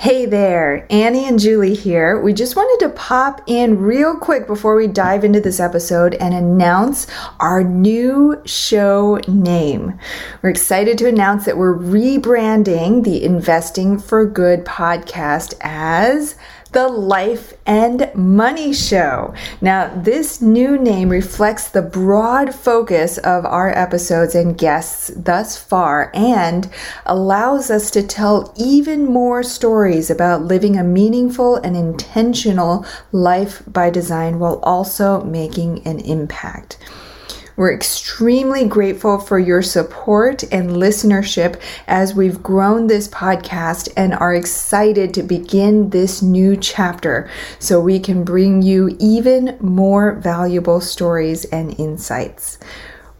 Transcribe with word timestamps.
Hey 0.00 0.24
there, 0.24 0.86
Annie 0.88 1.26
and 1.26 1.38
Julie 1.38 1.74
here. 1.74 2.18
We 2.18 2.32
just 2.32 2.56
wanted 2.56 2.86
to 2.86 2.94
pop 2.94 3.42
in 3.46 3.80
real 3.80 4.16
quick 4.16 4.46
before 4.46 4.74
we 4.74 4.86
dive 4.86 5.24
into 5.24 5.42
this 5.42 5.60
episode 5.60 6.14
and 6.14 6.32
announce 6.32 7.06
our 7.38 7.62
new 7.62 8.40
show 8.46 9.20
name. 9.28 9.98
We're 10.40 10.48
excited 10.48 10.96
to 10.96 11.06
announce 11.06 11.44
that 11.44 11.58
we're 11.58 11.76
rebranding 11.76 13.04
the 13.04 13.22
Investing 13.22 13.98
for 13.98 14.24
Good 14.24 14.64
podcast 14.64 15.52
as 15.60 16.34
the 16.72 16.88
Life 16.88 17.54
and 17.66 18.10
Money 18.14 18.72
Show. 18.72 19.34
Now, 19.60 19.92
this 19.94 20.40
new 20.40 20.78
name 20.78 21.08
reflects 21.08 21.68
the 21.68 21.82
broad 21.82 22.54
focus 22.54 23.18
of 23.18 23.44
our 23.44 23.76
episodes 23.76 24.34
and 24.34 24.56
guests 24.56 25.10
thus 25.16 25.56
far 25.56 26.12
and 26.14 26.70
allows 27.06 27.70
us 27.70 27.90
to 27.92 28.06
tell 28.06 28.54
even 28.56 29.04
more 29.04 29.42
stories 29.42 30.10
about 30.10 30.42
living 30.42 30.76
a 30.76 30.84
meaningful 30.84 31.56
and 31.56 31.76
intentional 31.76 32.86
life 33.10 33.62
by 33.66 33.90
design 33.90 34.38
while 34.38 34.60
also 34.62 35.24
making 35.24 35.86
an 35.86 35.98
impact. 36.00 36.78
We're 37.60 37.74
extremely 37.74 38.64
grateful 38.64 39.18
for 39.18 39.38
your 39.38 39.60
support 39.60 40.42
and 40.44 40.70
listenership 40.70 41.60
as 41.86 42.14
we've 42.14 42.42
grown 42.42 42.86
this 42.86 43.06
podcast 43.06 43.92
and 43.98 44.14
are 44.14 44.34
excited 44.34 45.12
to 45.12 45.22
begin 45.22 45.90
this 45.90 46.22
new 46.22 46.56
chapter 46.56 47.28
so 47.58 47.78
we 47.78 48.00
can 48.00 48.24
bring 48.24 48.62
you 48.62 48.96
even 48.98 49.58
more 49.60 50.12
valuable 50.14 50.80
stories 50.80 51.44
and 51.44 51.78
insights. 51.78 52.56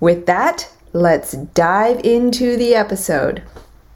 With 0.01 0.25
that, 0.25 0.73
let's 0.95 1.33
dive 1.33 2.01
into 2.03 2.57
the 2.57 2.75
episode. 2.75 3.43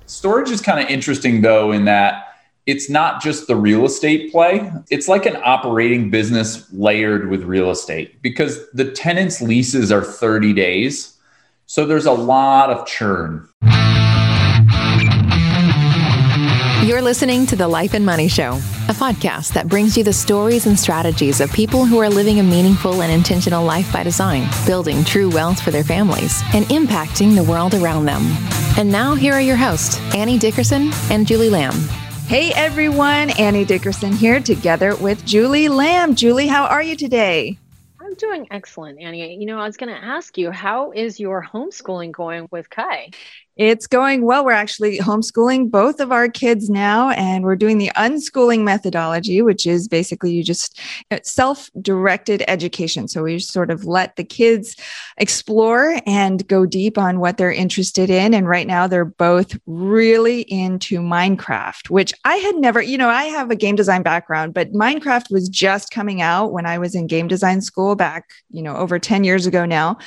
Storage 0.04 0.50
is 0.50 0.60
kind 0.60 0.78
of 0.78 0.90
interesting 0.90 1.40
though, 1.40 1.72
in 1.72 1.86
that 1.86 2.33
it's 2.66 2.88
not 2.88 3.22
just 3.22 3.46
the 3.46 3.56
real 3.56 3.84
estate 3.84 4.32
play. 4.32 4.70
It's 4.90 5.08
like 5.08 5.26
an 5.26 5.36
operating 5.44 6.10
business 6.10 6.72
layered 6.72 7.28
with 7.28 7.42
real 7.42 7.70
estate 7.70 8.20
because 8.22 8.70
the 8.70 8.90
tenant's 8.90 9.42
leases 9.42 9.92
are 9.92 10.02
30 10.02 10.52
days. 10.54 11.16
So 11.66 11.84
there's 11.86 12.06
a 12.06 12.12
lot 12.12 12.70
of 12.70 12.86
churn. 12.86 13.48
You're 16.86 17.02
listening 17.02 17.46
to 17.46 17.56
the 17.56 17.66
Life 17.66 17.94
and 17.94 18.04
Money 18.04 18.28
Show, 18.28 18.52
a 18.88 18.92
podcast 18.92 19.54
that 19.54 19.68
brings 19.68 19.96
you 19.96 20.04
the 20.04 20.12
stories 20.12 20.66
and 20.66 20.78
strategies 20.78 21.40
of 21.40 21.50
people 21.50 21.86
who 21.86 21.98
are 21.98 22.10
living 22.10 22.40
a 22.40 22.42
meaningful 22.42 23.02
and 23.02 23.10
intentional 23.10 23.64
life 23.64 23.90
by 23.90 24.02
design, 24.02 24.46
building 24.66 25.02
true 25.02 25.30
wealth 25.30 25.60
for 25.62 25.70
their 25.70 25.84
families, 25.84 26.42
and 26.52 26.66
impacting 26.66 27.34
the 27.34 27.44
world 27.44 27.74
around 27.74 28.04
them. 28.04 28.22
And 28.76 28.92
now, 28.92 29.14
here 29.14 29.32
are 29.32 29.40
your 29.40 29.56
hosts, 29.56 29.98
Annie 30.14 30.38
Dickerson 30.38 30.90
and 31.10 31.26
Julie 31.26 31.48
Lam. 31.50 31.72
Hey 32.26 32.52
everyone, 32.54 33.30
Annie 33.38 33.66
Dickerson 33.66 34.12
here 34.12 34.40
together 34.40 34.96
with 34.96 35.24
Julie 35.26 35.68
Lam. 35.68 36.14
Julie, 36.14 36.46
how 36.46 36.64
are 36.64 36.82
you 36.82 36.96
today? 36.96 37.58
I'm 38.00 38.14
doing 38.14 38.48
excellent, 38.50 38.98
Annie. 38.98 39.36
You 39.36 39.44
know, 39.44 39.58
I 39.58 39.66
was 39.66 39.76
going 39.76 39.94
to 39.94 40.04
ask 40.04 40.38
you, 40.38 40.50
how 40.50 40.92
is 40.92 41.20
your 41.20 41.44
homeschooling 41.44 42.12
going 42.12 42.48
with 42.50 42.70
Kai? 42.70 43.10
It's 43.56 43.86
going 43.86 44.24
well. 44.24 44.44
We're 44.44 44.52
actually 44.52 44.98
homeschooling 44.98 45.70
both 45.70 46.00
of 46.00 46.10
our 46.10 46.28
kids 46.28 46.68
now, 46.68 47.10
and 47.10 47.44
we're 47.44 47.54
doing 47.54 47.78
the 47.78 47.92
unschooling 47.96 48.62
methodology, 48.62 49.42
which 49.42 49.64
is 49.64 49.86
basically 49.86 50.32
you 50.32 50.42
just 50.42 50.80
uh, 51.12 51.18
self 51.22 51.70
directed 51.80 52.42
education. 52.48 53.06
So 53.06 53.22
we 53.22 53.38
sort 53.38 53.70
of 53.70 53.84
let 53.84 54.16
the 54.16 54.24
kids 54.24 54.74
explore 55.18 56.00
and 56.04 56.46
go 56.48 56.66
deep 56.66 56.98
on 56.98 57.20
what 57.20 57.36
they're 57.36 57.52
interested 57.52 58.10
in. 58.10 58.34
And 58.34 58.48
right 58.48 58.66
now, 58.66 58.88
they're 58.88 59.04
both 59.04 59.56
really 59.66 60.40
into 60.42 60.98
Minecraft, 60.98 61.90
which 61.90 62.12
I 62.24 62.36
had 62.36 62.56
never, 62.56 62.82
you 62.82 62.98
know, 62.98 63.08
I 63.08 63.24
have 63.24 63.52
a 63.52 63.56
game 63.56 63.76
design 63.76 64.02
background, 64.02 64.54
but 64.54 64.72
Minecraft 64.72 65.30
was 65.30 65.48
just 65.48 65.92
coming 65.92 66.20
out 66.20 66.52
when 66.52 66.66
I 66.66 66.78
was 66.78 66.96
in 66.96 67.06
game 67.06 67.28
design 67.28 67.60
school 67.60 67.94
back, 67.94 68.30
you 68.50 68.62
know, 68.62 68.76
over 68.76 68.98
10 68.98 69.22
years 69.22 69.46
ago 69.46 69.64
now. 69.64 69.98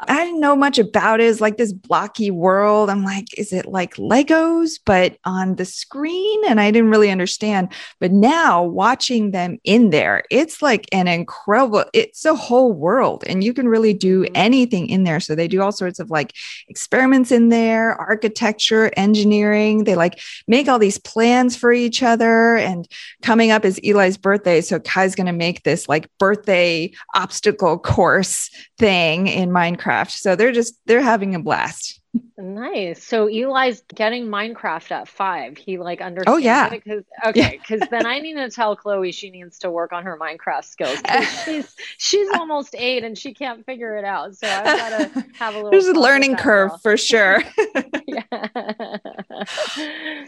I 0.00 0.26
didn't 0.26 0.40
know 0.40 0.54
much 0.54 0.78
about 0.78 1.20
it. 1.20 1.24
It's 1.24 1.40
like 1.40 1.56
this 1.56 1.72
blocky 1.72 2.30
world. 2.30 2.90
I'm 2.90 3.02
like, 3.02 3.26
is 3.38 3.50
it 3.50 3.64
like 3.64 3.96
Legos, 3.96 4.78
but 4.84 5.16
on 5.24 5.54
the 5.56 5.64
screen? 5.64 6.42
And 6.46 6.60
I 6.60 6.70
didn't 6.70 6.90
really 6.90 7.10
understand. 7.10 7.72
But 7.98 8.12
now 8.12 8.62
watching 8.62 9.30
them 9.30 9.56
in 9.64 9.88
there, 9.88 10.24
it's 10.30 10.60
like 10.60 10.86
an 10.92 11.08
incredible, 11.08 11.86
it's 11.94 12.26
a 12.26 12.34
whole 12.34 12.74
world. 12.74 13.24
And 13.26 13.42
you 13.42 13.54
can 13.54 13.68
really 13.68 13.94
do 13.94 14.24
mm-hmm. 14.24 14.32
anything 14.34 14.90
in 14.90 15.04
there. 15.04 15.18
So 15.18 15.34
they 15.34 15.48
do 15.48 15.62
all 15.62 15.72
sorts 15.72 15.98
of 15.98 16.10
like 16.10 16.34
experiments 16.68 17.32
in 17.32 17.48
there, 17.48 17.94
architecture, 17.94 18.92
engineering. 18.98 19.84
They 19.84 19.94
like 19.94 20.20
make 20.46 20.68
all 20.68 20.78
these 20.78 20.98
plans 20.98 21.56
for 21.56 21.72
each 21.72 22.02
other. 22.02 22.56
And 22.56 22.86
coming 23.22 23.50
up 23.50 23.64
is 23.64 23.80
Eli's 23.82 24.18
birthday. 24.18 24.60
So 24.60 24.78
Kai's 24.78 25.14
going 25.14 25.26
to 25.26 25.32
make 25.32 25.62
this 25.62 25.88
like 25.88 26.06
birthday 26.18 26.92
obstacle 27.14 27.78
course 27.78 28.50
thing 28.76 29.26
in 29.28 29.48
Minecraft. 29.48 29.85
So 30.16 30.36
they're 30.36 30.52
just 30.52 30.78
they're 30.86 31.02
having 31.02 31.34
a 31.34 31.40
blast. 31.40 32.00
Nice. 32.38 33.02
So 33.02 33.28
Eli's 33.28 33.82
getting 33.94 34.26
Minecraft 34.26 34.90
at 34.90 35.08
five. 35.08 35.56
He 35.56 35.78
like 35.78 36.02
oh, 36.02 36.04
understands. 36.04 36.36
Oh 36.36 36.36
yeah. 36.36 36.68
Because 36.68 37.02
okay, 37.26 37.58
because 37.58 37.80
yeah. 37.80 37.86
then 37.90 38.06
I 38.06 38.18
need 38.18 38.34
to 38.34 38.50
tell 38.50 38.76
Chloe 38.76 39.10
she 39.10 39.30
needs 39.30 39.58
to 39.60 39.70
work 39.70 39.92
on 39.94 40.04
her 40.04 40.18
Minecraft 40.18 40.64
skills. 40.64 40.98
She's 41.44 41.74
she's 41.96 42.28
almost 42.34 42.74
eight 42.76 43.04
and 43.04 43.16
she 43.16 43.32
can't 43.32 43.64
figure 43.64 43.96
it 43.96 44.04
out. 44.04 44.36
So 44.36 44.46
I've 44.48 44.64
got 44.64 45.14
to 45.14 45.24
have 45.38 45.54
a 45.54 45.56
little. 45.56 45.70
There's 45.70 45.86
a 45.86 45.94
learning 45.94 46.36
curve 46.36 46.70
girl. 46.70 46.78
for 46.78 46.96
sure. 46.98 47.42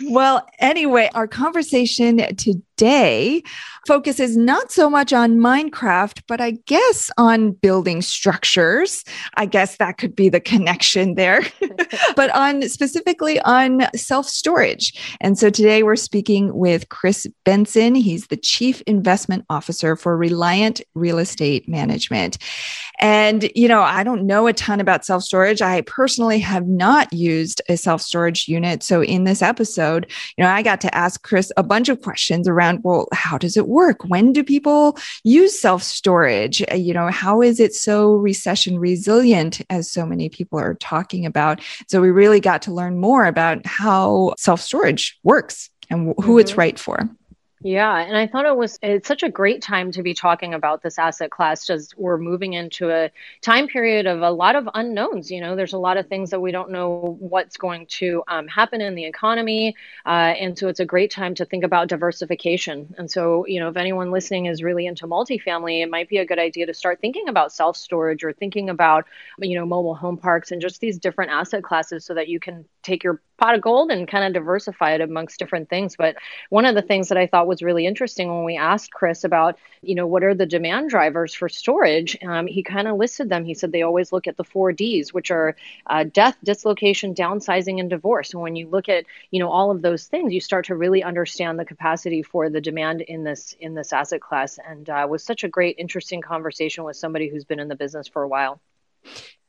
well, 0.09 0.47
anyway, 0.61 1.11
our 1.15 1.27
conversation 1.27 2.35
today 2.37 3.43
focuses 3.87 4.37
not 4.37 4.71
so 4.71 4.89
much 4.89 5.13
on 5.13 5.39
Minecraft, 5.39 6.23
but 6.27 6.41
I 6.41 6.53
guess 6.67 7.11
on 7.19 7.53
building 7.53 8.03
structures. 8.03 9.05
I 9.35 9.47
guess 9.47 9.77
that 9.77 9.99
could 9.99 10.15
be 10.15 10.29
the 10.29 10.41
connection 10.41 11.15
there. 11.15 11.43
But 12.17 12.35
on 12.35 12.69
specifically 12.69 13.41
on 13.41 13.87
self 13.95 14.27
storage. 14.27 15.17
And 15.21 15.39
so 15.39 15.51
today 15.51 15.83
we're 15.83 15.97
speaking 15.97 16.55
with 16.55 16.89
Chris 16.89 17.27
Benson. 17.45 17.95
He's 17.95 18.27
the 18.29 18.37
Chief 18.37 18.83
Investment 18.83 19.45
Officer 19.51 19.97
for 19.97 20.17
Reliant 20.17 20.81
Real 20.95 21.19
Estate 21.19 21.69
Management. 21.69 22.39
And, 23.01 23.51
you 23.55 23.69
know, 23.69 23.83
I 23.83 24.03
don't 24.03 24.27
know 24.27 24.47
a 24.47 24.53
ton 24.53 24.81
about 24.81 25.05
self 25.05 25.23
storage. 25.23 25.63
I 25.63 25.83
personally 25.83 26.39
have 26.41 26.67
not 26.67 27.13
used 27.13 27.63
a 27.69 27.77
self 27.77 28.03
storage 28.03 28.49
unit. 28.49 28.83
So 28.83 29.03
in 29.03 29.25
this 29.25 29.43
episode, 29.43 30.11
you 30.37 30.45
know, 30.45 30.51
I 30.51 30.63
got 30.63 30.81
to 30.83 30.95
ask 30.95 31.23
Chris 31.23 31.53
a 31.57 31.63
bunch 31.63 31.89
of 31.89 32.03
questions 32.03 32.49
around, 32.49 32.81
well, 32.83 33.07
how 33.13 33.39
does 33.39 33.57
it 33.57 33.69
work? 33.69 34.05
When 34.05 34.33
do 34.33 34.43
people 34.43 34.99
use 35.23 35.59
self 35.59 35.83
storage? 35.83 36.63
Uh, 36.71 36.75
you 36.75 36.93
know, 36.93 37.09
how 37.09 37.41
is 37.41 37.61
it 37.61 37.75
so 37.75 38.15
recession 38.15 38.79
resilient 38.79 39.61
as 39.71 39.91
so 39.91 40.05
many 40.05 40.29
people 40.29 40.59
are 40.59 40.75
talking 40.75 41.25
about? 41.25 41.61
So 41.89 42.01
we 42.01 42.11
really 42.11 42.41
got 42.41 42.63
to 42.63 42.73
learn 42.73 42.99
more 42.99 43.25
about 43.25 43.67
how 43.67 44.35
self 44.39 44.61
storage 44.61 45.19
works 45.23 45.71
and 45.91 46.09
who 46.09 46.15
mm-hmm. 46.15 46.39
it's 46.41 46.57
right 46.57 46.79
for. 46.79 47.09
Yeah, 47.61 47.97
and 47.99 48.17
I 48.17 48.29
thought 48.29 48.47
it 48.47 48.57
was 48.57 48.79
it's 48.83 49.09
such 49.09 49.25
a 49.25 49.29
great 49.29 49.63
time 49.63 49.91
to 49.93 50.03
be 50.05 50.15
talking 50.15 50.55
about 50.55 50.81
this 50.81 50.97
asset 50.97 51.33
class 51.33 51.67
just 51.67 51.99
we're 51.99 52.17
moving 52.17 52.53
into 52.53 52.89
a 52.91 53.11
time 53.43 53.67
period 53.67 54.07
of 54.07 54.23
a 54.23 54.31
lot 54.31 54.55
of 54.55 54.69
unknowns. 54.75 55.29
You 55.29 55.41
know, 55.41 55.57
there's 55.57 55.73
a 55.73 55.79
lot 55.79 55.97
of 55.97 56.07
things 56.07 56.31
that 56.31 56.39
we 56.41 56.53
don't 56.53 56.71
know 56.71 57.17
what's 57.19 57.57
going 57.57 57.87
to 57.99 58.23
um, 58.29 58.47
happen 58.47 58.81
in 58.81 58.95
the 58.95 59.07
economy, 59.07 59.75
uh, 60.07 60.35
and 60.39 60.57
so 60.57 60.69
it's 60.69 60.79
a 60.79 60.85
great 60.85 61.11
time 61.11 61.35
to 61.35 61.45
think 61.45 61.65
about 61.65 61.89
diversification. 61.89 62.95
And 62.97 63.11
so, 63.11 63.45
you 63.49 63.59
know, 63.59 63.69
if 63.69 63.77
anyone 63.77 64.13
listening 64.13 64.47
is 64.47 64.63
really 64.63 64.87
into 64.87 65.09
multifamily, 65.09 65.83
it 65.83 65.91
might 65.91 66.09
be 66.09 66.19
a 66.19 66.27
good 66.27 66.39
idea 66.39 66.67
to 66.67 66.75
start 66.75 67.01
thinking 67.01 67.29
about 67.29 67.53
self 67.53 67.77
storage 67.77 68.23
or 68.23 68.33
thinking 68.33 68.71
about, 68.71 69.07
you 69.41 69.59
know, 69.59 69.67
mobile 69.67 69.97
home 69.97 70.17
parks 70.17 70.53
and 70.53 70.63
just 70.63 70.81
these 70.81 70.99
different 70.99 71.33
asset 71.33 71.65
classes 71.65 72.05
so 72.05 72.15
that 72.15 72.29
you 72.29 72.39
can 72.39 72.67
take 72.85 73.03
your 73.03 73.21
pot 73.39 73.55
of 73.55 73.63
gold 73.63 73.91
and 73.91 74.07
kind 74.09 74.25
of 74.25 74.33
diversify 74.33 74.93
it 74.93 75.01
amongst 75.01 75.39
different 75.39 75.71
things. 75.71 75.97
But 75.97 76.17
one 76.51 76.65
of 76.65 76.75
the 76.75 76.83
things 76.83 77.09
that 77.09 77.19
I 77.19 77.27
thought 77.27 77.47
was 77.47 77.63
really 77.63 77.87
interesting 77.87 78.29
when 78.29 78.45
we 78.45 78.57
asked 78.57 78.93
Chris 78.93 79.25
about, 79.25 79.59
you 79.81 79.95
know, 79.95 80.07
what 80.07 80.25
are 80.25 80.35
the 80.35 80.45
demand 80.47 80.91
drivers 80.91 81.33
for 81.33 81.49
storage, 81.49 82.19
um, 82.23 82.47
he 82.47 82.63
kind 82.63 82.89
of 82.89 82.97
listed 82.97 83.29
them. 83.29 83.45
He 83.45 83.55
said 83.55 83.73
they 83.73 83.83
always 83.83 84.13
look 84.13 84.27
at 84.27 84.37
the 84.37 84.45
four 84.45 84.73
Ds, 84.73 85.15
which 85.15 85.31
are 85.31 85.57
uh, 85.87 86.05
death, 86.05 86.37
dislocation, 86.45 87.15
downsizing, 87.15 87.81
and 87.81 87.89
divorce. 87.89 88.35
And 88.35 88.43
when 88.43 88.57
you 88.57 88.69
look 88.69 88.89
at, 88.89 89.05
you 89.31 89.39
know, 89.39 89.51
all 89.51 89.71
of 89.71 89.83
those 89.83 90.07
things, 90.07 90.35
you 90.35 90.41
start 90.41 90.67
to 90.67 90.75
really 90.75 91.03
understand 91.03 91.59
the 91.59 91.65
capacity 91.65 92.23
for 92.23 92.51
the 92.51 92.61
demand 92.61 93.01
in 93.03 93.25
this 93.25 93.55
in 93.61 93.75
this 93.75 93.93
asset 93.93 94.21
class. 94.21 94.59
And 94.69 94.91
uh, 94.91 95.07
was 95.09 95.23
such 95.23 95.45
a 95.45 95.49
great, 95.49 95.77
interesting 95.79 96.21
conversation 96.21 96.85
with 96.85 96.97
somebody 96.97 97.29
who's 97.29 97.45
been 97.45 97.61
in 97.61 97.69
the 97.69 97.77
business 97.77 98.09
for 98.09 98.23
a 98.23 98.29
while. 98.29 98.61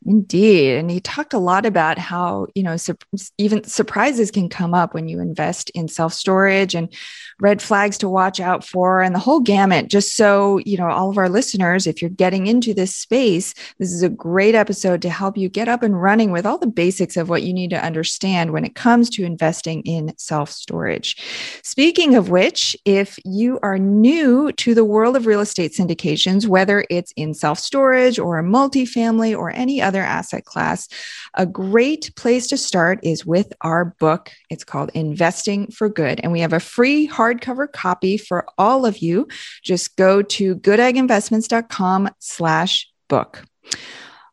Indeed. 0.06 0.78
And 0.78 0.90
he 0.90 1.02
talked 1.02 1.34
a 1.34 1.40
lot 1.40 1.66
about 1.66 1.98
how, 1.98 2.48
you 2.56 2.64
know, 2.64 2.78
su- 2.78 2.96
even 3.38 3.66
surprises 3.66 4.32
can 4.32 4.48
come 4.48 4.74
up 4.74 4.94
when 4.94 5.10
you 5.10 5.20
invest 5.20 5.70
in 5.72 5.90
self 5.90 6.14
storage 6.14 6.74
and 6.74 6.94
red 7.42 7.62
flags 7.62 7.98
to 7.98 8.10
watch 8.10 8.40
out 8.40 8.66
for 8.66 9.02
and 9.02 9.14
the 9.14 9.20
whole 9.20 9.42
gamut. 9.42 9.90
Just 9.90 10.16
so, 10.16 10.60
you 10.60 10.78
know, 10.78 10.90
all 10.90 11.10
of 11.10 11.18
our 11.18 11.28
listeners, 11.28 11.86
if 11.86 12.02
you're 12.02 12.10
getting 12.10 12.48
into 12.48 12.74
this 12.74 12.96
space, 12.96 13.54
this 13.78 13.92
is 13.92 14.02
a 14.02 14.10
great 14.10 14.56
episode 14.56 15.02
to 15.02 15.10
help 15.10 15.38
you 15.38 15.50
get 15.50 15.68
up 15.68 15.84
and 15.84 16.02
running 16.02 16.32
with 16.32 16.46
all 16.46 16.58
the 16.58 16.68
basics 16.68 17.18
of 17.18 17.28
what 17.28 17.44
you 17.44 17.54
need 17.54 17.70
to 17.72 17.84
understand 17.84 18.52
when 18.52 18.64
it 18.64 18.76
comes 18.76 19.10
to 19.10 19.26
investing 19.26 19.82
in 19.82 20.14
self 20.18 20.50
storage. 20.50 21.18
Speaking 21.64 22.16
of 22.16 22.30
which, 22.30 22.76
if 22.86 23.20
you 23.26 23.60
are 23.64 23.78
new 23.78 24.54
to 24.54 24.74
the 24.74 24.86
world 24.86 25.18
of 25.18 25.26
real 25.26 25.42
estate 25.42 25.74
syndications, 25.74 26.48
whether 26.48 26.86
it's 26.90 27.12
in 27.18 27.34
self 27.34 27.60
storage 27.60 28.18
or 28.18 28.40
a 28.40 28.44
multifamily 28.44 29.38
or 29.38 29.52
any 29.52 29.82
other 29.82 29.89
asset 29.98 30.46
class, 30.46 30.88
a 31.34 31.46
great 31.46 32.12
place 32.16 32.48
to 32.48 32.58
start 32.58 33.00
is 33.04 33.26
with 33.26 33.52
our 33.62 33.96
book. 34.00 34.32
It's 34.50 34.64
called 34.64 34.92
Investing 34.94 35.72
for 35.72 35.90
Good, 35.90 36.20
and 36.22 36.32
we 36.32 36.42
have 36.42 36.54
a 36.54 36.60
free 36.60 37.08
hardcover 37.08 37.72
copy 37.72 38.18
for 38.18 38.46
all 38.58 38.86
of 38.86 39.00
you. 39.00 39.28
Just 39.64 39.96
go 39.98 40.22
to 40.22 40.56
goodegginvestments.com 40.56 42.10
slash 42.20 42.90
book. 43.08 43.44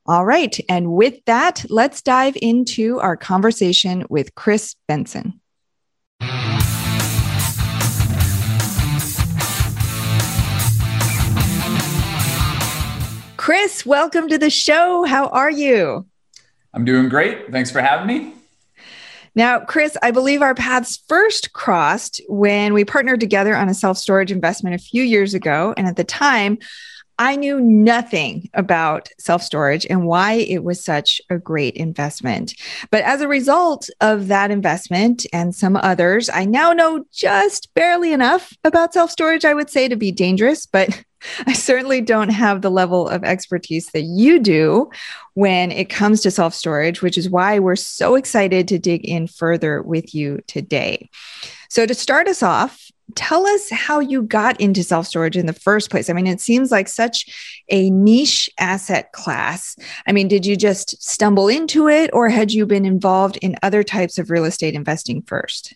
All 0.06 0.24
right. 0.24 0.56
And 0.68 0.92
with 0.92 1.24
that, 1.24 1.64
let's 1.68 2.00
dive 2.02 2.36
into 2.40 3.00
our 3.00 3.16
conversation 3.16 4.04
with 4.08 4.34
Chris 4.36 4.76
Benson. 4.86 5.40
Chris, 13.46 13.86
welcome 13.86 14.26
to 14.26 14.38
the 14.38 14.50
show. 14.50 15.04
How 15.04 15.28
are 15.28 15.52
you? 15.52 16.04
I'm 16.74 16.84
doing 16.84 17.08
great. 17.08 17.52
Thanks 17.52 17.70
for 17.70 17.80
having 17.80 18.08
me. 18.08 18.34
Now, 19.36 19.60
Chris, 19.60 19.96
I 20.02 20.10
believe 20.10 20.42
our 20.42 20.52
paths 20.52 21.00
first 21.06 21.52
crossed 21.52 22.20
when 22.28 22.74
we 22.74 22.84
partnered 22.84 23.20
together 23.20 23.54
on 23.54 23.68
a 23.68 23.74
self 23.74 23.98
storage 23.98 24.32
investment 24.32 24.74
a 24.74 24.82
few 24.82 25.04
years 25.04 25.32
ago. 25.32 25.74
And 25.76 25.86
at 25.86 25.94
the 25.94 26.02
time, 26.02 26.58
I 27.20 27.36
knew 27.36 27.60
nothing 27.60 28.50
about 28.52 29.10
self 29.20 29.42
storage 29.42 29.86
and 29.88 30.08
why 30.08 30.32
it 30.32 30.64
was 30.64 30.84
such 30.84 31.20
a 31.30 31.38
great 31.38 31.76
investment. 31.76 32.52
But 32.90 33.04
as 33.04 33.20
a 33.20 33.28
result 33.28 33.88
of 34.00 34.26
that 34.26 34.50
investment 34.50 35.24
and 35.32 35.54
some 35.54 35.76
others, 35.76 36.28
I 36.28 36.46
now 36.46 36.72
know 36.72 37.04
just 37.12 37.72
barely 37.74 38.12
enough 38.12 38.52
about 38.64 38.92
self 38.92 39.12
storage, 39.12 39.44
I 39.44 39.54
would 39.54 39.70
say, 39.70 39.86
to 39.86 39.94
be 39.94 40.10
dangerous. 40.10 40.66
But 40.66 41.00
I 41.46 41.52
certainly 41.52 42.00
don't 42.00 42.28
have 42.30 42.62
the 42.62 42.70
level 42.70 43.08
of 43.08 43.24
expertise 43.24 43.86
that 43.90 44.02
you 44.02 44.38
do 44.38 44.90
when 45.34 45.70
it 45.72 45.88
comes 45.88 46.20
to 46.22 46.30
self 46.30 46.54
storage, 46.54 47.02
which 47.02 47.18
is 47.18 47.30
why 47.30 47.58
we're 47.58 47.76
so 47.76 48.14
excited 48.14 48.68
to 48.68 48.78
dig 48.78 49.04
in 49.04 49.26
further 49.26 49.82
with 49.82 50.14
you 50.14 50.40
today. 50.46 51.10
So, 51.68 51.86
to 51.86 51.94
start 51.94 52.28
us 52.28 52.42
off, 52.42 52.90
tell 53.14 53.46
us 53.46 53.70
how 53.70 54.00
you 54.00 54.22
got 54.22 54.60
into 54.60 54.82
self 54.82 55.06
storage 55.06 55.36
in 55.36 55.46
the 55.46 55.52
first 55.52 55.90
place. 55.90 56.10
I 56.10 56.12
mean, 56.12 56.26
it 56.26 56.40
seems 56.40 56.70
like 56.70 56.88
such 56.88 57.62
a 57.68 57.90
niche 57.90 58.50
asset 58.58 59.12
class. 59.12 59.76
I 60.06 60.12
mean, 60.12 60.28
did 60.28 60.46
you 60.46 60.56
just 60.56 61.02
stumble 61.02 61.48
into 61.48 61.88
it 61.88 62.10
or 62.12 62.28
had 62.28 62.52
you 62.52 62.66
been 62.66 62.84
involved 62.84 63.36
in 63.38 63.56
other 63.62 63.82
types 63.82 64.18
of 64.18 64.30
real 64.30 64.44
estate 64.44 64.74
investing 64.74 65.22
first? 65.22 65.74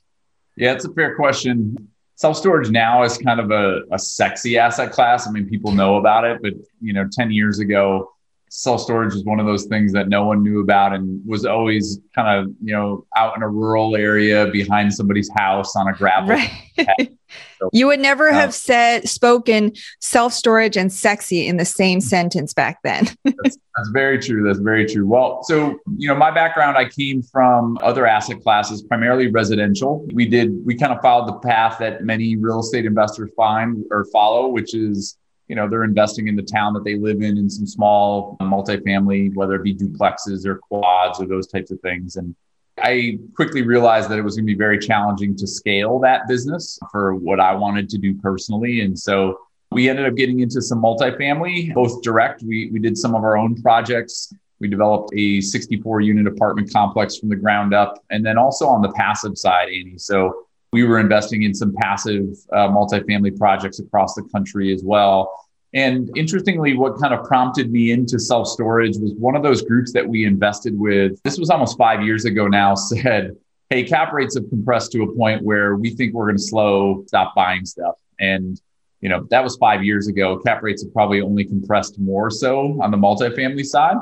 Yeah, 0.56 0.72
it's 0.72 0.84
a 0.84 0.92
fair 0.92 1.16
question. 1.16 1.88
Self 2.20 2.36
storage 2.36 2.68
now 2.68 3.02
is 3.02 3.16
kind 3.16 3.40
of 3.40 3.50
a, 3.50 3.80
a 3.92 3.98
sexy 3.98 4.58
asset 4.58 4.92
class. 4.92 5.26
I 5.26 5.30
mean, 5.30 5.48
people 5.48 5.72
know 5.72 5.96
about 5.96 6.26
it, 6.26 6.42
but 6.42 6.52
you 6.82 6.92
know, 6.92 7.08
10 7.10 7.30
years 7.30 7.60
ago, 7.60 8.12
self 8.50 8.80
storage 8.80 9.14
was 9.14 9.24
one 9.24 9.38
of 9.38 9.46
those 9.46 9.64
things 9.66 9.92
that 9.92 10.08
no 10.08 10.24
one 10.24 10.42
knew 10.42 10.60
about 10.60 10.92
and 10.92 11.24
was 11.24 11.46
always 11.46 12.00
kind 12.14 12.28
of 12.28 12.52
you 12.62 12.74
know 12.74 13.06
out 13.16 13.36
in 13.36 13.42
a 13.42 13.48
rural 13.48 13.96
area 13.96 14.48
behind 14.48 14.92
somebody's 14.92 15.30
house 15.36 15.74
on 15.76 15.88
a 15.88 15.92
gravel. 15.92 16.30
Right. 16.30 17.16
so, 17.58 17.70
you 17.72 17.86
would 17.86 18.00
never 18.00 18.28
uh, 18.28 18.34
have 18.34 18.52
said 18.52 19.08
spoken 19.08 19.72
self 20.00 20.32
storage 20.32 20.76
and 20.76 20.92
sexy 20.92 21.46
in 21.46 21.56
the 21.58 21.64
same 21.64 22.00
sentence 22.00 22.52
back 22.52 22.80
then. 22.82 23.06
that's, 23.24 23.56
that's 23.76 23.88
very 23.92 24.18
true. 24.18 24.42
That's 24.44 24.58
very 24.58 24.84
true. 24.84 25.06
Well, 25.06 25.44
so 25.44 25.78
you 25.96 26.08
know, 26.08 26.16
my 26.16 26.32
background, 26.32 26.76
I 26.76 26.88
came 26.88 27.22
from 27.22 27.78
other 27.82 28.04
asset 28.04 28.42
classes, 28.42 28.82
primarily 28.82 29.28
residential. 29.28 30.06
We 30.12 30.26
did 30.26 30.66
we 30.66 30.74
kind 30.74 30.92
of 30.92 31.00
followed 31.02 31.28
the 31.28 31.38
path 31.48 31.78
that 31.78 32.02
many 32.02 32.36
real 32.36 32.60
estate 32.60 32.84
investors 32.84 33.30
find 33.36 33.84
or 33.92 34.06
follow, 34.12 34.48
which 34.48 34.74
is 34.74 35.16
you 35.50 35.56
know 35.56 35.68
they're 35.68 35.82
investing 35.82 36.28
in 36.28 36.36
the 36.36 36.44
town 36.44 36.72
that 36.74 36.84
they 36.84 36.94
live 36.94 37.22
in 37.22 37.36
in 37.36 37.50
some 37.50 37.66
small 37.66 38.36
uh, 38.38 38.44
multifamily 38.44 39.34
whether 39.34 39.56
it 39.56 39.64
be 39.64 39.74
duplexes 39.74 40.46
or 40.46 40.58
quads 40.58 41.20
or 41.20 41.26
those 41.26 41.48
types 41.48 41.72
of 41.72 41.80
things. 41.80 42.14
And 42.14 42.36
i 42.78 43.18
quickly 43.34 43.62
realized 43.62 44.08
that 44.08 44.18
it 44.18 44.22
was 44.22 44.36
going 44.36 44.46
to 44.46 44.52
be 44.54 44.56
very 44.56 44.78
challenging 44.78 45.36
to 45.36 45.46
scale 45.46 45.98
that 45.98 46.28
business 46.28 46.78
for 46.92 47.16
what 47.16 47.40
i 47.40 47.52
wanted 47.52 47.90
to 47.90 47.98
do 47.98 48.14
personally. 48.14 48.82
And 48.82 48.96
so 48.96 49.40
we 49.72 49.88
ended 49.90 50.06
up 50.06 50.14
getting 50.14 50.38
into 50.38 50.62
some 50.62 50.80
multifamily 50.80 51.74
both 51.74 52.00
direct. 52.02 52.42
We, 52.42 52.70
we 52.72 52.78
did 52.78 52.96
some 52.96 53.14
of 53.16 53.22
our 53.24 53.36
own 53.36 53.60
projects. 53.60 54.32
We 54.60 54.68
developed 54.68 55.12
a 55.16 55.40
64 55.40 56.00
unit 56.00 56.26
apartment 56.28 56.72
complex 56.72 57.16
from 57.16 57.28
the 57.28 57.36
ground 57.36 57.74
up 57.74 57.94
and 58.10 58.24
then 58.24 58.38
also 58.38 58.66
on 58.68 58.82
the 58.82 58.92
passive 58.92 59.36
side 59.36 59.68
annie 59.68 59.98
so 59.98 60.46
we 60.72 60.84
were 60.84 60.98
investing 60.98 61.42
in 61.42 61.54
some 61.54 61.74
passive 61.74 62.28
uh, 62.52 62.68
multifamily 62.68 63.36
projects 63.36 63.80
across 63.80 64.14
the 64.14 64.22
country 64.32 64.72
as 64.72 64.82
well. 64.84 65.32
And 65.72 66.10
interestingly, 66.16 66.76
what 66.76 67.00
kind 67.00 67.14
of 67.14 67.24
prompted 67.24 67.70
me 67.70 67.92
into 67.92 68.18
self 68.18 68.48
storage 68.48 68.96
was 68.96 69.12
one 69.14 69.36
of 69.36 69.42
those 69.42 69.62
groups 69.62 69.92
that 69.92 70.06
we 70.06 70.24
invested 70.24 70.78
with. 70.78 71.20
This 71.22 71.38
was 71.38 71.50
almost 71.50 71.78
five 71.78 72.02
years 72.02 72.24
ago 72.24 72.48
now, 72.48 72.74
said, 72.74 73.36
Hey, 73.68 73.84
cap 73.84 74.12
rates 74.12 74.34
have 74.36 74.48
compressed 74.48 74.90
to 74.92 75.02
a 75.02 75.14
point 75.14 75.44
where 75.44 75.76
we 75.76 75.90
think 75.90 76.12
we're 76.12 76.26
going 76.26 76.36
to 76.36 76.42
slow, 76.42 77.04
stop 77.06 77.36
buying 77.36 77.64
stuff. 77.64 77.94
And, 78.18 78.60
you 79.00 79.08
know, 79.08 79.28
that 79.30 79.44
was 79.44 79.56
five 79.58 79.84
years 79.84 80.08
ago. 80.08 80.38
Cap 80.38 80.60
rates 80.64 80.82
have 80.82 80.92
probably 80.92 81.20
only 81.20 81.44
compressed 81.44 81.96
more 81.98 82.30
so 82.30 82.76
on 82.82 82.90
the 82.90 82.96
multifamily 82.96 83.64
side. 83.64 83.96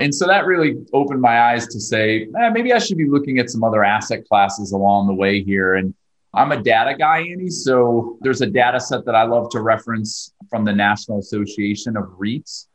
And 0.00 0.14
so 0.14 0.28
that 0.28 0.46
really 0.46 0.76
opened 0.92 1.20
my 1.20 1.50
eyes 1.50 1.66
to 1.66 1.80
say, 1.80 2.28
eh, 2.40 2.50
maybe 2.50 2.72
I 2.72 2.78
should 2.78 2.96
be 2.96 3.08
looking 3.08 3.38
at 3.38 3.50
some 3.50 3.64
other 3.64 3.82
asset 3.82 4.24
classes 4.28 4.70
along 4.70 5.08
the 5.08 5.14
way 5.14 5.42
here. 5.42 5.74
And 5.74 5.92
I'm 6.34 6.52
a 6.52 6.62
data 6.62 6.94
guy, 6.96 7.20
Annie. 7.20 7.50
So 7.50 8.18
there's 8.20 8.40
a 8.40 8.46
data 8.46 8.80
set 8.80 9.04
that 9.06 9.14
I 9.14 9.24
love 9.24 9.50
to 9.50 9.60
reference 9.60 10.32
from 10.50 10.64
the 10.64 10.72
National 10.72 11.18
Association 11.18 11.96
of 11.96 12.04
REITs. 12.18 12.66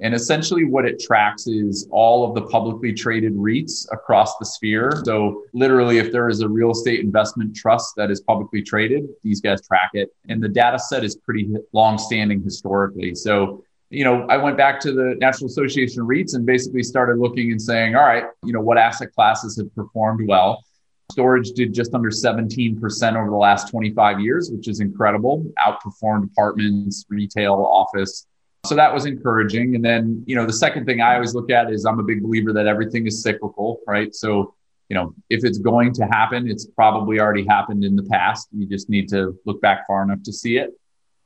And 0.00 0.14
essentially, 0.14 0.64
what 0.64 0.84
it 0.84 1.00
tracks 1.00 1.48
is 1.48 1.88
all 1.90 2.28
of 2.28 2.34
the 2.36 2.42
publicly 2.42 2.92
traded 2.92 3.34
REITs 3.34 3.86
across 3.90 4.36
the 4.38 4.44
sphere. 4.44 5.02
So, 5.04 5.42
literally, 5.54 5.98
if 5.98 6.12
there 6.12 6.28
is 6.28 6.40
a 6.40 6.48
real 6.48 6.70
estate 6.70 7.00
investment 7.00 7.56
trust 7.56 7.94
that 7.96 8.08
is 8.08 8.20
publicly 8.20 8.62
traded, 8.62 9.08
these 9.24 9.40
guys 9.40 9.66
track 9.66 9.90
it. 9.94 10.10
And 10.28 10.40
the 10.40 10.48
data 10.48 10.78
set 10.78 11.02
is 11.02 11.16
pretty 11.16 11.52
long 11.72 11.98
standing 11.98 12.42
historically. 12.42 13.16
So, 13.16 13.64
you 13.90 14.04
know, 14.04 14.24
I 14.28 14.36
went 14.36 14.56
back 14.56 14.78
to 14.80 14.92
the 14.92 15.16
National 15.18 15.48
Association 15.48 16.02
of 16.02 16.06
REITs 16.06 16.34
and 16.34 16.46
basically 16.46 16.84
started 16.84 17.18
looking 17.18 17.50
and 17.50 17.60
saying, 17.60 17.96
all 17.96 18.04
right, 18.04 18.24
you 18.44 18.52
know, 18.52 18.60
what 18.60 18.78
asset 18.78 19.12
classes 19.12 19.56
have 19.56 19.74
performed 19.74 20.28
well? 20.28 20.62
Storage 21.10 21.52
did 21.52 21.72
just 21.72 21.94
under 21.94 22.10
17% 22.10 22.80
over 23.16 23.30
the 23.30 23.36
last 23.36 23.70
25 23.70 24.20
years, 24.20 24.50
which 24.50 24.68
is 24.68 24.80
incredible. 24.80 25.44
Outperformed 25.66 26.30
apartments, 26.30 27.06
retail, 27.08 27.54
office. 27.54 28.26
So 28.66 28.74
that 28.74 28.92
was 28.92 29.06
encouraging. 29.06 29.74
And 29.74 29.84
then, 29.84 30.22
you 30.26 30.36
know, 30.36 30.44
the 30.44 30.52
second 30.52 30.84
thing 30.84 31.00
I 31.00 31.14
always 31.14 31.34
look 31.34 31.50
at 31.50 31.72
is 31.72 31.86
I'm 31.86 31.98
a 31.98 32.02
big 32.02 32.22
believer 32.22 32.52
that 32.52 32.66
everything 32.66 33.06
is 33.06 33.22
cyclical, 33.22 33.80
right? 33.86 34.14
So, 34.14 34.54
you 34.90 34.94
know, 34.94 35.14
if 35.30 35.44
it's 35.44 35.58
going 35.58 35.94
to 35.94 36.04
happen, 36.04 36.46
it's 36.46 36.66
probably 36.66 37.20
already 37.20 37.46
happened 37.46 37.84
in 37.84 37.96
the 37.96 38.02
past. 38.04 38.48
You 38.52 38.66
just 38.66 38.90
need 38.90 39.08
to 39.08 39.38
look 39.46 39.62
back 39.62 39.86
far 39.86 40.02
enough 40.02 40.22
to 40.24 40.32
see 40.32 40.58
it. 40.58 40.72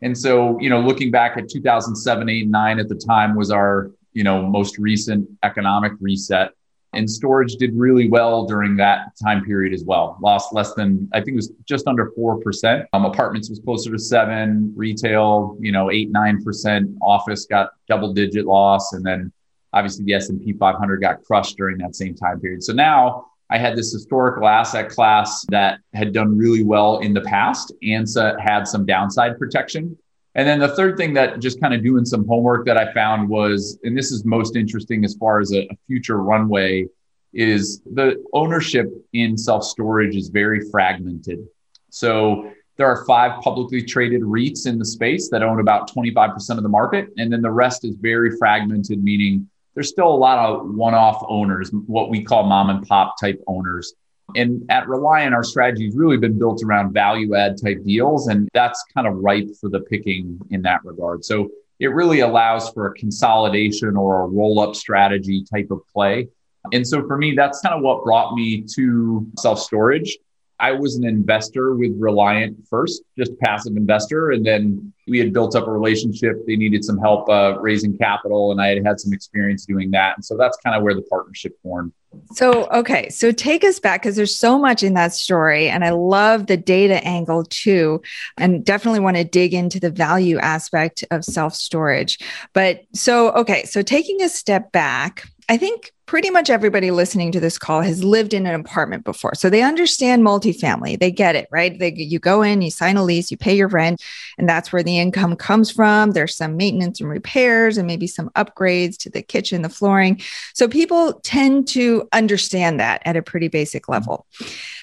And 0.03 0.17
so, 0.17 0.61
you 0.61 0.71
know, 0.71 0.81
looking 0.81 1.11
back 1.11 1.37
at 1.37 1.49
2007, 1.49 2.29
8, 2.29 2.49
9 2.49 2.79
at 2.79 2.89
the 2.89 2.95
time 2.95 3.35
was 3.35 3.51
our, 3.51 3.91
you 4.12 4.23
know, 4.23 4.43
most 4.43 4.79
recent 4.79 5.29
economic 5.43 5.93
reset. 6.01 6.51
And 6.95 7.11
storage 7.11 7.57
did 7.57 7.75
really 7.75 8.09
well 8.09 8.45
during 8.45 8.77
that 8.77 9.13
time 9.23 9.45
period 9.45 9.73
as 9.73 9.85
well. 9.85 10.19
Lost 10.21 10.53
less 10.53 10.75
than, 10.75 11.09
I 11.15 11.21
think 11.21 11.35
it 11.35 11.37
was 11.37 11.53
just 11.65 11.87
under 11.87 12.13
4%. 12.19 12.87
Um, 12.93 13.07
apartments 13.07 13.49
was 13.49 13.61
closer 13.61 13.91
to 13.91 13.99
seven, 13.99 14.73
retail, 14.77 15.57
you 15.61 15.73
know, 15.73 15.91
eight, 15.91 16.13
9%. 16.13 16.97
Office 17.01 17.47
got 17.47 17.71
double 17.89 18.13
digit 18.13 18.45
loss. 18.45 18.93
And 18.93 19.05
then 19.05 19.33
obviously 19.73 20.05
the 20.05 20.15
S&P 20.15 20.53
500 20.53 21.01
got 21.01 21.25
crushed 21.25 21.57
during 21.57 21.79
that 21.79 21.97
same 21.97 22.15
time 22.15 22.41
period. 22.41 22.63
So 22.63 22.73
now 22.73 23.27
I 23.51 23.59
had 23.59 23.77
this 23.77 23.93
historical 23.93 24.47
asset 24.47 24.89
class 24.89 25.45
that 25.51 25.81
had 25.95 26.13
done 26.13 26.37
really 26.37 26.63
well 26.63 26.99
in 26.99 27.13
the 27.15 27.21
past 27.23 27.73
and 27.83 28.07
had 28.39 28.65
some 28.65 28.87
downside 28.87 29.39
protection. 29.39 29.97
And 30.35 30.49
then 30.49 30.61
the 30.61 30.75
third 30.75 30.97
thing 30.97 31.12
that 31.15 31.41
just 31.41 31.61
kind 31.61 31.75
of 31.75 31.83
doing 31.83 32.05
some 32.05 32.27
homework 32.27 32.65
that 32.67 32.79
I 32.79 32.93
found 32.95 33.29
was, 33.29 33.79
and 33.85 33.97
this 33.97 34.11
is 34.11 34.25
most 34.25 34.57
interesting 34.57 35.05
as 35.05 35.15
far 35.15 35.41
as 35.41 35.53
a, 35.53 35.67
a 35.67 35.77
future 35.87 36.23
runway, 36.23 36.87
is 37.35 37.83
the 37.93 38.23
ownership 38.33 38.87
in 39.12 39.37
self 39.37 39.65
storage 39.65 40.17
is 40.17 40.29
very 40.29 40.69
fragmented. 40.71 41.47
So 41.91 42.51
there 42.77 42.87
are 42.87 43.05
five 43.05 43.41
publicly 43.43 43.83
traded 43.83 44.23
REITs 44.23 44.67
in 44.67 44.79
the 44.79 44.85
space 44.85 45.29
that 45.31 45.43
own 45.43 45.61
about 45.61 45.91
25% 45.91 46.57
of 46.57 46.62
the 46.62 46.69
market. 46.69 47.09
And 47.19 47.33
then 47.33 47.43
the 47.43 47.51
rest 47.51 47.85
is 47.85 47.97
very 47.97 48.37
fragmented, 48.39 49.03
meaning 49.05 49.49
there's 49.75 49.89
still 49.89 50.09
a 50.09 50.17
lot 50.17 50.39
of 50.39 50.75
one-off 50.75 51.23
owners, 51.29 51.71
what 51.87 52.11
we 52.11 52.23
call 52.23 52.45
mom 52.45 52.71
and 52.71 52.87
pop 52.87 53.15
type 53.21 53.43
owners. 53.47 53.95
And 54.35 54.64
at 54.71 54.88
Reliant, 54.88 55.35
our 55.35 55.45
strategy 55.45 55.87
has 55.87 55.97
really 55.97 56.17
been 56.17 56.38
built 56.38 56.62
around 56.64 56.93
value 56.93 57.35
add 57.35 57.61
type 57.62 57.83
deals, 57.85 58.29
and 58.29 58.49
that's 58.55 58.83
kind 58.95 59.07
of 59.07 59.17
ripe 59.17 59.49
for 59.61 59.69
the 59.69 59.81
picking 59.81 60.38
in 60.50 60.62
that 60.62 60.85
regard. 60.85 61.25
So 61.25 61.50
it 61.81 61.88
really 61.88 62.21
allows 62.21 62.71
for 62.71 62.87
a 62.87 62.95
consolidation 62.95 63.97
or 63.97 64.23
a 64.23 64.26
roll 64.26 64.61
up 64.61 64.75
strategy 64.76 65.45
type 65.45 65.71
of 65.71 65.81
play. 65.93 66.29
And 66.73 66.87
so 66.87 67.07
for 67.07 67.19
me, 67.19 67.35
that's 67.35 67.61
kind 67.61 67.75
of 67.75 67.83
what 67.83 68.05
brought 68.05 68.35
me 68.35 68.64
to 68.76 69.26
self 69.38 69.59
storage. 69.59 70.17
I 70.61 70.71
was 70.71 70.95
an 70.95 71.05
investor 71.05 71.75
with 71.75 71.93
Reliant 71.99 72.57
first, 72.69 73.02
just 73.19 73.37
passive 73.41 73.76
investor. 73.76 74.31
And 74.31 74.47
then 74.47 74.93
we 75.12 75.19
had 75.19 75.31
built 75.35 75.54
up 75.54 75.66
a 75.66 75.71
relationship. 75.71 76.47
They 76.47 76.57
needed 76.57 76.83
some 76.83 76.97
help 76.97 77.28
uh, 77.28 77.59
raising 77.61 77.99
capital, 77.99 78.50
and 78.50 78.62
I 78.62 78.69
had 78.69 78.87
had 78.87 78.99
some 78.99 79.12
experience 79.12 79.66
doing 79.66 79.90
that. 79.90 80.16
And 80.16 80.25
so 80.25 80.38
that's 80.38 80.57
kind 80.64 80.75
of 80.75 80.83
where 80.83 80.95
the 80.95 81.02
partnership 81.02 81.52
formed. 81.62 81.92
So, 82.33 82.66
okay. 82.71 83.11
So 83.11 83.31
take 83.31 83.62
us 83.62 83.78
back 83.78 84.02
because 84.02 84.16
there's 84.16 84.35
so 84.35 84.59
much 84.59 84.83
in 84.83 84.95
that 84.95 85.12
story. 85.12 85.69
And 85.69 85.85
I 85.85 85.90
love 85.90 86.47
the 86.47 86.57
data 86.57 87.04
angle 87.07 87.45
too. 87.45 88.00
And 88.38 88.64
definitely 88.64 89.00
want 89.00 89.19
to 89.19 89.25
dig 89.25 89.52
into 89.52 89.78
the 89.78 89.90
value 89.90 90.38
aspect 90.38 91.04
of 91.11 91.25
self 91.25 91.54
storage. 91.54 92.19
But 92.54 92.81
so, 92.95 93.33
okay. 93.33 93.64
So 93.64 93.83
taking 93.83 94.23
a 94.23 94.31
step 94.31 94.73
back, 94.73 95.28
I 95.49 95.59
think 95.59 95.92
pretty 96.07 96.31
much 96.31 96.50
everybody 96.50 96.90
listening 96.90 97.33
to 97.33 97.40
this 97.40 97.59
call 97.59 97.81
has 97.81 98.04
lived 98.04 98.35
in 98.35 98.47
an 98.47 98.61
apartment 98.61 99.04
before. 99.04 99.35
So 99.35 99.49
they 99.49 99.62
understand 99.62 100.23
multifamily. 100.23 100.99
They 101.00 101.11
get 101.11 101.37
it, 101.37 101.49
right? 101.50 101.78
They, 101.78 101.95
you 101.95 102.19
go 102.19 102.42
in, 102.42 102.61
you 102.61 102.71
sign 102.71 102.97
a 102.97 103.02
lease, 103.02 103.31
you 103.31 103.37
pay 103.37 103.57
your 103.57 103.69
rent, 103.69 104.02
and 104.37 104.49
that's 104.49 104.73
where 104.73 104.83
the 104.83 104.99
income 105.02 105.37
comes 105.37 105.71
from. 105.71 106.12
There's 106.12 106.37
some 106.37 106.56
maintenance 106.56 107.00
and 107.00 107.11
repairs 107.11 107.76
and 107.76 107.87
maybe 107.87 108.06
some 108.06 108.30
upgrades 108.30 108.97
to 108.99 109.11
the 109.11 109.21
kitchen, 109.21 109.62
the 109.62 109.68
flooring. 109.68 110.21
So 110.54 110.68
people 110.68 111.14
tend 111.25 111.68
to 111.68 112.09
understand 112.12 112.80
that 112.80 113.02
at 113.04 113.16
a 113.16 113.23
pretty 113.23 113.49
basic 113.49 113.88
level. 113.88 114.26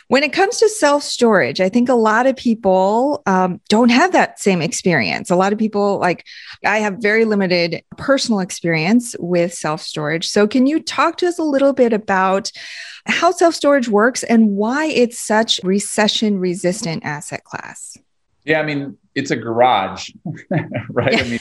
When 0.09 0.23
it 0.23 0.33
comes 0.33 0.57
to 0.57 0.69
self 0.69 1.03
storage, 1.03 1.61
I 1.61 1.69
think 1.69 1.87
a 1.87 1.93
lot 1.93 2.25
of 2.25 2.35
people 2.35 3.21
um, 3.27 3.61
don't 3.69 3.89
have 3.89 4.11
that 4.11 4.39
same 4.39 4.61
experience. 4.61 5.29
A 5.29 5.35
lot 5.35 5.53
of 5.53 5.59
people, 5.59 5.99
like 5.99 6.25
I 6.65 6.79
have 6.79 6.97
very 6.97 7.25
limited 7.25 7.83
personal 7.95 8.39
experience 8.39 9.15
with 9.19 9.53
self 9.53 9.81
storage. 9.81 10.27
So, 10.27 10.47
can 10.47 10.65
you 10.65 10.81
talk 10.81 11.17
to 11.17 11.27
us 11.27 11.37
a 11.37 11.43
little 11.43 11.73
bit 11.73 11.93
about 11.93 12.51
how 13.05 13.31
self 13.31 13.53
storage 13.53 13.87
works 13.87 14.23
and 14.23 14.49
why 14.49 14.85
it's 14.85 15.19
such 15.19 15.59
recession 15.63 16.39
resistant 16.39 17.05
asset 17.05 17.43
class? 17.43 17.95
Yeah, 18.45 18.61
I 18.61 18.63
mean, 18.63 18.97
it's 19.19 19.31
a 19.31 19.35
garage, 19.35 20.09
right? 20.89 21.13
Yeah. 21.13 21.19
I 21.19 21.23
mean, 21.23 21.39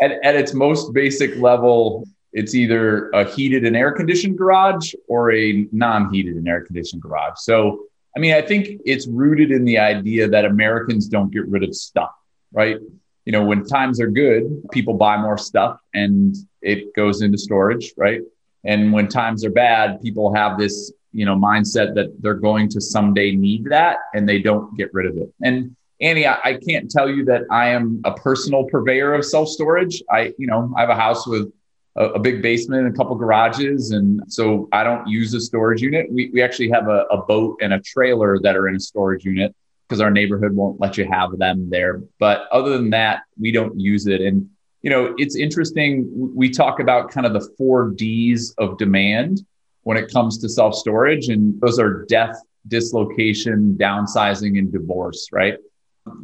at, 0.00 0.12
at 0.22 0.36
its 0.36 0.54
most 0.54 0.92
basic 0.92 1.36
level, 1.36 2.06
it's 2.32 2.54
either 2.54 3.10
a 3.10 3.24
heated 3.24 3.64
and 3.64 3.76
air 3.76 3.92
conditioned 3.92 4.38
garage 4.38 4.94
or 5.08 5.32
a 5.32 5.66
non 5.72 6.12
heated 6.12 6.36
and 6.36 6.46
air 6.46 6.62
conditioned 6.64 7.02
garage. 7.02 7.38
So, 7.38 7.84
I 8.16 8.20
mean, 8.20 8.34
I 8.34 8.42
think 8.42 8.80
it's 8.84 9.06
rooted 9.06 9.50
in 9.50 9.64
the 9.64 9.78
idea 9.78 10.28
that 10.28 10.44
Americans 10.44 11.08
don't 11.08 11.32
get 11.32 11.46
rid 11.48 11.64
of 11.64 11.74
stuff, 11.74 12.12
right? 12.52 12.78
You 13.24 13.32
know, 13.32 13.44
when 13.44 13.64
times 13.64 14.00
are 14.00 14.06
good, 14.06 14.62
people 14.70 14.94
buy 14.94 15.16
more 15.16 15.36
stuff 15.36 15.80
and 15.94 16.36
it 16.62 16.94
goes 16.94 17.22
into 17.22 17.38
storage, 17.38 17.92
right? 17.96 18.20
And 18.64 18.92
when 18.92 19.08
times 19.08 19.44
are 19.44 19.50
bad, 19.50 20.00
people 20.00 20.32
have 20.34 20.58
this, 20.58 20.92
you 21.12 21.24
know, 21.24 21.36
mindset 21.36 21.94
that 21.94 22.14
they're 22.20 22.34
going 22.34 22.68
to 22.70 22.80
someday 22.80 23.34
need 23.34 23.64
that 23.66 23.98
and 24.14 24.28
they 24.28 24.40
don't 24.40 24.76
get 24.76 24.92
rid 24.94 25.06
of 25.06 25.16
it. 25.16 25.32
And 25.42 25.74
Annie, 26.00 26.26
I, 26.26 26.38
I 26.44 26.54
can't 26.54 26.90
tell 26.90 27.08
you 27.08 27.24
that 27.26 27.42
I 27.50 27.68
am 27.68 28.02
a 28.04 28.12
personal 28.12 28.64
purveyor 28.64 29.14
of 29.14 29.24
self 29.24 29.48
storage. 29.48 30.02
I, 30.10 30.34
you 30.38 30.46
know, 30.46 30.72
I 30.76 30.80
have 30.80 30.90
a 30.90 30.94
house 30.94 31.26
with 31.26 31.52
a, 31.96 32.04
a, 32.10 32.18
big 32.18 32.42
basement 32.42 32.86
and 32.86 32.94
a 32.94 32.96
couple 32.96 33.14
garages. 33.16 33.90
And 33.92 34.20
so 34.28 34.68
I 34.72 34.84
don't 34.84 35.06
use 35.08 35.32
a 35.34 35.40
storage 35.40 35.80
unit. 35.80 36.06
We, 36.10 36.30
we 36.32 36.42
actually 36.42 36.70
have 36.70 36.88
a, 36.88 37.06
a 37.10 37.18
boat 37.24 37.58
and 37.62 37.72
a 37.72 37.80
trailer 37.80 38.38
that 38.40 38.56
are 38.56 38.68
in 38.68 38.76
a 38.76 38.80
storage 38.80 39.24
unit 39.24 39.54
because 39.88 40.00
our 40.00 40.10
neighborhood 40.10 40.52
won't 40.52 40.80
let 40.80 40.98
you 40.98 41.06
have 41.06 41.38
them 41.38 41.70
there. 41.70 42.02
But 42.18 42.48
other 42.52 42.76
than 42.76 42.90
that, 42.90 43.22
we 43.40 43.52
don't 43.52 43.78
use 43.78 44.06
it. 44.06 44.20
And, 44.20 44.50
you 44.82 44.90
know, 44.90 45.14
it's 45.16 45.36
interesting. 45.36 46.10
We 46.12 46.50
talk 46.50 46.80
about 46.80 47.10
kind 47.10 47.26
of 47.26 47.32
the 47.32 47.48
four 47.56 47.90
D's 47.90 48.54
of 48.58 48.78
demand 48.78 49.46
when 49.84 49.96
it 49.96 50.12
comes 50.12 50.38
to 50.38 50.48
self 50.48 50.74
storage, 50.74 51.28
and 51.28 51.60
those 51.60 51.78
are 51.78 52.04
death, 52.08 52.36
dislocation, 52.66 53.76
downsizing, 53.78 54.58
and 54.58 54.72
divorce, 54.72 55.28
right? 55.32 55.54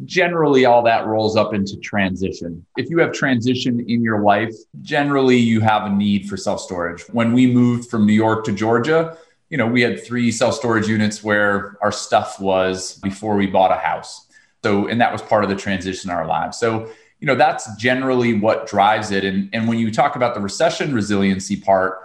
Generally 0.04 0.64
all 0.64 0.82
that 0.82 1.06
rolls 1.06 1.36
up 1.36 1.54
into 1.54 1.76
transition. 1.78 2.64
If 2.76 2.90
you 2.90 2.98
have 2.98 3.12
transition 3.12 3.80
in 3.88 4.02
your 4.02 4.22
life, 4.22 4.54
generally 4.80 5.36
you 5.36 5.60
have 5.60 5.84
a 5.84 5.90
need 5.90 6.28
for 6.28 6.36
self 6.36 6.60
storage. 6.60 7.02
When 7.08 7.32
we 7.32 7.46
moved 7.46 7.90
from 7.90 8.06
New 8.06 8.12
York 8.12 8.44
to 8.44 8.52
Georgia, 8.52 9.16
you 9.50 9.58
know, 9.58 9.66
we 9.66 9.82
had 9.82 10.04
three 10.04 10.32
self 10.32 10.54
storage 10.54 10.88
units 10.88 11.22
where 11.22 11.76
our 11.82 11.92
stuff 11.92 12.40
was 12.40 12.98
before 12.98 13.36
we 13.36 13.46
bought 13.46 13.70
a 13.70 13.76
house. 13.76 14.26
So, 14.64 14.86
and 14.86 15.00
that 15.00 15.12
was 15.12 15.22
part 15.22 15.44
of 15.44 15.50
the 15.50 15.56
transition 15.56 16.10
in 16.10 16.16
our 16.16 16.26
lives. 16.26 16.58
So, 16.58 16.90
you 17.20 17.26
know, 17.26 17.34
that's 17.34 17.74
generally 17.76 18.34
what 18.34 18.66
drives 18.66 19.10
it. 19.10 19.24
And, 19.24 19.48
and 19.52 19.68
when 19.68 19.78
you 19.78 19.92
talk 19.92 20.16
about 20.16 20.34
the 20.34 20.40
recession 20.40 20.94
resiliency 20.94 21.56
part, 21.56 21.98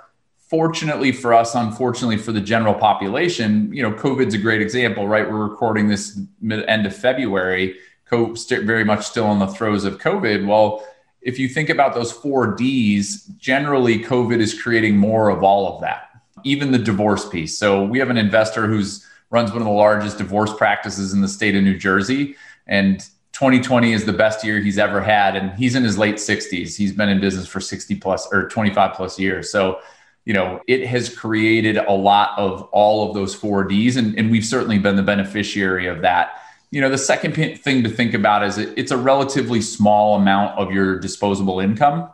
fortunately 0.48 1.12
for 1.12 1.34
us, 1.34 1.56
unfortunately 1.56 2.18
for 2.18 2.32
the 2.32 2.42
general 2.42 2.74
population, 2.74 3.72
you 3.74 3.84
know, 3.84 3.92
COVID's 3.92 4.34
a 4.34 4.38
great 4.38 4.62
example, 4.62 5.08
right? 5.08 5.30
We're 5.30 5.46
recording 5.46 5.88
this 5.90 6.20
mid, 6.42 6.66
end 6.66 6.86
of 6.86 6.96
February, 6.96 7.76
very 8.10 8.86
much 8.86 9.06
still 9.06 9.32
in 9.34 9.40
the 9.40 9.48
throes 9.48 9.84
of 9.84 9.98
COVID. 10.00 10.48
Well, 10.48 10.86
if 11.22 11.38
you 11.38 11.50
think 11.50 11.70
about 11.70 11.94
those 11.94 12.12
four 12.12 12.56
D's, 12.56 13.26
generally 13.38 14.00
COVID 14.00 14.40
is 14.40 14.60
creating 14.60 14.96
more 14.96 15.30
of 15.30 15.44
all 15.44 15.76
of 15.76 15.82
that, 15.82 16.10
even 16.46 16.72
the 16.72 16.78
divorce 16.78 17.28
piece. 17.28 17.58
So 17.58 17.84
we 17.84 18.00
have 18.00 18.10
an 18.10 18.18
investor 18.18 18.68
who's 18.68 19.06
runs 19.30 19.52
one 19.52 19.62
of 19.62 19.66
the 19.66 19.74
largest 19.74 20.18
divorce 20.18 20.54
practices 20.54 21.12
in 21.12 21.20
the 21.20 21.28
state 21.28 21.54
of 21.56 21.64
New 21.64 21.78
Jersey. 21.78 22.38
And 22.66 23.00
2020 23.34 23.92
is 23.92 24.06
the 24.06 24.14
best 24.14 24.46
year 24.46 24.62
he's 24.62 24.78
ever 24.78 25.02
had. 25.02 25.36
And 25.36 25.52
he's 25.60 25.76
in 25.76 25.84
his 25.84 25.98
late 25.98 26.16
60s. 26.16 26.78
He's 26.78 26.94
been 26.94 27.10
in 27.10 27.20
business 27.20 27.46
for 27.46 27.60
60 27.60 27.96
plus 27.96 28.32
or 28.32 28.48
25 28.48 28.96
plus 28.96 29.20
years. 29.20 29.52
So 29.52 29.82
you 30.28 30.34
know, 30.34 30.60
it 30.68 30.86
has 30.86 31.08
created 31.08 31.78
a 31.78 31.94
lot 31.94 32.38
of 32.38 32.64
all 32.74 33.08
of 33.08 33.16
those 33.16 33.34
four 33.34 33.64
Ds, 33.64 33.96
and, 33.96 34.20
and 34.20 34.30
we've 34.30 34.44
certainly 34.44 34.78
been 34.78 34.98
the 34.98 35.02
beneficiary 35.02 35.88
of 35.88 36.02
that. 36.02 36.42
You 36.70 36.82
know, 36.82 36.90
the 36.90 36.98
second 36.98 37.32
thing 37.32 37.82
to 37.82 37.90
think 37.90 38.14
about 38.14 38.44
is 38.44 38.58
it, 38.58 38.74
it's 38.76 38.92
a 38.92 38.98
relatively 38.98 39.62
small 39.62 40.18
amount 40.18 40.60
of 40.60 40.70
your 40.70 41.00
disposable 41.00 41.62
income. 41.62 42.10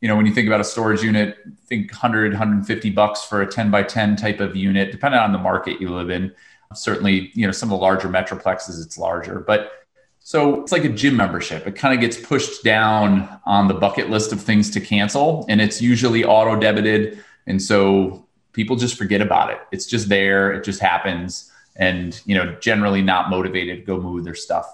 You 0.00 0.06
know, 0.06 0.14
when 0.14 0.26
you 0.26 0.32
think 0.32 0.46
about 0.46 0.60
a 0.60 0.64
storage 0.64 1.02
unit, 1.02 1.38
think 1.66 1.90
100, 1.90 2.34
150 2.34 2.90
bucks 2.90 3.24
for 3.24 3.42
a 3.42 3.46
10 3.48 3.72
by 3.72 3.82
10 3.82 4.14
type 4.14 4.38
of 4.38 4.54
unit, 4.54 4.92
depending 4.92 5.18
on 5.18 5.32
the 5.32 5.38
market 5.38 5.80
you 5.80 5.92
live 5.92 6.08
in. 6.08 6.32
Certainly, 6.72 7.32
you 7.34 7.46
know, 7.46 7.52
some 7.52 7.72
of 7.72 7.80
the 7.80 7.82
larger 7.82 8.08
metroplexes, 8.08 8.80
it's 8.80 8.96
larger, 8.96 9.40
but 9.40 9.72
so 10.20 10.62
it's 10.62 10.70
like 10.70 10.84
a 10.84 10.88
gym 10.88 11.16
membership. 11.16 11.66
It 11.66 11.74
kind 11.74 11.94
of 11.94 12.00
gets 12.00 12.16
pushed 12.16 12.62
down 12.62 13.40
on 13.44 13.66
the 13.66 13.74
bucket 13.74 14.08
list 14.08 14.30
of 14.30 14.40
things 14.40 14.70
to 14.70 14.80
cancel, 14.80 15.44
and 15.48 15.60
it's 15.60 15.82
usually 15.82 16.24
auto 16.24 16.54
debited 16.54 17.24
and 17.46 17.60
so 17.60 18.26
people 18.52 18.76
just 18.76 18.96
forget 18.96 19.20
about 19.20 19.50
it. 19.50 19.58
It's 19.72 19.86
just 19.86 20.08
there, 20.08 20.52
it 20.52 20.64
just 20.64 20.80
happens. 20.80 21.52
And, 21.76 22.18
you 22.24 22.34
know, 22.34 22.56
generally 22.60 23.02
not 23.02 23.28
motivated 23.28 23.80
to 23.80 23.84
go 23.84 24.00
move 24.00 24.24
their 24.24 24.34
stuff. 24.34 24.66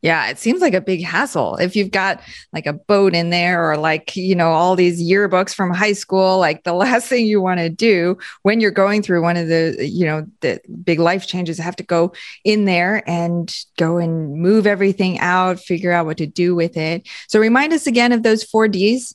Yeah, 0.00 0.28
it 0.28 0.38
seems 0.38 0.60
like 0.60 0.74
a 0.74 0.80
big 0.80 1.02
hassle. 1.02 1.56
If 1.56 1.74
you've 1.74 1.90
got 1.90 2.20
like 2.52 2.66
a 2.66 2.72
boat 2.72 3.14
in 3.14 3.30
there 3.30 3.68
or 3.68 3.76
like, 3.76 4.14
you 4.14 4.36
know, 4.36 4.50
all 4.50 4.76
these 4.76 5.02
yearbooks 5.02 5.52
from 5.52 5.74
high 5.74 5.94
school, 5.94 6.38
like 6.38 6.62
the 6.62 6.72
last 6.84 7.08
thing 7.08 7.26
you 7.26 7.40
want 7.40 7.58
to 7.58 7.68
do 7.68 8.16
when 8.42 8.60
you're 8.60 8.70
going 8.70 9.02
through 9.02 9.22
one 9.22 9.36
of 9.36 9.48
the, 9.48 9.76
you 9.80 10.06
know, 10.06 10.24
the 10.40 10.60
big 10.84 11.00
life 11.00 11.26
changes, 11.26 11.58
have 11.58 11.76
to 11.76 11.82
go 11.82 12.12
in 12.44 12.64
there 12.64 13.02
and 13.10 13.52
go 13.76 13.96
and 13.98 14.34
move 14.34 14.68
everything 14.68 15.18
out, 15.18 15.58
figure 15.58 15.90
out 15.90 16.06
what 16.06 16.18
to 16.18 16.26
do 16.26 16.54
with 16.54 16.76
it. 16.76 17.08
So 17.26 17.40
remind 17.40 17.72
us 17.72 17.88
again 17.88 18.12
of 18.12 18.22
those 18.22 18.44
four 18.44 18.68
Ds. 18.68 19.14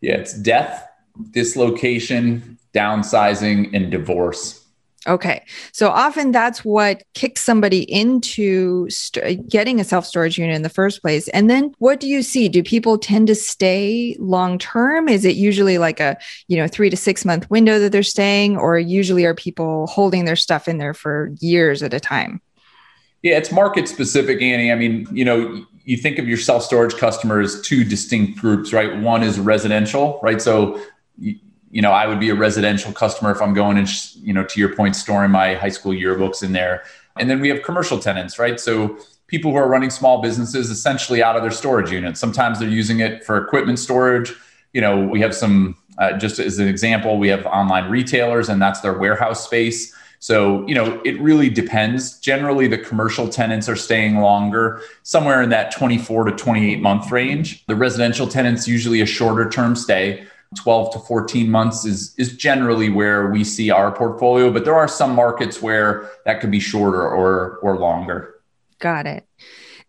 Yeah, 0.00 0.16
it's 0.16 0.34
death, 0.34 0.86
dislocation, 1.30 2.58
downsizing, 2.74 3.74
and 3.74 3.90
divorce. 3.90 4.62
Okay. 5.08 5.44
So 5.72 5.88
often 5.88 6.30
that's 6.30 6.64
what 6.64 7.02
kicks 7.14 7.40
somebody 7.40 7.82
into 7.92 8.88
st- 8.88 9.48
getting 9.48 9.80
a 9.80 9.84
self 9.84 10.06
storage 10.06 10.38
unit 10.38 10.54
in 10.54 10.62
the 10.62 10.68
first 10.68 11.02
place. 11.02 11.26
And 11.28 11.50
then 11.50 11.74
what 11.78 11.98
do 11.98 12.06
you 12.06 12.22
see? 12.22 12.48
Do 12.48 12.62
people 12.62 12.98
tend 12.98 13.26
to 13.26 13.34
stay 13.34 14.16
long 14.20 14.58
term? 14.58 15.08
Is 15.08 15.24
it 15.24 15.34
usually 15.34 15.78
like 15.78 15.98
a, 15.98 16.16
you 16.46 16.56
know, 16.56 16.68
3 16.68 16.88
to 16.88 16.96
6 16.96 17.24
month 17.24 17.50
window 17.50 17.80
that 17.80 17.90
they're 17.90 18.04
staying 18.04 18.56
or 18.56 18.78
usually 18.78 19.24
are 19.24 19.34
people 19.34 19.88
holding 19.88 20.24
their 20.24 20.36
stuff 20.36 20.68
in 20.68 20.78
there 20.78 20.94
for 20.94 21.32
years 21.40 21.82
at 21.82 21.92
a 21.92 22.00
time? 22.00 22.40
Yeah, 23.22 23.38
it's 23.38 23.50
market 23.50 23.88
specific, 23.88 24.40
Annie. 24.40 24.70
I 24.70 24.74
mean, 24.76 25.06
you 25.12 25.24
know, 25.24 25.64
you 25.84 25.96
think 25.96 26.18
of 26.18 26.28
your 26.28 26.38
self 26.38 26.62
storage 26.62 26.94
customers 26.94 27.60
two 27.62 27.82
distinct 27.84 28.38
groups, 28.38 28.72
right? 28.72 29.00
One 29.00 29.22
is 29.22 29.40
residential, 29.40 30.20
right? 30.22 30.40
So 30.40 30.80
you 31.18 31.80
know, 31.80 31.92
I 31.92 32.06
would 32.06 32.20
be 32.20 32.30
a 32.30 32.34
residential 32.34 32.92
customer 32.92 33.30
if 33.30 33.40
I'm 33.40 33.54
going 33.54 33.78
and, 33.78 33.88
you 34.16 34.32
know, 34.32 34.44
to 34.44 34.60
your 34.60 34.74
point, 34.74 34.94
storing 34.96 35.30
my 35.30 35.54
high 35.54 35.70
school 35.70 35.92
yearbooks 35.92 36.42
in 36.42 36.52
there. 36.52 36.84
And 37.18 37.28
then 37.30 37.40
we 37.40 37.48
have 37.48 37.62
commercial 37.62 37.98
tenants, 37.98 38.38
right? 38.38 38.60
So 38.60 38.98
people 39.26 39.50
who 39.52 39.56
are 39.56 39.68
running 39.68 39.90
small 39.90 40.20
businesses 40.20 40.70
essentially 40.70 41.22
out 41.22 41.36
of 41.36 41.42
their 41.42 41.50
storage 41.50 41.90
units. 41.90 42.20
Sometimes 42.20 42.58
they're 42.58 42.68
using 42.68 43.00
it 43.00 43.24
for 43.24 43.38
equipment 43.38 43.78
storage. 43.78 44.34
You 44.72 44.80
know, 44.80 45.06
we 45.06 45.20
have 45.20 45.34
some 45.34 45.76
Uh, 45.98 46.16
just 46.16 46.38
as 46.38 46.58
an 46.58 46.66
example, 46.66 47.18
we 47.18 47.28
have 47.28 47.44
online 47.44 47.90
retailers, 47.90 48.48
and 48.48 48.60
that's 48.62 48.80
their 48.80 48.94
warehouse 48.94 49.44
space. 49.44 49.94
So, 50.20 50.66
you 50.66 50.74
know, 50.74 51.02
it 51.04 51.20
really 51.20 51.50
depends. 51.50 52.18
Generally, 52.18 52.68
the 52.68 52.78
commercial 52.78 53.28
tenants 53.28 53.68
are 53.68 53.76
staying 53.76 54.16
longer, 54.18 54.80
somewhere 55.02 55.42
in 55.42 55.50
that 55.50 55.70
24 55.70 56.24
to 56.24 56.32
28 56.32 56.80
month 56.80 57.10
range. 57.12 57.62
The 57.66 57.76
residential 57.76 58.26
tenants 58.26 58.66
usually 58.66 59.02
a 59.02 59.06
shorter 59.06 59.50
term 59.50 59.76
stay. 59.76 60.24
12 60.56 60.92
to 60.92 60.98
14 61.00 61.50
months 61.50 61.84
is 61.84 62.14
is 62.18 62.36
generally 62.36 62.88
where 62.88 63.30
we 63.30 63.44
see 63.44 63.70
our 63.70 63.92
portfolio, 63.92 64.50
but 64.50 64.64
there 64.64 64.74
are 64.74 64.88
some 64.88 65.14
markets 65.14 65.62
where 65.62 66.10
that 66.24 66.40
could 66.40 66.50
be 66.50 66.60
shorter 66.60 67.02
or 67.02 67.58
or 67.62 67.78
longer. 67.78 68.40
Got 68.78 69.06
it. 69.06 69.26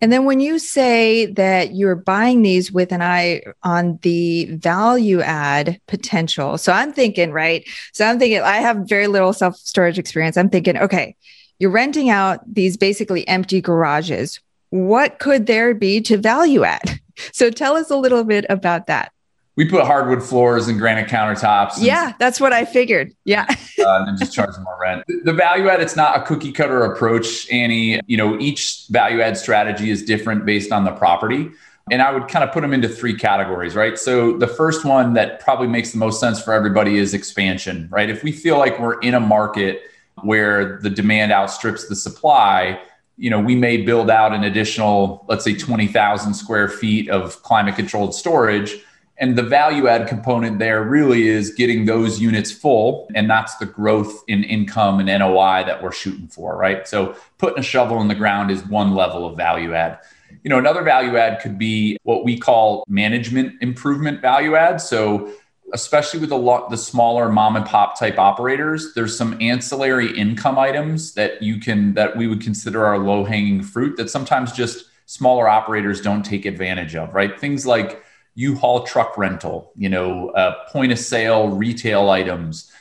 And 0.02 0.12
then 0.12 0.26
when 0.26 0.42
you 0.42 0.60
say 0.60 1.28
that 1.28 1.76
you're 1.76 1.96
buying 1.96 2.42
these 2.42 2.74
with 2.74 2.92
an 2.92 3.02
eye 3.02 3.42
on 3.64 4.00
the 4.02 4.46
value 4.56 5.22
add 5.22 5.80
potential. 5.88 6.58
So 6.58 6.74
I'm 6.74 6.92
thinking, 6.92 7.32
right? 7.32 7.66
So 7.94 8.06
I'm 8.06 8.20
thinking 8.20 8.42
I 8.42 8.58
have 8.58 8.80
very 8.80 9.08
little 9.08 9.32
self-storage 9.32 9.98
experience. 9.98 10.36
I'm 10.36 10.50
thinking, 10.50 10.78
okay, 10.78 11.16
you're 11.58 11.72
renting 11.72 12.10
out 12.10 12.42
these 12.54 12.76
basically 12.76 13.26
empty 13.30 13.62
garages. 13.62 14.42
What 14.72 15.20
could 15.20 15.46
there 15.46 15.74
be 15.74 16.02
to 16.02 16.18
value 16.18 16.64
add? 16.64 17.00
So 17.32 17.52
tell 17.52 17.76
us 17.78 17.92
a 17.92 17.96
little 17.96 18.24
bit 18.24 18.44
about 18.50 18.88
that 18.88 19.13
we 19.56 19.70
put 19.70 19.86
hardwood 19.86 20.24
floors 20.24 20.68
and 20.68 20.80
granite 20.80 21.08
countertops. 21.08 21.78
And, 21.78 21.86
yeah, 21.86 22.14
that's 22.18 22.40
what 22.40 22.54
I 22.54 22.66
figured. 22.66 23.14
Yeah. 23.24 23.46
uh, 23.80 24.06
and 24.08 24.18
just 24.18 24.34
charge 24.34 24.58
more 24.64 24.78
rent. 24.82 25.04
The 25.24 25.34
value 25.34 25.70
add, 25.70 25.82
it's 25.82 25.96
not 25.96 26.18
a 26.18 26.24
cookie 26.24 26.52
cutter 26.52 26.84
approach, 26.86 27.50
Annie. 27.52 28.00
You 28.08 28.18
know, 28.18 28.40
each 28.40 28.86
value 28.90 29.22
add 29.22 29.38
strategy 29.38 29.92
is 29.92 30.04
different 30.04 30.46
based 30.46 30.72
on 30.72 30.86
the 30.86 30.92
property. 30.92 31.52
And 31.92 32.02
I 32.02 32.12
would 32.12 32.30
kind 32.30 32.44
of 32.44 32.52
put 32.54 32.62
them 32.62 32.74
into 32.74 32.88
three 32.88 33.14
categories, 33.14 33.76
right? 33.76 34.00
So 34.00 34.38
the 34.38 34.48
first 34.48 34.86
one 34.86 35.14
that 35.14 35.42
probably 35.42 35.68
makes 35.68 35.92
the 35.92 35.98
most 35.98 36.20
sense 36.20 36.42
for 36.42 36.54
everybody 36.54 36.98
is 36.98 37.14
expansion, 37.14 37.90
right? 37.92 38.10
If 38.10 38.24
we 38.24 38.32
feel 38.32 38.58
like 38.58 38.80
we're 38.80 39.00
in 39.02 39.14
a 39.14 39.20
market 39.20 39.82
where 40.22 40.80
the 40.82 40.90
demand 40.90 41.34
outstrips 41.34 41.90
the 41.90 41.96
supply, 41.96 42.80
you 43.18 43.30
know, 43.30 43.40
we 43.40 43.56
may 43.56 43.78
build 43.78 44.10
out 44.10 44.34
an 44.34 44.46
additional, 44.46 45.26
let's 45.28 45.44
say 45.44 45.54
20,000 45.56 46.34
square 46.34 46.70
feet 46.70 47.10
of 47.10 47.44
climate 47.44 47.76
controlled 47.76 48.16
storage 48.16 48.80
and 49.18 49.38
the 49.38 49.44
value 49.44 49.88
add 49.88 50.08
component 50.08 50.58
there 50.60 50.84
really 50.84 51.28
is 51.28 51.54
getting 51.54 51.86
those 51.86 52.20
units 52.20 52.52
full. 52.52 53.08
And 53.14 53.30
that's 53.30 53.56
the 53.58 53.66
growth 53.66 54.24
in 54.28 54.44
income 54.44 55.00
and 55.00 55.08
NOI 55.08 55.64
that 55.66 55.84
we're 55.84 55.92
shooting 55.92 56.28
for, 56.28 56.58
right? 56.58 56.88
So 56.88 57.16
putting 57.38 57.60
a 57.60 57.64
shovel 57.64 58.02
in 58.02 58.08
the 58.08 58.16
ground 58.16 58.50
is 58.50 58.66
one 58.66 58.96
level 58.96 59.26
of 59.26 59.38
value 59.38 59.74
add. 59.74 60.00
You 60.44 60.50
know, 60.50 60.58
another 60.58 60.82
value 60.82 61.16
add 61.16 61.42
could 61.42 61.60
be 61.60 61.98
what 62.04 62.26
we 62.26 62.38
call 62.40 62.84
management 62.88 63.62
improvement 63.62 64.22
value 64.22 64.56
add. 64.56 64.82
So 64.82 65.32
especially 65.74 66.20
with 66.20 66.32
a 66.32 66.36
lot 66.36 66.70
the 66.70 66.78
smaller 66.78 67.30
mom 67.30 67.56
and 67.56 67.66
pop 67.66 67.98
type 67.98 68.20
operators 68.20 68.94
there's 68.94 69.18
some 69.18 69.36
ancillary 69.42 70.16
income 70.16 70.60
items 70.60 71.16
that 71.16 71.42
you 71.42 71.60
can 71.60 71.96
that 71.96 72.16
we 72.16 72.28
would 72.28 72.42
consider 72.42 72.86
our 72.86 73.00
low 73.00 73.24
hanging 73.24 73.62
fruit 73.64 73.98
that 73.98 74.10
sometimes 74.10 74.52
just 74.52 74.86
smaller 75.08 75.48
operators 75.50 76.00
don't 76.00 76.24
take 76.24 76.46
advantage 76.46 76.96
of 76.96 77.14
right 77.16 77.40
things 77.40 77.66
like 77.66 78.04
U-Haul 78.36 78.84
truck 78.84 79.18
rental, 79.18 79.72
you 79.76 79.90
know, 79.90 80.30
uh, 80.30 80.68
point 80.70 80.92
of 80.92 81.00
sale 81.00 81.50
retail 81.50 82.10
items, 82.10 82.72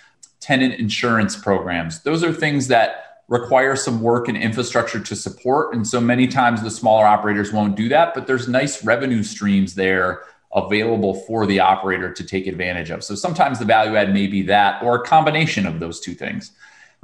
tenant 0.41 0.75
insurance 0.75 1.37
programs. 1.37 2.03
Those 2.03 2.25
are 2.25 2.33
things 2.33 2.69
that 2.69 3.23
require 3.29 3.77
some 3.77 4.01
work 4.03 4.29
and 4.29 4.37
infrastructure 4.37 5.01
to 5.01 5.17
support. 5.17 5.75
And 5.75 5.87
so 5.87 6.01
many 6.01 6.27
times 6.27 6.63
the 6.63 6.71
smaller 6.71 7.07
operators 7.07 7.53
won't 7.53 7.77
do 7.77 7.89
that, 7.89 8.15
but 8.15 8.27
there's 8.27 8.49
nice 8.49 8.85
revenue 8.85 9.23
streams 9.23 9.75
there 9.75 10.23
available 10.55 11.15
for 11.15 11.47
the 11.47 11.61
operator 11.61 12.13
to 12.13 12.25
take 12.25 12.47
advantage 12.47 12.91
of. 12.91 13.03
So 13.03 13.15
sometimes 13.15 13.59
the 13.59 13.65
value 13.65 13.97
add 13.97 14.13
may 14.13 14.27
be 14.27 14.43
that 14.43 14.83
or 14.83 14.97
a 14.97 15.03
combination 15.03 15.67
of 15.67 15.81
those 15.81 15.99
two 16.01 16.15
things. 16.15 16.51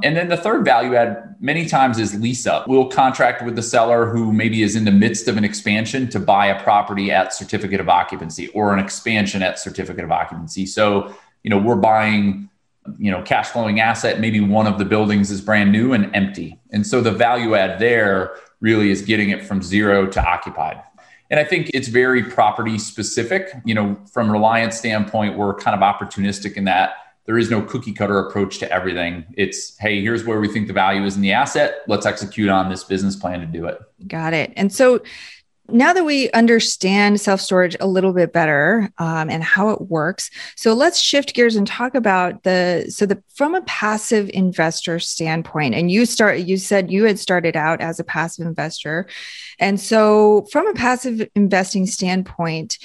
And 0.05 0.17
then 0.17 0.29
the 0.29 0.37
third 0.37 0.65
value 0.65 0.95
add 0.95 1.35
many 1.41 1.67
times 1.67 1.99
is 1.99 2.19
lease 2.21 2.47
up. 2.47 2.69
We'll 2.69 2.89
contract 2.89 3.43
with 3.43 3.57
the 3.57 3.63
seller 3.63 4.07
who 4.07 4.33
maybe 4.33 4.63
is 4.63 4.77
in 4.77 4.85
the 4.85 4.93
midst 4.93 5.27
of 5.27 5.37
an 5.37 5.45
expansion 5.45 6.09
to 6.11 6.21
buy 6.21 6.47
a 6.47 6.63
property 6.63 7.11
at 7.11 7.35
certificate 7.35 7.81
of 7.81 7.89
occupancy 7.89 8.47
or 8.49 8.73
an 8.73 8.79
expansion 8.79 9.43
at 9.43 9.59
certificate 9.59 10.05
of 10.05 10.13
occupancy. 10.13 10.67
So, 10.67 11.13
you 11.43 11.51
know, 11.51 11.59
we're 11.59 11.75
buying, 11.75 12.49
you 12.97 13.11
know, 13.11 13.23
cash 13.23 13.49
flowing 13.49 13.81
asset. 13.81 14.21
Maybe 14.21 14.41
one 14.41 14.69
of 14.69 14.79
the 14.79 14.85
buildings 14.85 15.33
is 15.33 15.41
brand 15.41 15.73
new 15.73 15.93
and 15.93 16.15
empty. 16.15 16.61
And 16.71 16.87
so 16.87 17.01
the 17.01 17.13
value 17.13 17.57
add 17.57 17.81
there 17.81 18.37
really 18.61 18.93
is 18.93 19.03
getting 19.03 19.31
it 19.31 19.45
from 19.45 19.63
zero 19.63 20.07
to 20.07 20.23
occupied. 20.25 20.81
And 21.31 21.41
I 21.41 21.45
think 21.45 21.71
it's 21.75 21.89
very 21.89 22.23
property 22.23 22.79
specific. 22.79 23.53
You 23.65 23.75
know, 23.75 23.99
from 24.13 24.31
Reliance 24.31 24.79
standpoint, 24.79 25.37
we're 25.37 25.55
kind 25.55 25.75
of 25.75 25.83
opportunistic 25.83 26.55
in 26.55 26.65
that 26.65 26.93
there 27.29 27.37
is 27.37 27.51
no 27.51 27.61
cookie 27.61 27.93
cutter 27.93 28.19
approach 28.21 28.57
to 28.57 28.73
everything. 28.73 29.23
It's, 29.37 29.77
hey, 29.77 30.01
here's 30.01 30.25
where 30.25 30.41
we 30.41 30.49
think 30.49 30.67
the 30.67 30.73
value 30.73 31.05
is 31.05 31.15
in 31.15 31.21
the 31.21 31.33
asset. 31.33 31.83
Let's 31.87 32.07
execute 32.07 32.49
on 32.49 32.71
this 32.71 32.85
business 32.85 33.17
plan 33.17 33.41
to 33.41 33.47
do 33.47 33.67
it. 33.67 33.79
Got 34.07 34.33
it. 34.33 34.51
And 34.57 34.73
so 34.73 35.03
now 35.69 35.93
that 35.93 36.07
we 36.07 36.31
understand 36.31 37.21
self 37.21 37.43
storage 37.43 37.77
a 37.81 37.87
little 37.87 38.15
bit 38.15 38.33
better 38.33 38.91
um, 38.97 39.29
and 39.29 39.45
how 39.45 39.69
it 39.69 39.83
works, 39.83 40.31
so 40.57 40.73
let's 40.73 40.99
shift 40.99 41.35
gears 41.35 41.55
and 41.55 41.67
talk 41.67 41.95
about 41.95 42.45
the 42.45 42.87
so 42.89 43.05
the 43.05 43.23
from 43.35 43.55
a 43.55 43.61
passive 43.61 44.31
investor 44.33 44.99
standpoint. 44.99 45.75
And 45.75 45.91
you 45.91 46.07
start, 46.07 46.39
you 46.39 46.57
said 46.57 46.91
you 46.91 47.05
had 47.05 47.19
started 47.19 47.55
out 47.55 47.83
as 47.83 48.01
a 48.01 48.05
passive 48.05 48.47
investor, 48.47 49.07
and 49.59 49.79
so 49.79 50.47
from 50.51 50.67
a 50.67 50.73
passive 50.73 51.29
investing 51.35 51.85
standpoint, 51.85 52.79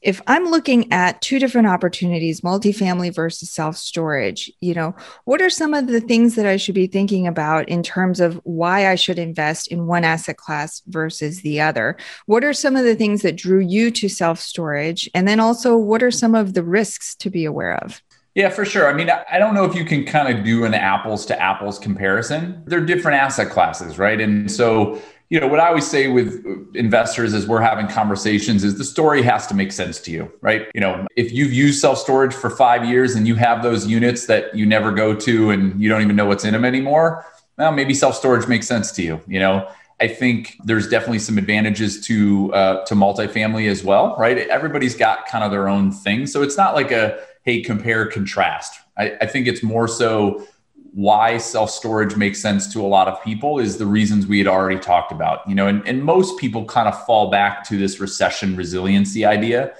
if 0.00 0.22
I'm 0.26 0.46
looking 0.46 0.92
at 0.92 1.20
two 1.20 1.38
different 1.38 1.66
opportunities, 1.66 2.40
multifamily 2.40 3.14
versus 3.14 3.50
self 3.50 3.76
storage, 3.76 4.50
you 4.60 4.74
know, 4.74 4.94
what 5.24 5.42
are 5.42 5.50
some 5.50 5.74
of 5.74 5.88
the 5.88 6.00
things 6.00 6.34
that 6.36 6.46
I 6.46 6.56
should 6.56 6.74
be 6.74 6.86
thinking 6.86 7.26
about 7.26 7.68
in 7.68 7.82
terms 7.82 8.20
of 8.20 8.40
why 8.44 8.88
I 8.90 8.94
should 8.94 9.18
invest 9.18 9.68
in 9.68 9.86
one 9.86 10.04
asset 10.04 10.36
class 10.36 10.82
versus 10.86 11.42
the 11.42 11.60
other? 11.60 11.96
What 12.26 12.44
are 12.44 12.52
some 12.52 12.76
of 12.76 12.84
the 12.84 12.94
things 12.94 13.22
that 13.22 13.36
drew 13.36 13.60
you 13.60 13.90
to 13.92 14.08
self 14.08 14.38
storage? 14.38 15.10
And 15.14 15.26
then 15.26 15.40
also, 15.40 15.76
what 15.76 16.02
are 16.02 16.10
some 16.10 16.34
of 16.34 16.54
the 16.54 16.62
risks 16.62 17.14
to 17.16 17.30
be 17.30 17.44
aware 17.44 17.76
of? 17.82 18.02
Yeah, 18.34 18.50
for 18.50 18.64
sure. 18.64 18.88
I 18.88 18.92
mean, 18.92 19.10
I 19.10 19.38
don't 19.38 19.52
know 19.52 19.64
if 19.64 19.74
you 19.74 19.84
can 19.84 20.04
kind 20.04 20.38
of 20.38 20.44
do 20.44 20.64
an 20.64 20.72
apples 20.72 21.26
to 21.26 21.42
apples 21.42 21.76
comparison. 21.76 22.62
They're 22.66 22.84
different 22.84 23.20
asset 23.20 23.50
classes, 23.50 23.98
right? 23.98 24.20
And 24.20 24.48
so, 24.48 25.02
you 25.30 25.38
know 25.38 25.46
what 25.46 25.60
i 25.60 25.68
always 25.68 25.86
say 25.86 26.08
with 26.08 26.44
investors 26.74 27.34
as 27.34 27.46
we're 27.46 27.60
having 27.60 27.86
conversations 27.86 28.64
is 28.64 28.78
the 28.78 28.84
story 28.84 29.22
has 29.22 29.46
to 29.46 29.54
make 29.54 29.72
sense 29.72 30.00
to 30.00 30.10
you 30.10 30.30
right? 30.40 30.66
You 30.74 30.80
know 30.80 31.06
if 31.16 31.32
you've 31.32 31.52
used 31.52 31.80
self 31.80 31.98
storage 31.98 32.34
for 32.34 32.50
five 32.50 32.84
years 32.84 33.14
and 33.14 33.26
you 33.26 33.34
have 33.34 33.62
those 33.62 33.86
units 33.86 34.26
that 34.26 34.54
you 34.54 34.66
never 34.66 34.92
go 34.92 35.14
to 35.14 35.50
and 35.50 35.80
you 35.80 35.88
don't 35.88 36.02
even 36.02 36.16
know 36.16 36.26
what's 36.26 36.44
in 36.44 36.52
them 36.52 36.64
anymore 36.64 37.24
well 37.56 37.72
maybe 37.72 37.94
self 37.94 38.14
storage 38.14 38.48
makes 38.48 38.66
sense 38.66 38.92
to 38.92 39.02
you 39.02 39.20
you 39.26 39.38
know? 39.38 39.68
I 40.00 40.06
think 40.06 40.56
there's 40.64 40.88
definitely 40.88 41.18
some 41.18 41.38
advantages 41.38 42.00
to 42.02 42.54
uh, 42.54 42.84
to 42.84 42.94
multifamily 42.94 43.68
as 43.68 43.82
well 43.82 44.16
right? 44.16 44.38
Everybody's 44.38 44.94
got 44.94 45.26
kind 45.26 45.42
of 45.42 45.50
their 45.50 45.68
own 45.68 45.90
thing. 45.90 46.26
So 46.26 46.42
it's 46.42 46.56
not 46.56 46.74
like 46.74 46.92
a 46.92 47.18
hey 47.42 47.62
compare 47.62 48.06
contrast. 48.06 48.78
I, 48.96 49.16
I 49.20 49.26
think 49.26 49.46
it's 49.46 49.62
more 49.62 49.88
so 49.88 50.46
why 50.92 51.38
self 51.38 51.70
storage 51.70 52.16
makes 52.16 52.40
sense 52.40 52.72
to 52.72 52.80
a 52.80 52.86
lot 52.86 53.08
of 53.08 53.22
people 53.22 53.58
is 53.58 53.78
the 53.78 53.86
reasons 53.86 54.26
we 54.26 54.38
had 54.38 54.46
already 54.46 54.78
talked 54.78 55.12
about. 55.12 55.48
You 55.48 55.54
know, 55.54 55.66
and, 55.66 55.86
and 55.86 56.02
most 56.02 56.38
people 56.38 56.64
kind 56.64 56.88
of 56.88 57.06
fall 57.06 57.30
back 57.30 57.64
to 57.68 57.78
this 57.78 58.00
recession 58.00 58.56
resiliency 58.56 59.24
idea. 59.24 59.74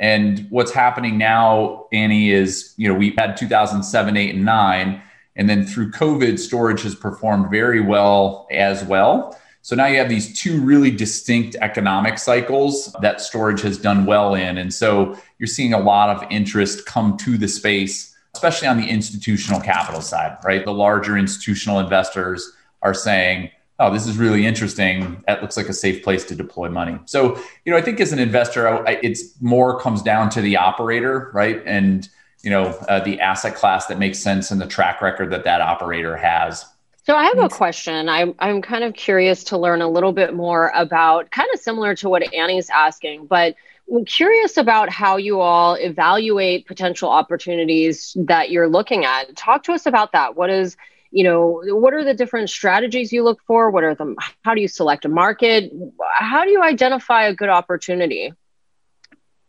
And 0.00 0.46
what's 0.50 0.72
happening 0.72 1.18
now, 1.18 1.86
Annie, 1.92 2.30
is 2.30 2.74
you 2.76 2.88
know 2.88 2.94
we 2.94 3.14
had 3.16 3.36
2007, 3.36 4.16
eight, 4.16 4.34
and 4.34 4.44
nine, 4.44 5.02
and 5.36 5.48
then 5.48 5.66
through 5.66 5.90
COVID, 5.92 6.38
storage 6.38 6.82
has 6.82 6.94
performed 6.94 7.50
very 7.50 7.80
well 7.80 8.46
as 8.50 8.84
well. 8.84 9.38
So 9.62 9.74
now 9.74 9.86
you 9.86 9.96
have 9.98 10.10
these 10.10 10.38
two 10.38 10.60
really 10.60 10.90
distinct 10.90 11.56
economic 11.62 12.18
cycles 12.18 12.94
that 13.00 13.22
storage 13.22 13.62
has 13.62 13.78
done 13.78 14.04
well 14.04 14.34
in, 14.34 14.58
and 14.58 14.72
so 14.72 15.18
you're 15.38 15.46
seeing 15.46 15.74
a 15.74 15.80
lot 15.80 16.10
of 16.10 16.30
interest 16.30 16.86
come 16.86 17.16
to 17.18 17.38
the 17.38 17.48
space 17.48 18.13
especially 18.34 18.68
on 18.68 18.76
the 18.76 18.88
institutional 18.88 19.60
capital 19.60 20.00
side, 20.00 20.36
right? 20.44 20.64
The 20.64 20.72
larger 20.72 21.16
institutional 21.16 21.80
investors 21.80 22.52
are 22.82 22.94
saying, 22.94 23.50
oh, 23.78 23.92
this 23.92 24.06
is 24.06 24.16
really 24.16 24.46
interesting. 24.46 25.22
That 25.26 25.42
looks 25.42 25.56
like 25.56 25.68
a 25.68 25.72
safe 25.72 26.02
place 26.02 26.24
to 26.26 26.34
deploy 26.34 26.68
money. 26.68 26.98
So, 27.06 27.40
you 27.64 27.72
know, 27.72 27.76
I 27.76 27.82
think 27.82 28.00
as 28.00 28.12
an 28.12 28.18
investor, 28.18 28.84
it's 29.02 29.40
more 29.40 29.80
comes 29.80 30.02
down 30.02 30.30
to 30.30 30.40
the 30.40 30.56
operator, 30.56 31.30
right? 31.34 31.62
And, 31.64 32.08
you 32.42 32.50
know, 32.50 32.66
uh, 32.88 33.00
the 33.00 33.20
asset 33.20 33.54
class 33.54 33.86
that 33.86 33.98
makes 33.98 34.18
sense 34.18 34.50
and 34.50 34.60
the 34.60 34.66
track 34.66 35.00
record 35.00 35.30
that 35.30 35.44
that 35.44 35.60
operator 35.60 36.16
has. 36.16 36.64
So 37.06 37.14
I 37.14 37.24
have 37.24 37.38
a 37.38 37.50
question. 37.50 38.08
I'm 38.08 38.34
I'm 38.38 38.62
kind 38.62 38.82
of 38.82 38.94
curious 38.94 39.44
to 39.44 39.58
learn 39.58 39.82
a 39.82 39.88
little 39.88 40.12
bit 40.12 40.34
more 40.34 40.72
about 40.74 41.30
kind 41.30 41.48
of 41.52 41.60
similar 41.60 41.94
to 41.96 42.08
what 42.08 42.32
Annie's 42.32 42.70
asking, 42.70 43.26
but 43.26 43.56
I'm 43.92 44.04
curious 44.04 44.56
about 44.56 44.90
how 44.90 45.16
you 45.16 45.40
all 45.40 45.74
evaluate 45.74 46.66
potential 46.66 47.10
opportunities 47.10 48.16
that 48.18 48.50
you're 48.50 48.68
looking 48.68 49.04
at. 49.04 49.36
Talk 49.36 49.64
to 49.64 49.72
us 49.72 49.86
about 49.86 50.12
that. 50.12 50.36
What 50.36 50.50
is, 50.50 50.76
you 51.10 51.22
know, 51.22 51.62
what 51.66 51.92
are 51.94 52.02
the 52.02 52.14
different 52.14 52.50
strategies 52.50 53.12
you 53.12 53.22
look 53.22 53.40
for? 53.46 53.70
What 53.70 53.84
are 53.84 53.94
the, 53.94 54.16
how 54.42 54.54
do 54.54 54.60
you 54.60 54.68
select 54.68 55.04
a 55.04 55.08
market? 55.08 55.70
How 56.14 56.44
do 56.44 56.50
you 56.50 56.62
identify 56.62 57.24
a 57.24 57.34
good 57.34 57.50
opportunity? 57.50 58.32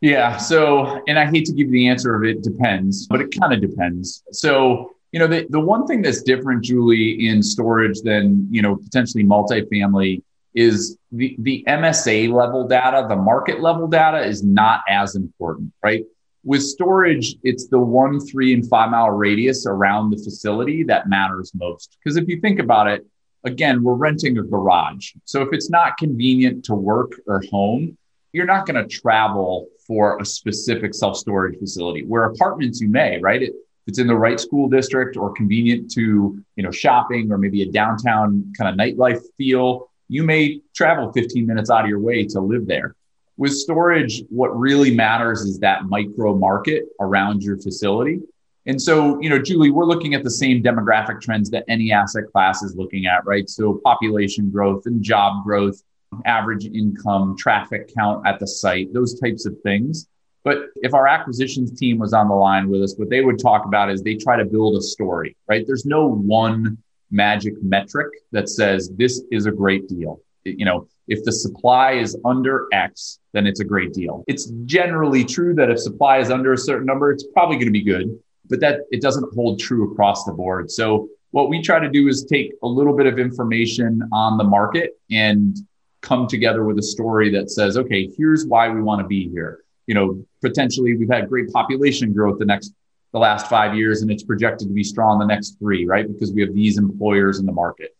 Yeah. 0.02 0.38
So, 0.38 1.02
and 1.08 1.18
I 1.18 1.26
hate 1.26 1.46
to 1.46 1.54
give 1.54 1.68
you 1.68 1.74
the 1.74 1.88
answer 1.88 2.16
of 2.16 2.24
it 2.24 2.44
depends, 2.44 3.08
but 3.08 3.22
it 3.22 3.34
kind 3.40 3.54
of 3.54 3.62
depends. 3.62 4.22
So, 4.32 4.92
you 5.12 5.20
know, 5.20 5.28
the, 5.28 5.48
the 5.50 5.60
one 5.60 5.88
thing 5.88 6.02
that's 6.02 6.22
different, 6.22 6.64
Julie, 6.64 7.28
in 7.28 7.42
storage 7.42 8.02
than, 8.02 8.48
you 8.52 8.62
know, 8.62 8.76
potentially 8.76 9.24
multifamily 9.24 10.22
is 10.56 10.98
the, 11.12 11.36
the 11.40 11.64
MSA 11.68 12.32
level 12.32 12.68
data, 12.68 13.06
the 13.08 13.16
market 13.16 13.62
level 13.62 13.88
data 13.88 14.26
is 14.26 14.44
not 14.44 14.82
as 14.90 15.16
important, 15.16 15.72
right? 15.84 16.04
With 16.44 16.64
storage, 16.64 17.36
it's 17.44 17.68
the 17.68 17.80
one, 17.80 18.20
three, 18.20 18.54
and 18.54 18.68
five 18.68 18.90
mile 18.90 19.12
radius 19.12 19.66
around 19.66 20.12
the 20.12 20.18
facility 20.18 20.84
that 20.84 21.10
matters 21.10 21.52
most. 21.54 21.98
Because 22.00 22.18
if 22.18 22.28
you 22.28 22.40
think 22.40 22.60
about 22.60 22.88
it, 22.88 23.06
again, 23.44 23.84
we're 23.84 23.96
renting 23.96 24.38
a 24.38 24.44
garage. 24.44 25.12
So 25.26 25.42
if 25.42 25.50
it's 25.52 25.70
not 25.70 25.98
convenient 25.98 26.64
to 26.66 26.76
work 26.76 27.14
or 27.28 27.44
home, 27.52 27.98
you're 28.32 28.46
not 28.46 28.66
going 28.66 28.82
to 28.82 28.88
travel 28.88 29.68
for 29.86 30.20
a 30.20 30.26
specific 30.26 30.94
self 30.94 31.18
storage 31.18 31.58
facility. 31.60 32.04
Where 32.04 32.24
apartments, 32.24 32.80
you 32.80 32.90
may, 32.90 33.20
right? 33.20 33.42
It, 33.42 33.54
it's 33.88 34.00
in 34.00 34.08
the 34.08 34.16
right 34.16 34.40
school 34.40 34.68
district 34.68 35.16
or 35.16 35.32
convenient 35.34 35.92
to 35.92 36.44
you 36.56 36.64
know 36.64 36.72
shopping 36.72 37.32
or 37.32 37.38
maybe 37.38 37.62
a 37.62 37.72
downtown 37.72 38.52
kind 38.58 38.70
of 38.70 38.76
nightlife 38.76 39.22
feel 39.38 39.90
you 40.08 40.24
may 40.24 40.62
travel 40.76 41.12
15 41.12 41.46
minutes 41.46 41.70
out 41.70 41.84
of 41.84 41.90
your 41.90 42.00
way 42.00 42.26
to 42.26 42.40
live 42.40 42.68
there 42.68 42.96
with 43.38 43.54
storage 43.54 44.24
what 44.30 44.58
really 44.58 44.94
matters 44.94 45.42
is 45.42 45.60
that 45.60 45.86
micro 45.86 46.36
market 46.36 46.86
around 47.00 47.44
your 47.44 47.58
facility 47.58 48.20
and 48.66 48.82
so 48.82 49.20
you 49.22 49.30
know 49.30 49.40
julie 49.40 49.72
we're 49.72 49.86
looking 49.86 50.14
at 50.14 50.24
the 50.24 50.32
same 50.32 50.64
demographic 50.64 51.22
trends 51.22 51.50
that 51.50 51.64
any 51.68 51.92
asset 51.92 52.24
class 52.32 52.64
is 52.64 52.76
looking 52.76 53.06
at 53.06 53.26
right 53.26 53.50
so 53.50 53.82
population 53.84 54.50
growth 54.50 54.86
and 54.86 55.04
job 55.04 55.44
growth 55.44 55.82
average 56.26 56.66
income, 56.66 57.36
traffic 57.38 57.94
count 57.94 58.26
at 58.26 58.40
the 58.40 58.48
site, 58.48 58.94
those 58.94 59.20
types 59.20 59.46
of 59.46 59.60
things. 59.62 60.08
But 60.44 60.68
if 60.78 60.94
our 60.94 61.08
acquisitions 61.08 61.78
team 61.78 61.98
was 61.98 62.14
on 62.14 62.30
the 62.30 62.36
line 62.36 62.70
with 62.70 62.84
us, 62.84 62.96
what 62.98 63.10
they 63.10 63.22
would 63.22 63.40
talk 63.40 63.66
about 63.66 63.90
is 63.90 64.02
they 64.02 64.16
try 64.16 64.38
to 64.38 64.46
build 64.46 64.78
a 64.78 64.82
story, 64.82 65.36
right? 65.48 65.66
There's 65.66 65.86
no 65.86 66.08
one 66.08 66.78
magic 67.12 67.54
metric 67.62 68.08
that 68.32 68.50
says 68.50 68.92
this 68.98 69.24
is 69.32 69.46
a 69.46 69.52
great 69.52 69.88
deal. 69.88 70.20
You 70.44 70.66
know, 70.66 70.88
if 71.08 71.24
the 71.24 71.32
supply 71.32 71.94
is 71.94 72.18
under 72.26 72.68
X, 72.72 73.20
then 73.34 73.48
it's 73.48 73.60
a 73.60 73.66
great 73.66 73.94
deal. 73.94 74.24
It's 74.28 74.52
generally 74.66 75.24
true 75.24 75.54
that 75.56 75.70
if 75.70 75.80
supply 75.80 76.20
is 76.20 76.30
under 76.30 76.54
a 76.54 76.58
certain 76.58 76.86
number, 76.86 77.12
it's 77.12 77.26
probably 77.34 77.56
going 77.56 77.68
to 77.68 77.72
be 77.72 77.84
good, 77.84 78.18
but 78.50 78.60
that 78.60 78.82
it 78.92 79.02
doesn't 79.02 79.34
hold 79.34 79.60
true 79.60 79.92
across 79.92 80.24
the 80.26 80.34
board. 80.34 80.70
So 80.70 81.10
what 81.32 81.50
we 81.50 81.62
try 81.62 81.80
to 81.80 81.90
do 81.90 82.08
is 82.08 82.26
take 82.26 82.54
a 82.64 82.68
little 82.68 82.96
bit 82.96 83.08
of 83.08 83.20
information 83.20 84.02
on 84.14 84.38
the 84.38 84.44
market 84.44 84.92
and 85.12 85.58
come 86.02 86.28
together 86.28 86.64
with 86.64 86.78
a 86.78 86.84
story 86.84 87.30
that 87.32 87.50
says, 87.50 87.78
okay, 87.78 88.10
here's 88.16 88.46
why 88.46 88.70
we 88.70 88.82
want 88.82 89.02
to 89.02 89.08
be 89.08 89.28
here. 89.30 89.60
You 89.88 89.96
know, 89.96 90.26
potentially 90.42 90.96
we've 90.96 91.10
had 91.10 91.28
great 91.28 91.52
population 91.52 92.14
growth 92.14 92.40
the 92.40 92.46
next 92.46 92.74
the 93.16 93.20
last 93.20 93.48
five 93.48 93.74
years, 93.74 94.02
and 94.02 94.12
it's 94.12 94.24
projected 94.24 94.68
to 94.68 94.74
be 94.74 94.84
strong 94.84 95.20
the 95.20 95.26
next 95.26 95.58
three, 95.58 95.86
right? 95.86 96.06
Because 96.06 96.34
we 96.34 96.42
have 96.42 96.54
these 96.54 96.78
employers 96.78 97.40
in 97.40 97.46
the 97.46 97.52
market. 97.54 97.96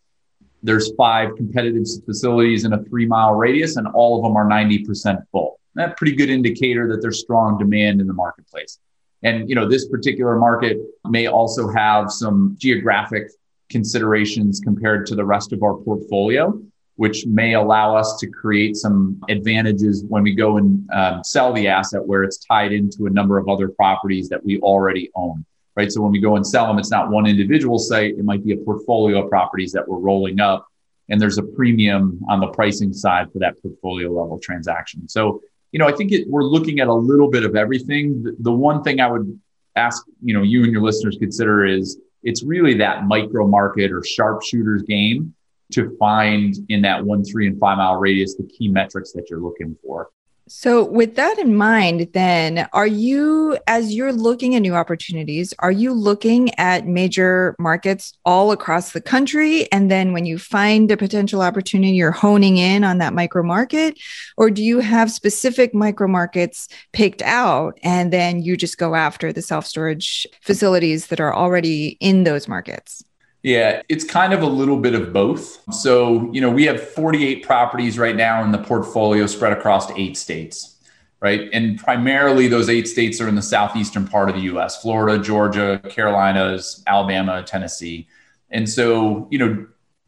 There's 0.62 0.92
five 0.94 1.34
competitive 1.36 1.84
facilities 2.04 2.66
in 2.66 2.74
a 2.74 2.84
three 2.84 3.06
mile 3.06 3.32
radius, 3.32 3.76
and 3.76 3.88
all 3.88 4.18
of 4.18 4.22
them 4.22 4.36
are 4.36 4.44
90% 4.44 5.22
full. 5.32 5.58
That's 5.74 5.94
pretty 5.96 6.16
good 6.16 6.28
indicator 6.28 6.86
that 6.88 7.00
there's 7.00 7.18
strong 7.18 7.56
demand 7.56 8.02
in 8.02 8.06
the 8.06 8.12
marketplace. 8.12 8.78
And 9.22 9.48
you 9.48 9.54
know, 9.54 9.66
this 9.66 9.88
particular 9.88 10.36
market 10.36 10.76
may 11.06 11.28
also 11.28 11.66
have 11.72 12.12
some 12.12 12.54
geographic 12.58 13.30
considerations 13.70 14.60
compared 14.60 15.06
to 15.06 15.14
the 15.14 15.24
rest 15.24 15.54
of 15.54 15.62
our 15.62 15.76
portfolio 15.76 16.60
which 16.96 17.26
may 17.26 17.54
allow 17.54 17.94
us 17.94 18.18
to 18.18 18.26
create 18.26 18.76
some 18.76 19.20
advantages 19.28 20.04
when 20.08 20.22
we 20.22 20.34
go 20.34 20.56
and 20.56 20.88
um, 20.92 21.22
sell 21.22 21.52
the 21.52 21.68
asset 21.68 22.04
where 22.04 22.24
it's 22.24 22.38
tied 22.38 22.72
into 22.72 23.06
a 23.06 23.10
number 23.10 23.38
of 23.38 23.48
other 23.48 23.68
properties 23.68 24.28
that 24.28 24.44
we 24.44 24.58
already 24.60 25.10
own 25.14 25.44
right? 25.76 25.92
So 25.92 26.00
when 26.00 26.10
we 26.10 26.20
go 26.20 26.36
and 26.36 26.46
sell 26.46 26.66
them 26.66 26.78
it's 26.78 26.90
not 26.90 27.10
one 27.10 27.26
individual 27.26 27.78
site. 27.78 28.14
It 28.16 28.24
might 28.24 28.42
be 28.42 28.52
a 28.52 28.56
portfolio 28.56 29.22
of 29.22 29.28
properties 29.28 29.72
that 29.72 29.86
we're 29.86 29.98
rolling 29.98 30.40
up 30.40 30.66
and 31.10 31.20
there's 31.20 31.38
a 31.38 31.42
premium 31.42 32.18
on 32.28 32.40
the 32.40 32.48
pricing 32.48 32.94
side 32.94 33.30
for 33.30 33.38
that 33.40 33.60
portfolio 33.60 34.08
level 34.08 34.38
transaction. 34.38 35.08
So 35.08 35.42
you 35.72 35.78
know 35.78 35.86
i 35.86 35.92
think 35.92 36.12
it, 36.12 36.26
we're 36.28 36.42
looking 36.42 36.80
at 36.80 36.88
a 36.88 36.94
little 36.94 37.30
bit 37.30 37.44
of 37.44 37.56
everything. 37.56 38.22
The, 38.22 38.36
the 38.40 38.52
one 38.52 38.82
thing 38.82 39.00
i 39.00 39.10
would 39.10 39.38
ask 39.76 40.04
you 40.22 40.32
know 40.32 40.42
you 40.42 40.62
and 40.64 40.72
your 40.72 40.82
listeners 40.82 41.16
consider 41.18 41.66
is 41.66 41.98
it's 42.22 42.42
really 42.42 42.74
that 42.74 43.04
micro 43.04 43.46
market 43.46 43.92
or 43.92 44.02
sharpshooters 44.02 44.82
game 44.84 45.34
to 45.72 45.96
find 45.98 46.54
in 46.68 46.82
that 46.82 47.04
one, 47.04 47.24
three, 47.24 47.46
and 47.46 47.58
five 47.58 47.78
mile 47.78 47.96
radius 47.96 48.36
the 48.36 48.44
key 48.44 48.68
metrics 48.68 49.12
that 49.12 49.28
you're 49.30 49.40
looking 49.40 49.76
for. 49.82 50.10
So, 50.48 50.84
with 50.84 51.16
that 51.16 51.40
in 51.40 51.56
mind, 51.56 52.10
then, 52.12 52.68
are 52.72 52.86
you, 52.86 53.58
as 53.66 53.92
you're 53.92 54.12
looking 54.12 54.54
at 54.54 54.60
new 54.60 54.76
opportunities, 54.76 55.52
are 55.58 55.72
you 55.72 55.92
looking 55.92 56.56
at 56.56 56.86
major 56.86 57.56
markets 57.58 58.12
all 58.24 58.52
across 58.52 58.92
the 58.92 59.00
country? 59.00 59.70
And 59.72 59.90
then 59.90 60.12
when 60.12 60.24
you 60.24 60.38
find 60.38 60.88
a 60.88 60.96
potential 60.96 61.42
opportunity, 61.42 61.94
you're 61.94 62.12
honing 62.12 62.58
in 62.58 62.84
on 62.84 62.98
that 62.98 63.12
micro 63.12 63.42
market? 63.42 63.98
Or 64.36 64.48
do 64.48 64.62
you 64.62 64.78
have 64.78 65.10
specific 65.10 65.74
micro 65.74 66.06
markets 66.06 66.68
picked 66.92 67.22
out 67.22 67.76
and 67.82 68.12
then 68.12 68.40
you 68.40 68.56
just 68.56 68.78
go 68.78 68.94
after 68.94 69.32
the 69.32 69.42
self 69.42 69.66
storage 69.66 70.28
facilities 70.42 71.08
that 71.08 71.18
are 71.18 71.34
already 71.34 71.96
in 71.98 72.22
those 72.22 72.46
markets? 72.46 73.02
Yeah, 73.46 73.82
it's 73.88 74.02
kind 74.02 74.32
of 74.32 74.42
a 74.42 74.46
little 74.46 74.76
bit 74.76 74.96
of 74.96 75.12
both. 75.12 75.62
So, 75.72 76.32
you 76.32 76.40
know, 76.40 76.50
we 76.50 76.64
have 76.64 76.82
48 76.82 77.44
properties 77.44 77.96
right 77.96 78.16
now 78.16 78.42
in 78.42 78.50
the 78.50 78.58
portfolio 78.58 79.24
spread 79.28 79.52
across 79.52 79.88
eight 79.92 80.16
states, 80.16 80.80
right? 81.20 81.48
And 81.52 81.78
primarily 81.78 82.48
those 82.48 82.68
eight 82.68 82.88
states 82.88 83.20
are 83.20 83.28
in 83.28 83.36
the 83.36 83.42
southeastern 83.42 84.08
part 84.08 84.28
of 84.28 84.34
the 84.34 84.40
US 84.52 84.82
Florida, 84.82 85.22
Georgia, 85.22 85.80
Carolinas, 85.88 86.82
Alabama, 86.88 87.40
Tennessee. 87.44 88.08
And 88.50 88.68
so, 88.68 89.28
you 89.30 89.38
know, 89.38 89.64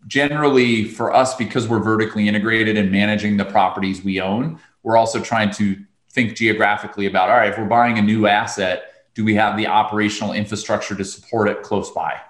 generally 0.08 0.82
for 0.82 1.14
us, 1.14 1.36
because 1.36 1.68
we're 1.68 1.78
vertically 1.78 2.26
integrated 2.26 2.76
and 2.76 2.90
managing 2.90 3.36
the 3.36 3.44
properties 3.44 4.02
we 4.02 4.20
own, 4.20 4.58
we're 4.82 4.96
also 4.96 5.20
trying 5.20 5.52
to 5.52 5.76
think 6.10 6.34
geographically 6.34 7.06
about 7.06 7.30
all 7.30 7.36
right, 7.36 7.50
if 7.50 7.56
we're 7.56 7.66
buying 7.66 7.98
a 7.98 8.02
new 8.02 8.26
asset, 8.26 9.06
do 9.14 9.24
we 9.24 9.36
have 9.36 9.56
the 9.56 9.68
operational 9.68 10.32
infrastructure 10.32 10.96
to 10.96 11.04
support 11.04 11.48
it 11.48 11.62
close 11.62 11.92
by? 11.92 12.20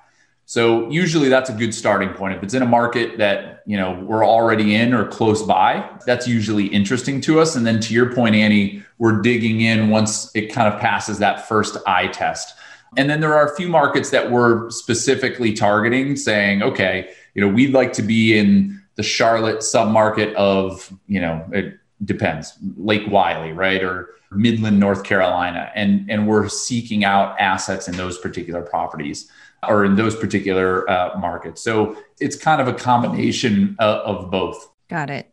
So 0.48 0.88
usually 0.88 1.28
that's 1.28 1.50
a 1.50 1.52
good 1.52 1.74
starting 1.74 2.08
point. 2.14 2.34
If 2.34 2.42
it's 2.42 2.54
in 2.54 2.62
a 2.62 2.66
market 2.66 3.18
that, 3.18 3.62
you 3.66 3.76
know, 3.76 4.02
we're 4.02 4.24
already 4.24 4.76
in 4.76 4.94
or 4.94 5.06
close 5.06 5.42
by, 5.42 5.86
that's 6.06 6.26
usually 6.26 6.64
interesting 6.68 7.20
to 7.20 7.38
us. 7.38 7.54
And 7.54 7.66
then 7.66 7.80
to 7.80 7.92
your 7.92 8.14
point, 8.14 8.34
Annie, 8.34 8.82
we're 8.96 9.20
digging 9.20 9.60
in 9.60 9.90
once 9.90 10.34
it 10.34 10.50
kind 10.50 10.72
of 10.72 10.80
passes 10.80 11.18
that 11.18 11.46
first 11.46 11.76
eye 11.86 12.06
test. 12.06 12.54
And 12.96 13.10
then 13.10 13.20
there 13.20 13.34
are 13.34 13.52
a 13.52 13.54
few 13.56 13.68
markets 13.68 14.08
that 14.08 14.30
we're 14.30 14.70
specifically 14.70 15.52
targeting, 15.52 16.16
saying, 16.16 16.62
okay, 16.62 17.10
you 17.34 17.42
know, 17.42 17.52
we'd 17.52 17.74
like 17.74 17.92
to 17.92 18.02
be 18.02 18.38
in 18.38 18.80
the 18.94 19.02
Charlotte 19.02 19.58
submarket 19.58 20.32
of, 20.32 20.90
you 21.08 21.20
know, 21.20 21.46
it 21.52 21.78
depends, 22.06 22.54
Lake 22.78 23.06
Wylie, 23.06 23.52
right? 23.52 23.84
Or 23.84 24.14
Midland, 24.30 24.80
North 24.80 25.04
Carolina. 25.04 25.70
And, 25.74 26.10
and 26.10 26.26
we're 26.26 26.48
seeking 26.48 27.04
out 27.04 27.38
assets 27.38 27.86
in 27.86 27.98
those 27.98 28.16
particular 28.16 28.62
properties 28.62 29.30
or 29.66 29.84
in 29.84 29.96
those 29.96 30.14
particular 30.14 30.88
uh, 30.88 31.18
markets. 31.18 31.62
So 31.62 31.96
it's 32.20 32.36
kind 32.36 32.60
of 32.60 32.68
a 32.68 32.74
combination 32.74 33.76
of, 33.78 34.24
of 34.24 34.30
both. 34.30 34.70
Got 34.88 35.10
it. 35.10 35.32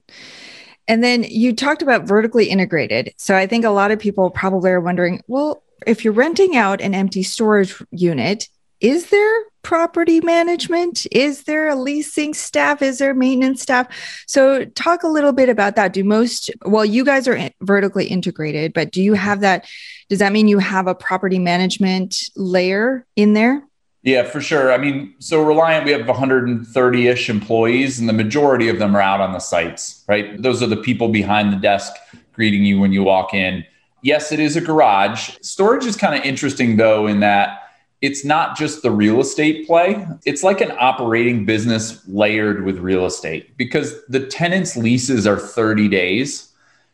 And 0.88 1.04
then 1.04 1.24
you 1.24 1.54
talked 1.54 1.82
about 1.82 2.04
vertically 2.04 2.46
integrated. 2.50 3.14
So 3.18 3.36
I 3.36 3.48
think 3.48 3.66
a 3.66 3.70
lot 3.70 3.92
of 3.92 4.00
people 4.00 4.30
probably 4.30 4.72
are 4.72 4.82
wondering, 4.82 5.22
well, 5.28 5.64
if 5.88 6.04
you're 6.04 6.14
renting 6.14 6.56
out 6.56 6.82
an 6.82 6.94
empty 6.94 7.24
storage 7.24 7.76
unit, 7.92 8.48
is 8.82 9.10
there 9.10 9.44
property 9.64 10.20
management? 10.22 11.08
Is 11.12 11.44
there 11.44 11.70
a 11.70 11.76
leasing 11.76 12.34
staff? 12.34 12.82
Is 12.82 13.00
there 13.00 13.14
maintenance 13.14 13.62
staff? 13.62 13.88
So, 14.28 14.66
talk 14.66 15.04
a 15.04 15.08
little 15.08 15.32
bit 15.32 15.50
about 15.50 15.76
that. 15.76 15.94
Do 15.94 16.04
most, 16.04 16.52
well, 16.66 16.86
you 16.86 17.04
guys 17.04 17.28
are 17.28 17.50
vertically 17.62 18.06
integrated, 18.06 18.74
but 18.74 18.92
do 18.92 19.02
you 19.02 19.14
have 19.14 19.40
that? 19.42 19.66
Does 20.10 20.20
that 20.20 20.34
mean 20.34 20.48
you 20.48 20.60
have 20.60 20.88
a 20.88 20.94
property 20.94 21.40
management 21.40 22.30
layer 22.36 23.08
in 23.16 23.34
there? 23.34 23.64
Yeah, 24.06 24.22
for 24.22 24.40
sure. 24.40 24.72
I 24.72 24.78
mean, 24.78 25.16
so 25.18 25.42
Reliant, 25.42 25.84
we 25.84 25.92
have 25.92 26.08
130 26.08 27.08
ish 27.08 27.28
employees, 27.28 28.00
and 28.00 28.08
the 28.08 28.14
majority 28.14 28.70
of 28.70 28.78
them 28.78 28.96
are 28.96 29.02
out 29.02 29.20
on 29.20 29.34
the 29.34 29.40
sites, 29.40 30.06
right? 30.08 30.40
Those 30.40 30.62
are 30.62 30.68
the 30.68 30.78
people 30.78 31.10
behind 31.10 31.52
the 31.52 31.58
desk 31.58 31.92
greeting 32.34 32.64
you 32.64 32.80
when 32.80 32.94
you 32.94 33.02
walk 33.02 33.34
in. 33.34 33.66
Yes, 34.04 34.32
it 34.32 34.40
is 34.40 34.56
a 34.56 34.62
garage. 34.62 35.32
Storage 35.42 35.86
is 35.86 35.96
kind 35.96 36.14
of 36.14 36.24
interesting, 36.24 36.78
though, 36.78 37.08
in 37.08 37.20
that 37.22 37.64
it's 38.02 38.24
not 38.24 38.56
just 38.56 38.84
the 38.84 38.92
real 38.92 39.20
estate 39.20 39.66
play, 39.66 40.06
it's 40.24 40.44
like 40.44 40.62
an 40.62 40.74
operating 40.80 41.44
business 41.44 42.08
layered 42.08 42.64
with 42.64 42.78
real 42.78 43.08
estate 43.08 43.58
because 43.58 44.06
the 44.08 44.28
tenant's 44.28 44.78
leases 44.78 45.26
are 45.26 45.40
30 45.40 45.88
days. 45.88 46.52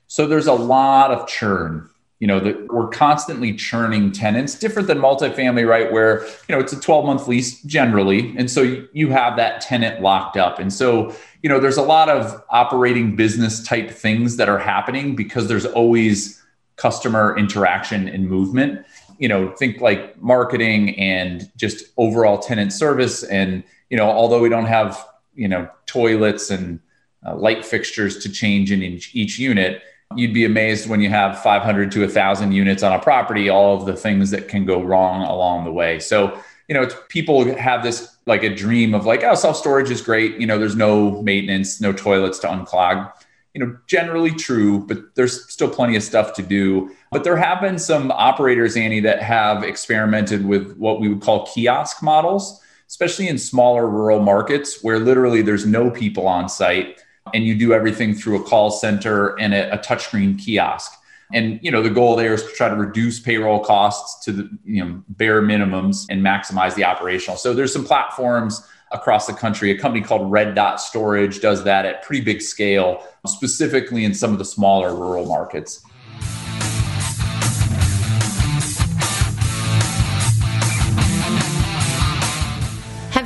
So 0.07 0.27
there's 0.27 0.47
a 0.47 0.53
lot 0.53 1.11
of 1.11 1.27
churn 1.27 1.89
you 2.21 2.27
know 2.27 2.39
that 2.39 2.71
we're 2.71 2.87
constantly 2.87 3.53
churning 3.53 4.13
tenants 4.13 4.55
different 4.55 4.87
than 4.87 4.99
multifamily 4.99 5.67
right 5.67 5.91
where 5.91 6.25
you 6.47 6.55
know 6.55 6.59
it's 6.59 6.71
a 6.71 6.79
12 6.79 7.05
month 7.05 7.27
lease 7.27 7.61
generally 7.63 8.33
and 8.37 8.49
so 8.49 8.61
you 8.93 9.09
have 9.09 9.35
that 9.35 9.59
tenant 9.59 10.01
locked 10.01 10.37
up 10.37 10.59
and 10.59 10.71
so 10.71 11.13
you 11.43 11.49
know 11.49 11.59
there's 11.59 11.77
a 11.77 11.83
lot 11.83 12.07
of 12.07 12.41
operating 12.49 13.17
business 13.17 13.61
type 13.67 13.91
things 13.91 14.37
that 14.37 14.47
are 14.47 14.59
happening 14.59 15.15
because 15.15 15.49
there's 15.49 15.65
always 15.65 16.41
customer 16.81 17.37
interaction 17.37 18.07
and 18.07 18.27
movement. 18.27 18.83
You 19.19 19.27
know, 19.27 19.51
think 19.51 19.81
like 19.81 20.19
marketing 20.19 20.99
and 20.99 21.51
just 21.55 21.85
overall 21.95 22.39
tenant 22.39 22.73
service. 22.73 23.21
And, 23.23 23.63
you 23.91 23.97
know, 23.97 24.09
although 24.09 24.41
we 24.41 24.49
don't 24.49 24.65
have, 24.65 25.05
you 25.35 25.47
know, 25.47 25.69
toilets 25.85 26.49
and 26.49 26.79
uh, 27.23 27.35
light 27.35 27.63
fixtures 27.63 28.17
to 28.23 28.31
change 28.31 28.71
in 28.71 28.81
each, 28.81 29.13
each 29.13 29.37
unit, 29.37 29.83
you'd 30.17 30.33
be 30.33 30.45
amazed 30.45 30.89
when 30.89 31.01
you 31.01 31.09
have 31.09 31.41
500 31.41 31.91
to 31.91 32.01
1,000 32.01 32.51
units 32.51 32.83
on 32.83 32.93
a 32.93 32.99
property, 32.99 33.49
all 33.49 33.77
of 33.77 33.85
the 33.85 33.95
things 33.95 34.31
that 34.31 34.47
can 34.47 34.65
go 34.65 34.81
wrong 34.81 35.23
along 35.23 35.65
the 35.65 35.71
way. 35.71 35.99
So, 35.99 36.39
you 36.67 36.75
know, 36.75 36.87
people 37.09 37.53
have 37.55 37.83
this 37.83 38.15
like 38.25 38.43
a 38.43 38.53
dream 38.53 38.93
of 38.93 39.05
like, 39.05 39.23
oh, 39.23 39.35
self 39.35 39.57
storage 39.57 39.89
is 39.89 40.01
great. 40.01 40.39
You 40.39 40.47
know, 40.47 40.57
there's 40.57 40.75
no 40.75 41.21
maintenance, 41.21 41.81
no 41.81 41.91
toilets 41.91 42.39
to 42.39 42.47
unclog. 42.47 43.11
You 43.53 43.65
know, 43.65 43.77
generally 43.87 44.31
true, 44.31 44.79
but 44.87 45.15
there's 45.15 45.51
still 45.51 45.69
plenty 45.69 45.97
of 45.97 46.03
stuff 46.03 46.33
to 46.35 46.41
do. 46.41 46.91
But 47.11 47.25
there 47.25 47.35
have 47.35 47.59
been 47.59 47.77
some 47.77 48.09
operators, 48.11 48.77
Annie, 48.77 49.01
that 49.01 49.21
have 49.21 49.63
experimented 49.63 50.45
with 50.45 50.77
what 50.77 51.01
we 51.01 51.09
would 51.09 51.21
call 51.21 51.45
kiosk 51.47 52.01
models, 52.01 52.61
especially 52.87 53.27
in 53.27 53.37
smaller 53.37 53.87
rural 53.87 54.21
markets 54.21 54.81
where 54.81 54.99
literally 54.99 55.41
there's 55.41 55.65
no 55.65 55.91
people 55.91 56.27
on 56.27 56.47
site 56.47 57.01
and 57.33 57.45
you 57.45 57.55
do 57.55 57.73
everything 57.73 58.13
through 58.13 58.41
a 58.41 58.43
call 58.43 58.71
center 58.71 59.39
and 59.39 59.53
a, 59.53 59.73
a 59.73 59.77
touchscreen 59.77 60.39
kiosk. 60.39 60.91
And 61.33 61.59
you 61.61 61.71
know 61.71 61.81
the 61.81 61.89
goal 61.89 62.15
there 62.15 62.33
is 62.33 62.43
to 62.43 62.49
try 62.49 62.67
to 62.67 62.75
reduce 62.75 63.19
payroll 63.19 63.59
costs 63.59 64.23
to 64.25 64.31
the 64.33 64.49
you 64.65 64.83
know 64.83 65.01
bare 65.09 65.41
minimums 65.41 66.05
and 66.09 66.21
maximize 66.21 66.75
the 66.75 66.83
operational. 66.83 67.37
So 67.37 67.53
there's 67.53 67.71
some 67.71 67.85
platforms 67.85 68.61
across 68.91 69.27
the 69.27 69.33
country. 69.33 69.71
A 69.71 69.77
company 69.77 70.03
called 70.03 70.29
Red 70.29 70.55
Dot 70.55 70.81
Storage 70.81 71.39
does 71.39 71.63
that 71.63 71.85
at 71.85 72.03
pretty 72.03 72.21
big 72.21 72.41
scale, 72.41 73.05
specifically 73.25 74.03
in 74.03 74.13
some 74.13 74.33
of 74.33 74.39
the 74.39 74.45
smaller 74.45 74.93
rural 74.93 75.25
markets. 75.25 75.85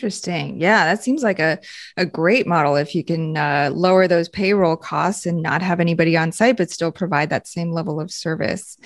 Interesting. 0.00 0.58
Yeah, 0.58 0.86
that 0.86 1.02
seems 1.02 1.22
like 1.22 1.38
a, 1.38 1.58
a 1.98 2.06
great 2.06 2.46
model 2.46 2.74
if 2.76 2.94
you 2.94 3.04
can 3.04 3.36
uh, 3.36 3.68
lower 3.70 4.08
those 4.08 4.30
payroll 4.30 4.74
costs 4.74 5.26
and 5.26 5.42
not 5.42 5.60
have 5.60 5.78
anybody 5.78 6.16
on 6.16 6.32
site, 6.32 6.56
but 6.56 6.70
still 6.70 6.90
provide 6.90 7.28
that 7.28 7.46
same 7.46 7.70
level 7.70 8.00
of 8.00 8.10
service. 8.10 8.78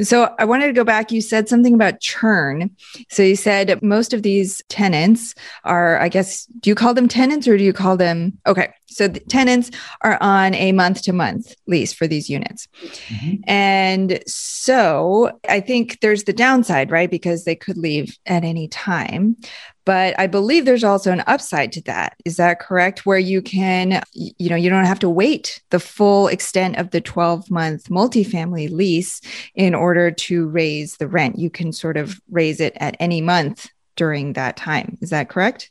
So 0.00 0.34
I 0.38 0.46
wanted 0.46 0.68
to 0.68 0.72
go 0.72 0.82
back. 0.82 1.12
You 1.12 1.20
said 1.20 1.46
something 1.46 1.74
about 1.74 2.00
churn. 2.00 2.70
So 3.10 3.22
you 3.22 3.36
said 3.36 3.82
most 3.82 4.14
of 4.14 4.22
these 4.22 4.62
tenants 4.70 5.34
are, 5.64 5.98
I 5.98 6.08
guess, 6.08 6.46
do 6.46 6.70
you 6.70 6.74
call 6.74 6.94
them 6.94 7.06
tenants 7.06 7.46
or 7.46 7.58
do 7.58 7.64
you 7.64 7.74
call 7.74 7.98
them? 7.98 8.38
Okay. 8.46 8.72
So 8.86 9.08
the 9.08 9.20
tenants 9.20 9.70
are 10.02 10.18
on 10.20 10.54
a 10.54 10.72
month 10.72 11.02
to 11.02 11.12
month 11.12 11.54
lease 11.66 11.92
for 11.92 12.06
these 12.06 12.30
units. 12.30 12.68
Mm-hmm. 12.82 13.34
And 13.46 14.22
so 14.26 15.38
I 15.48 15.60
think 15.60 16.00
there's 16.00 16.24
the 16.24 16.32
downside, 16.32 16.90
right? 16.90 17.10
Because 17.10 17.44
they 17.44 17.56
could 17.56 17.76
leave 17.76 18.16
at 18.26 18.44
any 18.44 18.68
time. 18.68 19.36
But 19.84 20.18
I 20.18 20.26
believe 20.26 20.64
there's 20.64 20.82
also 20.82 21.12
an 21.12 21.22
upside 21.28 21.70
to 21.72 21.80
that. 21.82 22.16
Is 22.24 22.36
that 22.36 22.58
correct? 22.58 23.06
Where 23.06 23.18
you 23.18 23.40
can, 23.40 24.02
you 24.14 24.48
know, 24.50 24.56
you 24.56 24.68
don't 24.68 24.84
have 24.84 24.98
to 25.00 25.10
wait 25.10 25.62
the 25.70 25.78
full 25.78 26.26
extent 26.26 26.76
of 26.76 26.90
the 26.90 27.00
12 27.00 27.50
month 27.50 27.88
multifamily 27.88 28.70
lease 28.70 29.20
in 29.54 29.74
order 29.74 30.10
to 30.10 30.48
raise 30.48 30.96
the 30.96 31.06
rent. 31.06 31.38
You 31.38 31.50
can 31.50 31.72
sort 31.72 31.96
of 31.96 32.20
raise 32.30 32.60
it 32.60 32.76
at 32.80 32.96
any 32.98 33.20
month 33.20 33.68
during 33.94 34.34
that 34.34 34.56
time. 34.56 34.98
Is 35.00 35.10
that 35.10 35.28
correct? 35.28 35.70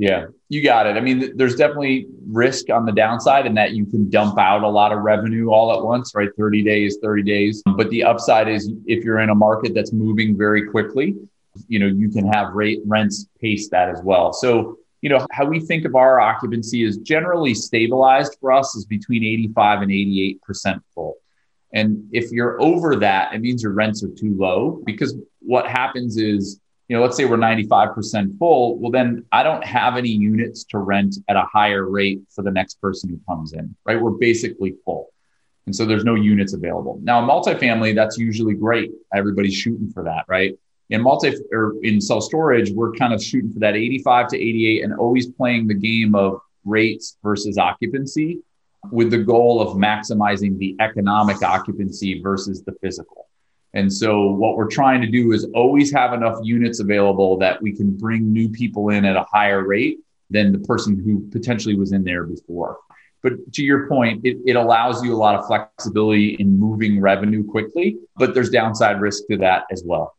Yeah, 0.00 0.28
you 0.48 0.62
got 0.62 0.86
it. 0.86 0.96
I 0.96 1.00
mean, 1.00 1.36
there's 1.36 1.56
definitely 1.56 2.06
risk 2.26 2.70
on 2.70 2.86
the 2.86 2.92
downside 2.92 3.44
in 3.44 3.52
that 3.56 3.72
you 3.72 3.84
can 3.84 4.08
dump 4.08 4.38
out 4.38 4.62
a 4.62 4.68
lot 4.68 4.92
of 4.92 5.00
revenue 5.00 5.50
all 5.50 5.76
at 5.76 5.84
once, 5.84 6.14
right? 6.14 6.30
30 6.38 6.64
days, 6.64 6.96
30 7.02 7.22
days. 7.22 7.62
But 7.76 7.90
the 7.90 8.04
upside 8.04 8.48
is 8.48 8.72
if 8.86 9.04
you're 9.04 9.18
in 9.18 9.28
a 9.28 9.34
market 9.34 9.74
that's 9.74 9.92
moving 9.92 10.38
very 10.38 10.66
quickly, 10.70 11.16
you 11.68 11.78
know, 11.78 11.86
you 11.86 12.08
can 12.08 12.26
have 12.26 12.54
rate 12.54 12.80
rents 12.86 13.26
pace 13.42 13.68
that 13.68 13.90
as 13.90 14.00
well. 14.02 14.32
So, 14.32 14.78
you 15.02 15.10
know, 15.10 15.26
how 15.32 15.44
we 15.44 15.60
think 15.60 15.84
of 15.84 15.94
our 15.94 16.18
occupancy 16.18 16.82
is 16.82 16.96
generally 16.96 17.52
stabilized 17.52 18.38
for 18.40 18.52
us 18.52 18.74
is 18.74 18.86
between 18.86 19.22
85 19.22 19.82
and 19.82 19.90
88% 19.90 20.80
full. 20.94 21.16
And 21.74 22.08
if 22.10 22.32
you're 22.32 22.58
over 22.62 22.96
that, 22.96 23.34
it 23.34 23.42
means 23.42 23.62
your 23.62 23.72
rents 23.72 24.02
are 24.02 24.08
too 24.08 24.34
low 24.34 24.80
because 24.86 25.14
what 25.40 25.66
happens 25.66 26.16
is, 26.16 26.58
you 26.90 26.96
know, 26.96 27.02
let's 27.02 27.16
say 27.16 27.24
we're 27.24 27.36
95% 27.36 28.36
full. 28.36 28.76
Well, 28.80 28.90
then 28.90 29.24
I 29.30 29.44
don't 29.44 29.64
have 29.64 29.96
any 29.96 30.08
units 30.08 30.64
to 30.64 30.78
rent 30.78 31.18
at 31.28 31.36
a 31.36 31.44
higher 31.52 31.88
rate 31.88 32.20
for 32.34 32.42
the 32.42 32.50
next 32.50 32.80
person 32.80 33.08
who 33.08 33.20
comes 33.32 33.52
in, 33.52 33.76
right? 33.84 34.00
We're 34.00 34.10
basically 34.10 34.74
full. 34.84 35.12
And 35.66 35.76
so 35.76 35.86
there's 35.86 36.04
no 36.04 36.16
units 36.16 36.52
available. 36.52 36.98
Now, 37.00 37.24
multifamily, 37.24 37.94
that's 37.94 38.18
usually 38.18 38.54
great. 38.54 38.90
Everybody's 39.14 39.54
shooting 39.54 39.92
for 39.92 40.02
that, 40.02 40.24
right? 40.26 40.58
in 40.90 41.00
multi 41.00 41.32
or 41.52 41.76
in 41.82 42.00
self 42.00 42.24
storage, 42.24 42.72
we're 42.72 42.92
kind 42.92 43.14
of 43.14 43.22
shooting 43.22 43.52
for 43.52 43.60
that 43.60 43.76
85 43.76 44.28
to 44.28 44.36
88 44.36 44.82
and 44.82 44.94
always 44.94 45.28
playing 45.28 45.68
the 45.68 45.74
game 45.74 46.16
of 46.16 46.40
rates 46.64 47.16
versus 47.22 47.56
occupancy 47.56 48.40
with 48.90 49.12
the 49.12 49.18
goal 49.18 49.60
of 49.60 49.76
maximizing 49.76 50.58
the 50.58 50.76
economic 50.80 51.42
occupancy 51.42 52.20
versus 52.20 52.64
the 52.64 52.72
physical. 52.82 53.29
And 53.74 53.92
so 53.92 54.30
what 54.30 54.56
we're 54.56 54.68
trying 54.68 55.00
to 55.02 55.06
do 55.06 55.32
is 55.32 55.46
always 55.54 55.92
have 55.92 56.12
enough 56.12 56.38
units 56.42 56.80
available 56.80 57.38
that 57.38 57.62
we 57.62 57.74
can 57.74 57.96
bring 57.96 58.32
new 58.32 58.48
people 58.48 58.88
in 58.90 59.04
at 59.04 59.16
a 59.16 59.24
higher 59.30 59.66
rate 59.66 60.00
than 60.28 60.52
the 60.52 60.58
person 60.58 61.00
who 61.02 61.28
potentially 61.30 61.76
was 61.76 61.92
in 61.92 62.04
there 62.04 62.24
before. 62.24 62.78
But 63.22 63.52
to 63.54 63.62
your 63.62 63.86
point, 63.86 64.24
it, 64.24 64.38
it 64.46 64.56
allows 64.56 65.04
you 65.04 65.14
a 65.14 65.16
lot 65.16 65.34
of 65.34 65.46
flexibility 65.46 66.36
in 66.38 66.58
moving 66.58 67.00
revenue 67.00 67.44
quickly, 67.44 67.98
but 68.16 68.34
there's 68.34 68.50
downside 68.50 69.00
risk 69.00 69.24
to 69.30 69.36
that 69.38 69.64
as 69.70 69.82
well. 69.84 70.16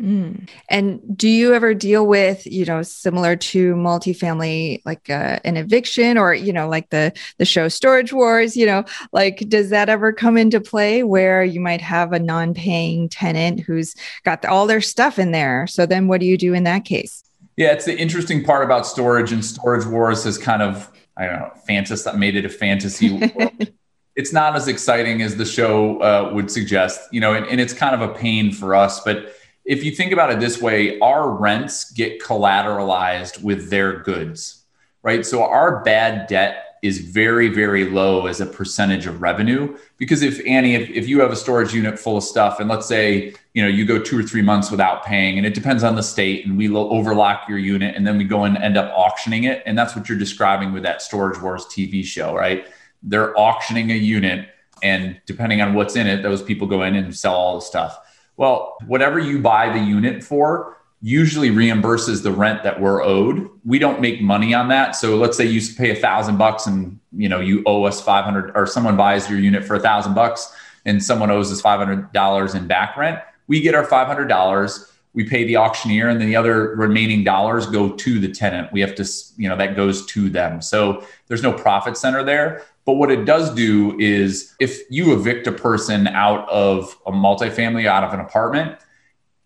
Mm. 0.00 0.48
And 0.68 1.00
do 1.16 1.28
you 1.28 1.54
ever 1.54 1.72
deal 1.72 2.06
with, 2.06 2.46
you 2.46 2.66
know, 2.66 2.82
similar 2.82 3.34
to 3.36 3.74
multifamily, 3.74 4.82
like 4.84 5.08
uh, 5.08 5.38
an 5.44 5.56
eviction 5.56 6.18
or, 6.18 6.34
you 6.34 6.52
know, 6.52 6.68
like 6.68 6.90
the 6.90 7.12
the 7.38 7.46
show 7.46 7.68
Storage 7.68 8.12
Wars, 8.12 8.56
you 8.56 8.66
know, 8.66 8.84
like 9.12 9.38
does 9.48 9.70
that 9.70 9.88
ever 9.88 10.12
come 10.12 10.36
into 10.36 10.60
play 10.60 11.02
where 11.02 11.42
you 11.42 11.60
might 11.60 11.80
have 11.80 12.12
a 12.12 12.18
non-paying 12.18 13.08
tenant 13.08 13.60
who's 13.60 13.94
got 14.24 14.44
all 14.44 14.66
their 14.66 14.82
stuff 14.82 15.18
in 15.18 15.30
there? 15.30 15.66
So 15.66 15.86
then 15.86 16.08
what 16.08 16.20
do 16.20 16.26
you 16.26 16.36
do 16.36 16.52
in 16.52 16.64
that 16.64 16.84
case? 16.84 17.24
Yeah, 17.56 17.72
it's 17.72 17.86
the 17.86 17.96
interesting 17.96 18.44
part 18.44 18.64
about 18.64 18.86
storage 18.86 19.32
and 19.32 19.42
Storage 19.42 19.86
Wars 19.86 20.24
has 20.24 20.36
kind 20.36 20.60
of, 20.60 20.90
I 21.16 21.24
don't 21.24 21.38
know, 21.38 21.52
fantasy 21.66 22.04
that 22.04 22.18
made 22.18 22.36
it 22.36 22.44
a 22.44 22.50
fantasy. 22.50 23.18
it's 24.14 24.32
not 24.32 24.56
as 24.56 24.68
exciting 24.68 25.22
as 25.22 25.36
the 25.36 25.46
show 25.46 25.98
uh, 26.02 26.32
would 26.34 26.50
suggest, 26.50 27.00
you 27.12 27.20
know, 27.20 27.32
and, 27.32 27.46
and 27.46 27.58
it's 27.58 27.72
kind 27.72 27.94
of 27.94 28.02
a 28.02 28.12
pain 28.12 28.52
for 28.52 28.74
us, 28.74 29.00
but 29.00 29.32
if 29.66 29.82
you 29.82 29.90
think 29.90 30.12
about 30.12 30.30
it 30.30 30.38
this 30.38 30.62
way, 30.62 30.98
our 31.00 31.28
rents 31.28 31.90
get 31.90 32.22
collateralized 32.22 33.42
with 33.42 33.68
their 33.68 33.98
goods, 34.00 34.64
right? 35.02 35.26
So 35.26 35.42
our 35.42 35.82
bad 35.82 36.28
debt 36.28 36.62
is 36.82 36.98
very, 36.98 37.48
very 37.48 37.90
low 37.90 38.26
as 38.26 38.40
a 38.40 38.46
percentage 38.46 39.06
of 39.06 39.20
revenue. 39.20 39.76
Because 39.96 40.22
if 40.22 40.44
Annie, 40.46 40.76
if, 40.76 40.88
if 40.90 41.08
you 41.08 41.20
have 41.20 41.32
a 41.32 41.36
storage 41.36 41.74
unit 41.74 41.98
full 41.98 42.16
of 42.16 42.22
stuff, 42.22 42.60
and 42.60 42.68
let's 42.68 42.86
say, 42.86 43.34
you 43.54 43.62
know, 43.62 43.68
you 43.68 43.84
go 43.84 43.98
two 43.98 44.16
or 44.16 44.22
three 44.22 44.42
months 44.42 44.70
without 44.70 45.04
paying, 45.04 45.36
and 45.36 45.44
it 45.44 45.54
depends 45.54 45.82
on 45.82 45.96
the 45.96 46.02
state, 46.02 46.46
and 46.46 46.56
we 46.56 46.72
overlock 46.72 47.48
your 47.48 47.58
unit, 47.58 47.96
and 47.96 48.06
then 48.06 48.18
we 48.18 48.24
go 48.24 48.44
and 48.44 48.56
end 48.58 48.76
up 48.76 48.92
auctioning 48.96 49.44
it. 49.44 49.64
And 49.66 49.76
that's 49.76 49.96
what 49.96 50.08
you're 50.08 50.18
describing 50.18 50.72
with 50.72 50.84
that 50.84 51.02
Storage 51.02 51.40
Wars 51.40 51.66
TV 51.66 52.04
show, 52.04 52.34
right? 52.34 52.68
They're 53.02 53.36
auctioning 53.36 53.90
a 53.90 53.96
unit, 53.96 54.48
and 54.82 55.20
depending 55.26 55.60
on 55.60 55.74
what's 55.74 55.96
in 55.96 56.06
it, 56.06 56.22
those 56.22 56.42
people 56.42 56.68
go 56.68 56.82
in 56.82 56.94
and 56.94 57.16
sell 57.16 57.34
all 57.34 57.56
the 57.56 57.62
stuff 57.62 57.98
well, 58.36 58.76
whatever 58.86 59.18
you 59.18 59.40
buy 59.40 59.72
the 59.72 59.84
unit 59.84 60.22
for 60.22 60.76
usually 61.02 61.50
reimburses 61.50 62.22
the 62.22 62.32
rent 62.32 62.62
that 62.62 62.80
we're 62.80 63.02
owed. 63.02 63.48
We 63.64 63.78
don't 63.78 64.00
make 64.00 64.20
money 64.20 64.54
on 64.54 64.68
that. 64.68 64.96
So 64.96 65.16
let's 65.16 65.36
say 65.36 65.44
you 65.44 65.60
pay 65.74 65.90
a 65.90 65.94
thousand 65.94 66.38
bucks 66.38 66.66
and 66.66 66.98
you 67.12 67.28
know 67.28 67.40
you 67.40 67.62
owe 67.66 67.84
us 67.84 68.00
500 68.00 68.52
or 68.54 68.66
someone 68.66 68.96
buys 68.96 69.28
your 69.28 69.38
unit 69.38 69.64
for 69.64 69.74
a 69.74 69.80
thousand 69.80 70.14
bucks 70.14 70.52
and 70.84 71.02
someone 71.02 71.30
owes 71.30 71.52
us 71.52 71.60
$500 71.60 72.54
in 72.54 72.66
back 72.66 72.96
rent. 72.96 73.18
We 73.46 73.60
get 73.60 73.74
our 73.74 73.86
$500 73.86 74.92
we 75.16 75.24
pay 75.24 75.44
the 75.44 75.56
auctioneer 75.56 76.08
and 76.08 76.20
then 76.20 76.28
the 76.28 76.36
other 76.36 76.76
remaining 76.76 77.24
dollars 77.24 77.66
go 77.66 77.90
to 77.96 78.20
the 78.20 78.28
tenant 78.28 78.70
we 78.70 78.80
have 78.80 78.94
to 78.94 79.04
you 79.36 79.48
know 79.48 79.56
that 79.56 79.74
goes 79.74 80.06
to 80.06 80.28
them 80.28 80.60
so 80.60 81.02
there's 81.26 81.42
no 81.42 81.52
profit 81.52 81.96
center 81.96 82.22
there 82.22 82.62
but 82.86 82.94
what 82.94 83.10
it 83.10 83.24
does 83.24 83.52
do 83.52 83.98
is 83.98 84.54
if 84.60 84.80
you 84.90 85.12
evict 85.12 85.48
a 85.48 85.52
person 85.52 86.06
out 86.06 86.48
of 86.48 86.96
a 87.04 87.10
multifamily, 87.10 87.86
out 87.86 88.04
of 88.04 88.14
an 88.14 88.20
apartment, 88.20 88.78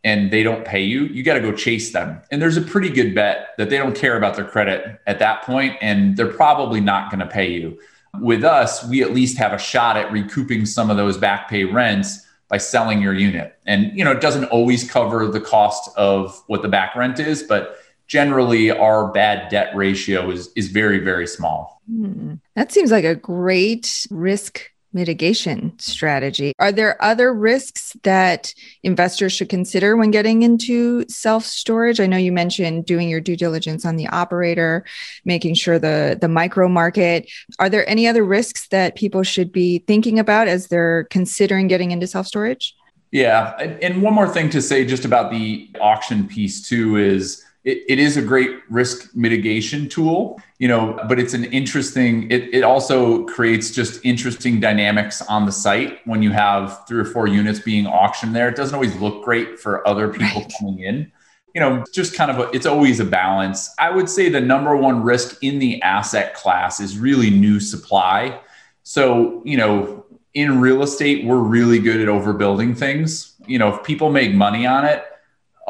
and 0.04 0.30
they 0.30 0.42
don't 0.42 0.64
pay 0.64 0.82
you, 0.82 1.04
you 1.06 1.22
got 1.22 1.34
to 1.34 1.40
go 1.40 1.52
chase 1.52 1.92
them. 1.92 2.20
And 2.30 2.40
there's 2.40 2.56
a 2.56 2.62
pretty 2.62 2.90
good 2.90 3.14
bet 3.14 3.48
that 3.58 3.70
they 3.70 3.78
don't 3.78 3.96
care 3.96 4.16
about 4.16 4.36
their 4.36 4.44
credit 4.44 5.00
at 5.06 5.18
that 5.18 5.42
point, 5.42 5.76
and 5.80 6.16
they're 6.16 6.32
probably 6.32 6.80
not 6.80 7.10
going 7.10 7.20
to 7.20 7.26
pay 7.26 7.50
you. 7.50 7.78
With 8.20 8.44
us, 8.44 8.86
we 8.86 9.02
at 9.02 9.12
least 9.12 9.38
have 9.38 9.52
a 9.52 9.58
shot 9.58 9.96
at 9.96 10.12
recouping 10.12 10.66
some 10.66 10.90
of 10.90 10.96
those 10.96 11.16
back 11.16 11.48
pay 11.48 11.64
rents 11.64 12.26
by 12.48 12.58
selling 12.58 13.00
your 13.00 13.14
unit. 13.14 13.58
And 13.66 13.96
you 13.96 14.04
know, 14.04 14.12
it 14.12 14.20
doesn't 14.20 14.46
always 14.46 14.90
cover 14.90 15.26
the 15.28 15.40
cost 15.40 15.90
of 15.96 16.42
what 16.46 16.62
the 16.62 16.68
back 16.68 16.94
rent 16.96 17.20
is, 17.20 17.42
but 17.42 17.78
generally 18.06 18.72
our 18.72 19.12
bad 19.12 19.48
debt 19.50 19.74
ratio 19.74 20.30
is 20.30 20.50
is 20.56 20.68
very 20.68 20.98
very 20.98 21.26
small. 21.26 21.79
Hmm. 21.90 22.34
That 22.54 22.72
seems 22.72 22.90
like 22.90 23.04
a 23.04 23.14
great 23.14 24.06
risk 24.10 24.70
mitigation 24.92 25.78
strategy. 25.78 26.52
Are 26.58 26.72
there 26.72 27.02
other 27.02 27.32
risks 27.32 27.96
that 28.02 28.52
investors 28.82 29.32
should 29.32 29.48
consider 29.48 29.96
when 29.96 30.10
getting 30.10 30.42
into 30.42 31.04
self 31.08 31.44
storage? 31.44 32.00
I 32.00 32.06
know 32.06 32.16
you 32.16 32.32
mentioned 32.32 32.86
doing 32.86 33.08
your 33.08 33.20
due 33.20 33.36
diligence 33.36 33.84
on 33.84 33.96
the 33.96 34.08
operator, 34.08 34.84
making 35.24 35.54
sure 35.54 35.78
the 35.78 36.18
the 36.20 36.28
micro 36.28 36.68
market. 36.68 37.30
Are 37.58 37.68
there 37.68 37.88
any 37.88 38.06
other 38.06 38.24
risks 38.24 38.68
that 38.68 38.96
people 38.96 39.22
should 39.22 39.52
be 39.52 39.78
thinking 39.86 40.18
about 40.18 40.48
as 40.48 40.68
they're 40.68 41.04
considering 41.04 41.68
getting 41.68 41.90
into 41.90 42.06
self 42.06 42.26
storage? 42.26 42.74
Yeah, 43.12 43.56
and 43.82 44.02
one 44.02 44.14
more 44.14 44.28
thing 44.28 44.50
to 44.50 44.62
say 44.62 44.84
just 44.84 45.04
about 45.04 45.32
the 45.32 45.68
auction 45.80 46.28
piece 46.28 46.68
too 46.68 46.96
is 46.96 47.44
it, 47.64 47.82
it 47.88 47.98
is 47.98 48.16
a 48.16 48.22
great 48.22 48.60
risk 48.68 49.14
mitigation 49.14 49.88
tool 49.88 50.40
you 50.60 50.68
know 50.68 50.98
but 51.08 51.18
it's 51.18 51.34
an 51.34 51.44
interesting 51.46 52.30
it, 52.30 52.54
it 52.54 52.62
also 52.62 53.24
creates 53.24 53.70
just 53.70 54.04
interesting 54.04 54.60
dynamics 54.60 55.22
on 55.22 55.46
the 55.46 55.52
site 55.52 56.06
when 56.06 56.22
you 56.22 56.30
have 56.30 56.86
three 56.86 57.00
or 57.00 57.04
four 57.04 57.26
units 57.26 57.58
being 57.58 57.86
auctioned 57.86 58.36
there. 58.36 58.48
It 58.48 58.56
doesn't 58.56 58.74
always 58.74 58.94
look 58.96 59.24
great 59.24 59.58
for 59.58 59.86
other 59.88 60.08
people 60.08 60.42
right. 60.42 60.52
coming 60.58 60.80
in. 60.80 61.12
You 61.54 61.60
know 61.60 61.84
just 61.92 62.14
kind 62.14 62.30
of 62.30 62.38
a, 62.38 62.50
it's 62.50 62.66
always 62.66 63.00
a 63.00 63.04
balance. 63.04 63.70
I 63.78 63.90
would 63.90 64.08
say 64.08 64.28
the 64.28 64.40
number 64.40 64.76
one 64.76 65.02
risk 65.02 65.42
in 65.42 65.58
the 65.58 65.82
asset 65.82 66.34
class 66.34 66.78
is 66.78 66.98
really 66.98 67.30
new 67.30 67.58
supply. 67.58 68.38
So 68.82 69.42
you 69.44 69.56
know 69.56 70.04
in 70.34 70.60
real 70.60 70.82
estate 70.82 71.24
we're 71.24 71.38
really 71.38 71.78
good 71.78 72.00
at 72.00 72.08
overbuilding 72.08 72.76
things. 72.76 73.34
You 73.46 73.58
know 73.58 73.74
if 73.74 73.82
people 73.82 74.10
make 74.10 74.32
money 74.32 74.66
on 74.66 74.84
it 74.84 75.04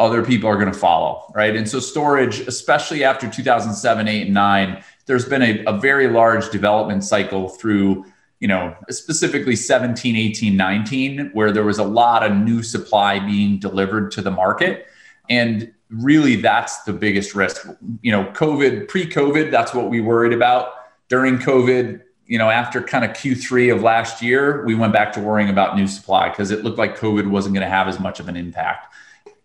other 0.01 0.25
people 0.25 0.49
are 0.49 0.57
going 0.57 0.73
to 0.73 0.79
follow, 0.79 1.31
right? 1.35 1.55
And 1.55 1.69
so 1.69 1.79
storage, 1.79 2.41
especially 2.41 3.05
after 3.05 3.29
2007, 3.29 4.09
8, 4.09 4.23
and 4.23 4.35
9, 4.35 4.85
there's 5.07 5.27
been 5.27 5.43
a, 5.43 5.63
a 5.67 5.79
very 5.79 6.09
large 6.09 6.51
development 6.51 7.05
cycle 7.05 7.49
through, 7.49 8.07
you 8.41 8.49
know, 8.49 8.75
specifically 8.89 9.55
17, 9.55 10.17
18, 10.17 10.57
19, 10.57 11.31
where 11.35 11.53
there 11.53 11.65
was 11.65 11.79
a 11.79 11.85
lot 11.85 12.25
of 12.25 12.35
new 12.35 12.63
supply 12.63 13.19
being 13.19 13.59
delivered 13.59 14.11
to 14.13 14.23
the 14.23 14.31
market. 14.31 14.87
And 15.29 15.73
really 15.91 16.37
that's 16.37 16.83
the 16.85 16.93
biggest 16.95 17.35
risk. 17.35 17.69
You 18.01 18.13
know, 18.13 18.25
COVID, 18.33 18.89
pre-COVID, 18.89 19.51
that's 19.51 19.75
what 19.75 19.91
we 19.91 20.01
worried 20.01 20.33
about. 20.33 20.73
During 21.09 21.39
COVID, 21.39 22.01
you 22.27 22.39
know, 22.39 22.49
after 22.49 22.81
kind 22.81 23.05
of 23.05 23.11
Q3 23.11 23.75
of 23.75 23.83
last 23.83 24.23
year, 24.23 24.65
we 24.65 24.75
went 24.75 24.93
back 24.93 25.13
to 25.15 25.21
worrying 25.21 25.51
about 25.51 25.77
new 25.77 25.87
supply 25.87 26.31
because 26.31 26.51
it 26.51 26.65
looked 26.65 26.79
like 26.79 26.97
COVID 26.97 27.29
wasn't 27.29 27.55
going 27.55 27.67
to 27.67 27.71
have 27.71 27.89
as 27.89 28.01
much 28.01 28.21
of 28.21 28.29
an 28.29 28.37
impact 28.37 28.95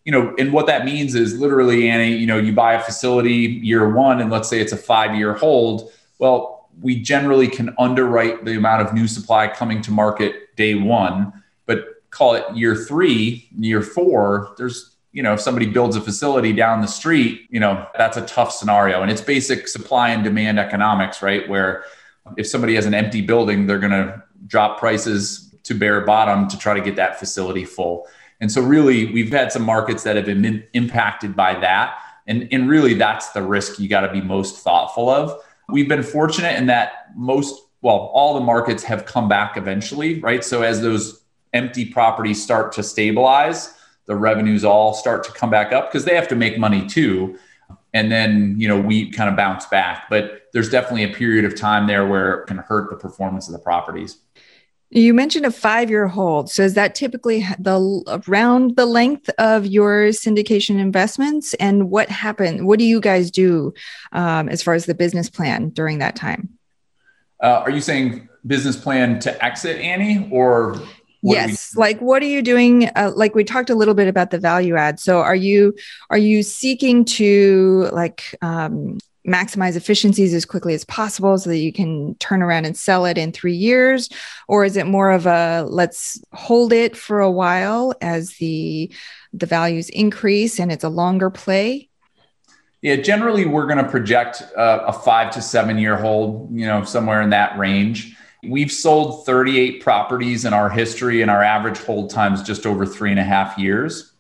you 0.06 0.12
know, 0.12 0.36
and 0.38 0.54
what 0.54 0.68
that 0.68 0.86
means 0.86 1.16
is 1.16 1.38
literally, 1.38 1.90
Annie, 1.90 2.16
you 2.16 2.28
know, 2.28 2.38
you 2.38 2.54
buy 2.54 2.74
a 2.76 2.82
facility 2.82 3.60
year 3.64 3.94
one, 3.94 4.22
and 4.22 4.30
let's 4.30 4.48
say 4.48 4.62
it's 4.62 4.72
a 4.72 4.78
five 4.78 5.16
year 5.16 5.34
hold. 5.34 5.92
Well, 6.20 6.70
we 6.82 7.02
generally 7.02 7.48
can 7.48 7.74
underwrite 7.80 8.46
the 8.46 8.56
amount 8.56 8.88
of 8.88 8.94
new 8.94 9.08
supply 9.08 9.48
coming 9.48 9.82
to 9.82 9.92
market 9.92 10.56
day 10.56 10.76
one, 10.76 11.34
but 11.66 12.04
call 12.12 12.36
it 12.36 12.44
year 12.56 12.76
three, 12.76 13.50
year 13.58 13.82
four, 13.82 14.54
there's, 14.58 14.96
you 15.12 15.24
know, 15.24 15.34
if 15.34 15.42
somebody 15.42 15.66
builds 15.66 15.96
a 15.96 16.02
facility 16.02 16.54
down 16.54 16.82
the 16.82 16.88
street, 16.88 17.48
you 17.50 17.60
know, 17.60 17.88
that's 17.98 18.18
a 18.18 18.26
tough 18.26 18.52
scenario. 18.52 19.02
And 19.02 19.10
it's 19.10 19.22
basic 19.22 19.68
supply 19.68 20.10
and 20.10 20.24
demand 20.24 20.60
economics, 20.60 21.22
right? 21.22 21.48
Where 21.50 21.84
if 22.38 22.48
somebody 22.48 22.76
has 22.76 22.86
an 22.86 22.94
empty 22.94 23.22
building, 23.22 23.66
they're 23.66 23.80
going 23.80 23.92
to 23.92 24.22
drop 24.46 24.78
prices 24.78 25.56
to 25.64 25.74
bare 25.74 26.02
bottom 26.02 26.48
to 26.50 26.58
try 26.60 26.74
to 26.74 26.82
get 26.82 26.96
that 26.98 27.18
facility 27.18 27.66
full. 27.66 28.08
And 28.42 28.52
so, 28.52 28.62
really, 28.62 29.12
we've 29.12 29.32
had 29.32 29.52
some 29.52 29.64
markets 29.64 30.04
that 30.04 30.16
have 30.16 30.26
been 30.26 30.64
impacted 30.74 31.36
by 31.36 31.60
that. 31.60 31.98
And, 32.28 32.48
and 32.52 32.68
really, 32.68 32.94
that's 32.94 33.30
the 33.32 33.42
risk 33.42 33.80
you 33.80 33.88
got 33.88 34.02
to 34.02 34.12
be 34.12 34.22
most 34.22 34.64
thoughtful 34.64 35.10
of. 35.10 35.40
We've 35.70 35.90
been 35.90 36.04
fortunate 36.04 36.58
in 36.58 36.68
that 36.68 37.08
most, 37.16 37.60
well, 37.82 38.12
all 38.14 38.34
the 38.34 38.42
markets 38.42 38.84
have 38.84 39.06
come 39.06 39.30
back 39.30 39.58
eventually, 39.58 40.20
right? 40.20 40.44
So, 40.44 40.62
as 40.62 40.82
those 40.82 41.24
empty 41.54 41.86
properties 41.86 42.44
start 42.44 42.72
to 42.74 42.84
stabilize, 42.84 43.74
the 44.06 44.16
revenues 44.16 44.64
all 44.64 44.94
start 44.94 45.24
to 45.24 45.32
come 45.32 45.50
back 45.50 45.72
up 45.72 45.92
because 45.92 46.06
they 46.06 46.16
have 46.16 46.28
to 46.28 46.36
make 46.36 46.60
money 46.60 46.86
too. 46.86 47.38
And 47.94 48.12
then, 48.12 48.56
you 48.60 48.68
know, 48.68 48.80
we 48.80 49.10
kind 49.10 49.30
of 49.30 49.38
bounce 49.38 49.66
back. 49.68 50.10
But 50.10 50.44
there's 50.52 50.70
definitely 50.70 51.04
a 51.06 51.14
period 51.14 51.46
of 51.46 51.56
time 51.56 51.88
there 51.88 52.06
where 52.06 52.42
it 52.42 52.48
can 52.48 52.58
hurt 52.58 52.90
the 52.90 52.98
performance 52.98 53.48
of 53.48 53.54
the 53.54 53.60
properties. 53.60 54.18
You 54.90 55.14
mentioned 55.14 55.46
a 55.46 55.52
five 55.52 55.90
year 55.90 56.08
hold. 56.08 56.50
So 56.50 56.64
is 56.64 56.76
that 56.76 56.96
typically 56.96 57.46
the 57.60 58.24
around 58.28 58.76
the 58.76 58.86
length 58.86 59.30
of 59.38 59.66
your 59.66 60.10
syndication 60.10 60.80
investments? 60.80 61.54
And 61.56 61.90
what 61.90 62.10
happened? 62.10 62.68
What 62.68 62.80
do 62.80 62.86
you 62.86 63.00
guys 63.00 63.32
do 63.32 63.74
um, 64.12 64.48
as 64.48 64.62
far 64.62 64.74
as 64.74 64.86
the 64.86 64.96
business 64.96 65.30
plan 65.30 65.70
during 65.70 66.00
that 66.00 66.16
time? 66.16 66.50
Uh, 67.42 67.64
are 67.66 67.72
you 67.72 67.82
saying 67.82 68.30
business 68.46 68.78
plan 68.78 69.20
to 69.20 69.44
exit 69.44 69.82
Annie 69.82 70.30
or? 70.32 70.80
yes 71.34 71.76
like 71.76 72.00
what 72.00 72.22
are 72.22 72.28
you 72.28 72.42
doing 72.44 72.90
uh, 72.96 73.12
like 73.16 73.34
we 73.34 73.44
talked 73.44 73.72
a 73.72 73.76
little 73.76 73.96
bit 73.96 74.08
about 74.08 74.30
the 74.30 74.38
value 74.38 74.76
add 74.76 75.00
so 75.00 75.22
are 75.22 75.36
you 75.36 75.74
are 76.12 76.20
you 76.20 76.44
seeking 76.44 77.04
to 77.04 77.90
like 77.92 78.36
um, 78.44 79.00
maximize 79.26 79.76
efficiencies 79.76 80.34
as 80.34 80.46
quickly 80.46 80.74
as 80.74 80.86
possible 80.86 81.38
so 81.38 81.50
that 81.50 81.58
you 81.58 81.74
can 81.74 82.16
turn 82.16 82.42
around 82.42 82.66
and 82.66 82.78
sell 82.78 83.06
it 83.06 83.18
in 83.18 83.32
three 83.32 83.56
years? 83.56 84.10
Or 84.48 84.66
is 84.66 84.78
it 84.78 84.86
more 84.86 85.12
of 85.12 85.26
a 85.26 85.66
let's 85.68 86.22
hold 86.34 86.74
it 86.74 86.96
for 86.96 87.20
a 87.20 87.32
while 87.32 87.94
as 88.02 88.36
the 88.38 88.92
the 89.34 89.46
values 89.46 89.90
increase 89.90 90.60
and 90.60 90.72
it's 90.72 90.84
a 90.84 90.90
longer 90.90 91.30
play? 91.30 91.90
Yeah, 92.82 92.98
generally 92.98 93.46
we're 93.46 93.66
going 93.66 93.84
to 93.84 93.90
project 93.90 94.44
uh, 94.56 94.84
a 94.86 94.94
five 94.94 95.32
to 95.34 95.42
seven 95.42 95.80
year 95.80 95.96
hold, 95.96 96.56
you 96.56 96.68
know, 96.68 96.84
somewhere 96.84 97.22
in 97.22 97.32
that 97.32 97.58
range. 97.58 98.16
We've 98.48 98.72
sold 98.72 99.26
38 99.26 99.82
properties 99.82 100.46
in 100.46 100.54
our 100.54 100.70
history, 100.70 101.24
and 101.24 101.32
our 101.32 101.42
average 101.42 101.80
hold 101.80 102.12
time 102.12 102.34
is 102.36 102.44
just 102.44 102.68
over 102.68 102.86
three 102.86 103.10
and 103.10 103.20
a 103.20 103.24
half 103.24 103.58
years. 103.58 104.14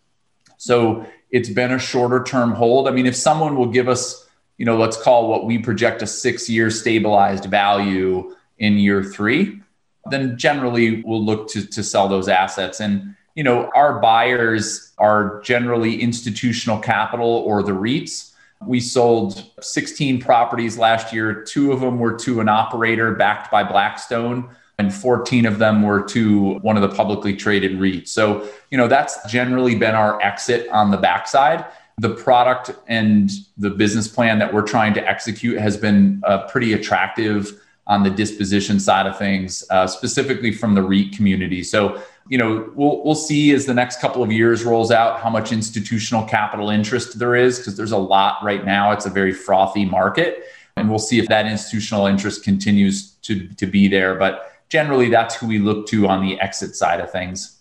So 0.57 1.05
it's 1.29 1.49
been 1.49 1.73
a 1.73 1.77
shorter 1.79 2.23
term 2.23 2.53
hold. 2.53 2.87
I 2.87 2.91
mean, 2.91 3.05
if 3.05 3.15
someone 3.15 3.55
will 3.55 3.67
give 3.67 3.87
us, 3.87 4.24
you 4.57 4.65
know, 4.65 4.77
let's 4.77 5.01
call 5.01 5.29
what 5.29 5.45
we 5.45 5.57
project 5.57 6.01
a 6.01 6.07
six 6.07 6.49
year 6.49 6.69
stabilized 6.69 7.45
value 7.45 8.35
in 8.57 8.77
year 8.77 9.03
three, 9.03 9.61
then 10.09 10.37
generally 10.37 11.01
we'll 11.01 11.23
look 11.23 11.49
to, 11.49 11.65
to 11.65 11.83
sell 11.83 12.07
those 12.07 12.29
assets. 12.29 12.79
And, 12.79 13.15
you 13.35 13.43
know, 13.43 13.69
our 13.75 13.99
buyers 13.99 14.93
are 14.97 15.41
generally 15.41 16.01
institutional 16.01 16.79
capital 16.79 17.27
or 17.27 17.63
the 17.63 17.73
REITs. 17.73 18.31
We 18.65 18.79
sold 18.79 19.43
16 19.59 20.21
properties 20.21 20.77
last 20.77 21.13
year. 21.13 21.43
Two 21.43 21.71
of 21.71 21.81
them 21.81 21.99
were 21.99 22.17
to 22.19 22.39
an 22.39 22.47
operator 22.47 23.13
backed 23.13 23.51
by 23.51 23.63
Blackstone, 23.63 24.49
and 24.79 24.93
14 24.93 25.45
of 25.45 25.59
them 25.59 25.83
were 25.83 26.03
to 26.03 26.55
one 26.59 26.77
of 26.77 26.81
the 26.81 26.95
publicly 26.95 27.35
traded 27.35 27.73
REITs. 27.73 28.07
So, 28.07 28.47
you 28.71 28.77
know, 28.77 28.87
that's 28.87 29.29
generally 29.29 29.75
been 29.75 29.95
our 29.95 30.21
exit 30.21 30.69
on 30.69 30.91
the 30.91 30.97
backside. 30.97 31.65
The 31.99 32.13
product 32.13 32.71
and 32.87 33.31
the 33.57 33.69
business 33.69 34.07
plan 34.07 34.37
that 34.39 34.53
we're 34.53 34.67
trying 34.67 34.93
to 34.95 35.07
execute 35.07 35.57
has 35.57 35.77
been 35.77 36.21
uh, 36.25 36.47
pretty 36.47 36.73
attractive 36.73 37.61
on 37.87 38.03
the 38.03 38.09
disposition 38.09 38.79
side 38.79 39.05
of 39.05 39.17
things, 39.17 39.63
uh, 39.69 39.87
specifically 39.87 40.51
from 40.51 40.75
the 40.75 40.81
REIT 40.81 41.15
community. 41.15 41.63
So, 41.63 42.01
you 42.27 42.37
know, 42.37 42.69
we'll 42.75 43.03
we'll 43.03 43.15
see 43.15 43.51
as 43.51 43.65
the 43.65 43.73
next 43.73 44.01
couple 44.01 44.23
of 44.23 44.31
years 44.31 44.63
rolls 44.63 44.91
out 44.91 45.21
how 45.21 45.29
much 45.29 45.51
institutional 45.51 46.23
capital 46.23 46.69
interest 46.69 47.19
there 47.19 47.35
is 47.35 47.59
because 47.59 47.77
there's 47.77 47.91
a 47.91 47.97
lot 47.97 48.39
right 48.43 48.65
now. 48.65 48.91
It's 48.91 49.05
a 49.05 49.11
very 49.11 49.31
frothy 49.31 49.85
market, 49.85 50.45
and 50.75 50.89
we'll 50.89 50.99
see 50.99 51.19
if 51.19 51.27
that 51.27 51.45
institutional 51.45 52.07
interest 52.07 52.43
continues 52.43 53.11
to 53.21 53.47
to 53.47 53.67
be 53.67 53.87
there. 53.87 54.15
But 54.15 54.51
generally, 54.69 55.09
that's 55.09 55.35
who 55.35 55.47
we 55.47 55.59
look 55.59 55.87
to 55.89 56.07
on 56.07 56.25
the 56.25 56.39
exit 56.41 56.75
side 56.75 56.99
of 56.99 57.11
things. 57.11 57.54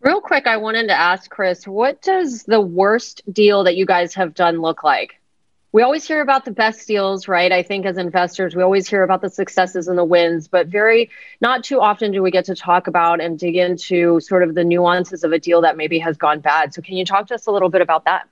Real 0.00 0.20
quick, 0.20 0.46
I 0.46 0.56
wanted 0.56 0.88
to 0.88 0.98
ask 0.98 1.30
Chris, 1.30 1.66
what 1.66 2.00
does 2.02 2.44
the 2.44 2.60
worst 2.60 3.22
deal 3.30 3.64
that 3.64 3.76
you 3.76 3.86
guys 3.86 4.14
have 4.14 4.34
done 4.34 4.60
look 4.60 4.82
like? 4.82 5.20
we 5.72 5.82
always 5.82 6.06
hear 6.06 6.20
about 6.20 6.44
the 6.44 6.50
best 6.50 6.86
deals, 6.86 7.28
right? 7.28 7.52
I 7.52 7.62
think 7.62 7.86
as 7.86 7.96
investors, 7.96 8.56
we 8.56 8.62
always 8.62 8.88
hear 8.88 9.04
about 9.04 9.20
the 9.20 9.30
successes 9.30 9.86
and 9.86 9.96
the 9.96 10.04
wins, 10.04 10.48
but 10.48 10.66
very 10.66 11.10
not 11.40 11.62
too 11.62 11.80
often 11.80 12.10
do 12.10 12.22
we 12.22 12.30
get 12.30 12.44
to 12.46 12.56
talk 12.56 12.88
about 12.88 13.20
and 13.20 13.38
dig 13.38 13.56
into 13.56 14.18
sort 14.20 14.42
of 14.42 14.54
the 14.54 14.64
nuances 14.64 15.22
of 15.22 15.32
a 15.32 15.38
deal 15.38 15.60
that 15.60 15.76
maybe 15.76 15.98
has 16.00 16.16
gone 16.16 16.40
bad. 16.40 16.74
So, 16.74 16.82
can 16.82 16.96
you 16.96 17.04
talk 17.04 17.28
to 17.28 17.34
us 17.34 17.46
a 17.46 17.52
little 17.52 17.68
bit 17.68 17.82
about 17.82 18.04
that? 18.06 18.28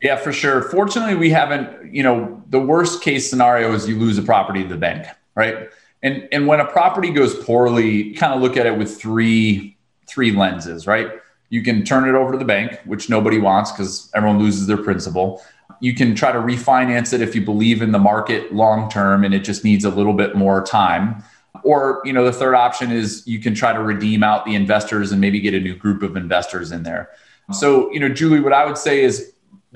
Yeah, 0.00 0.16
for 0.16 0.32
sure. 0.32 0.62
Fortunately, 0.62 1.14
we 1.14 1.30
haven't, 1.30 1.92
you 1.92 2.02
know, 2.02 2.42
the 2.50 2.60
worst 2.60 3.02
case 3.02 3.28
scenario 3.28 3.72
is 3.72 3.88
you 3.88 3.98
lose 3.98 4.18
a 4.18 4.22
property 4.22 4.62
to 4.62 4.68
the 4.68 4.76
bank, 4.76 5.06
right? 5.34 5.70
And 6.04 6.28
and 6.30 6.46
when 6.46 6.60
a 6.60 6.66
property 6.66 7.10
goes 7.10 7.34
poorly, 7.34 8.12
kind 8.12 8.32
of 8.32 8.40
look 8.40 8.56
at 8.56 8.66
it 8.66 8.78
with 8.78 9.00
three 9.00 9.73
three 10.06 10.32
lenses, 10.32 10.86
right? 10.86 11.10
You 11.50 11.62
can 11.62 11.84
turn 11.84 12.08
it 12.08 12.16
over 12.16 12.32
to 12.32 12.38
the 12.38 12.44
bank, 12.44 12.80
which 12.84 13.08
nobody 13.08 13.38
wants 13.38 13.70
because 13.70 14.10
everyone 14.14 14.38
loses 14.38 14.66
their 14.66 14.76
principal. 14.76 15.42
You 15.80 15.94
can 15.94 16.14
try 16.14 16.32
to 16.32 16.38
refinance 16.38 17.12
it 17.12 17.20
if 17.20 17.34
you 17.34 17.42
believe 17.42 17.82
in 17.82 17.92
the 17.92 17.98
market 17.98 18.52
long 18.52 18.90
term 18.90 19.24
and 19.24 19.34
it 19.34 19.44
just 19.44 19.64
needs 19.64 19.84
a 19.84 19.90
little 19.90 20.14
bit 20.14 20.34
more 20.34 20.64
time. 20.64 21.22
Or 21.62 22.02
you 22.04 22.12
know 22.12 22.24
the 22.24 22.32
third 22.32 22.54
option 22.54 22.90
is 22.90 23.26
you 23.26 23.38
can 23.38 23.54
try 23.54 23.72
to 23.72 23.80
redeem 23.80 24.22
out 24.22 24.44
the 24.44 24.54
investors 24.54 25.12
and 25.12 25.20
maybe 25.20 25.40
get 25.40 25.54
a 25.54 25.60
new 25.60 25.76
group 25.76 26.02
of 26.02 26.16
investors 26.16 26.72
in 26.72 26.82
there. 26.82 27.10
So 27.52 27.90
you 27.92 28.00
know 28.00 28.08
julie 28.08 28.40
what 28.40 28.52
i 28.52 28.64
would 28.64 28.78
say 28.78 29.02
is 29.02 29.32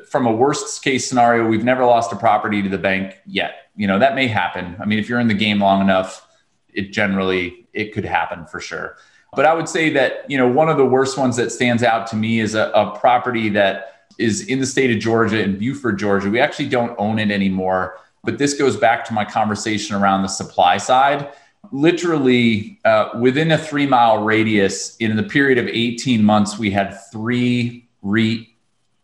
from 0.09 0.27
a 0.27 0.33
worst 0.33 0.83
case 0.83 1.09
scenario 1.09 1.47
we've 1.47 1.65
never 1.65 1.85
lost 1.85 2.13
a 2.13 2.17
property 2.17 2.63
to 2.63 2.69
the 2.69 2.79
bank 2.79 3.19
yet. 3.27 3.71
You 3.77 3.87
know 3.87 3.99
that 3.99 4.15
may 4.15 4.27
happen. 4.27 4.77
I 4.81 4.85
mean 4.85 4.99
if 4.99 5.09
you're 5.09 5.21
in 5.21 5.29
the 5.29 5.35
game 5.35 5.61
long 5.61 5.81
enough 5.81 6.27
it 6.73 6.93
generally 6.93 7.69
it 7.73 7.93
could 7.93 8.05
happen 8.05 8.47
for 8.47 8.61
sure 8.61 8.97
but 9.35 9.45
i 9.45 9.55
would 9.55 9.69
say 9.69 9.91
that 9.91 10.29
you 10.29 10.39
know 10.39 10.49
one 10.49 10.69
of 10.69 10.77
the 10.77 10.85
worst 10.85 11.19
ones 11.19 11.37
that 11.37 11.51
stands 11.51 11.83
out 11.83 12.07
to 12.07 12.17
me 12.17 12.41
is 12.41 12.55
a, 12.55 12.71
a 12.71 12.99
property 12.99 13.49
that 13.49 13.99
is 14.19 14.47
in 14.49 14.59
the 14.59 14.67
state 14.67 14.91
of 14.91 14.99
Georgia 14.99 15.43
in 15.43 15.59
Buford, 15.59 15.99
Georgia. 15.99 16.29
We 16.29 16.41
actually 16.41 16.69
don't 16.69 16.95
own 16.99 17.19
it 17.19 17.31
anymore, 17.31 17.99
but 18.25 18.37
this 18.37 18.55
goes 18.55 18.77
back 18.77 19.05
to 19.07 19.15
my 19.15 19.25
conversation 19.25 19.97
around 19.97 20.23
the 20.23 20.29
supply 20.29 20.77
side. 20.77 21.33
Literally, 21.71 22.81
uh, 22.85 23.11
within 23.21 23.53
a 23.53 23.59
three 23.59 23.87
mile 23.87 24.23
radius, 24.23 24.97
in 24.97 25.17
the 25.17 25.23
period 25.23 25.59
of 25.59 25.67
18 25.69 26.23
months, 26.23 26.59
we 26.59 26.71
had 26.71 26.99
three 27.13 27.89
REIT 28.03 28.49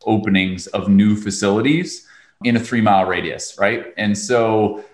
openings 0.05 0.67
of 0.69 0.89
new 0.89 1.17
facilities 1.17 2.07
in 2.43 2.57
a 2.57 2.61
three 2.61 2.81
mile 2.81 3.07
radius, 3.07 3.57
right? 3.59 3.95
And 3.97 4.17
so 4.19 4.85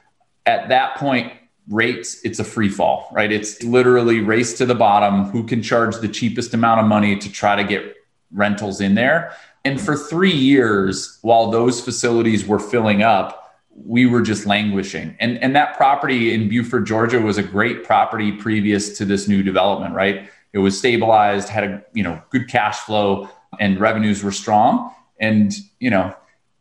at 0.47 0.69
that 0.69 0.97
point, 0.97 1.33
rates, 1.69 2.21
it's 2.25 2.39
a 2.39 2.45
free 2.45 2.69
fall, 2.69 3.09
right? 3.13 3.31
It's 3.31 3.63
literally 3.63 4.21
race 4.21 4.57
to 4.59 4.67
the 4.67 4.75
bottom. 4.75 5.25
Who 5.27 5.45
can 5.45 5.63
charge 5.63 5.97
the 5.97 6.09
cheapest 6.09 6.55
amount 6.55 6.81
of 6.81 6.87
money 6.87 7.17
to 7.17 7.31
try 7.31 7.57
to 7.57 7.65
get 7.65 7.97
rentals 8.33 8.81
in 8.81 8.95
there? 8.95 9.35
And 9.65 9.81
for 9.81 9.97
three 9.97 10.33
years, 10.33 11.19
while 11.23 11.51
those 11.51 11.81
facilities 11.81 12.47
were 12.47 12.59
filling 12.59 13.03
up, 13.03 13.41
we 13.71 14.07
were 14.07 14.23
just 14.23 14.47
languishing. 14.47 15.17
And, 15.21 15.39
and 15.39 15.55
that 15.55 15.77
property 15.77 16.35
in 16.35 16.49
Buford, 16.49 16.87
Georgia 16.87 17.21
was 17.21 17.39
a 17.39 17.43
great 17.43 17.85
property 17.85 18.33
previous 18.33 18.97
to 18.99 19.05
this 19.05 19.29
new 19.29 19.43
development, 19.43 19.95
right? 19.95 20.29
It 20.53 20.59
was 20.59 20.77
stabilized, 20.79 21.49
had 21.49 21.65
a 21.65 21.85
you 21.93 22.03
know 22.03 22.21
good 22.31 22.49
cash 22.49 22.79
flow, 22.79 23.29
and 23.59 23.79
revenues 23.79 24.23
were 24.23 24.33
strong. 24.33 24.93
And 25.21 25.53
you 25.79 25.91
know, 25.91 26.15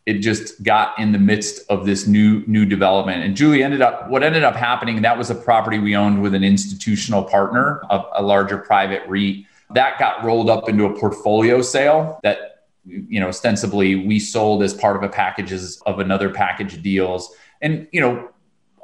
it 0.10 0.22
just 0.22 0.64
got 0.64 0.98
in 0.98 1.12
the 1.12 1.20
midst 1.20 1.62
of 1.70 1.86
this 1.86 2.08
new 2.08 2.44
new 2.48 2.66
development. 2.66 3.24
And 3.24 3.36
Julie 3.36 3.62
ended 3.62 3.82
up 3.82 4.10
what 4.10 4.24
ended 4.24 4.44
up 4.44 4.56
happening. 4.56 5.04
That 5.04 5.20
was 5.20 5.30
a 5.30 5.36
property 5.36 5.78
we 5.78 5.96
owned 5.96 6.24
with 6.24 6.34
an 6.34 6.44
institutional 6.44 7.24
partner, 7.24 7.82
a, 7.92 8.02
a 8.16 8.24
larger 8.24 8.58
private 8.58 9.04
REIT. 9.08 9.46
That 9.76 10.00
got 10.00 10.24
rolled 10.24 10.50
up 10.50 10.68
into 10.68 10.86
a 10.86 11.00
portfolio 11.00 11.62
sale 11.62 12.20
that 12.24 12.66
you 12.86 13.20
know, 13.20 13.28
ostensibly 13.28 14.08
we 14.08 14.20
sold 14.20 14.64
as 14.64 14.74
part 14.74 14.96
of 14.96 15.04
a 15.04 15.10
packages 15.10 15.80
of 15.86 16.00
another 16.00 16.32
package 16.32 16.82
deals. 16.82 17.32
And, 17.62 17.88
you 17.92 18.02
know, 18.02 18.30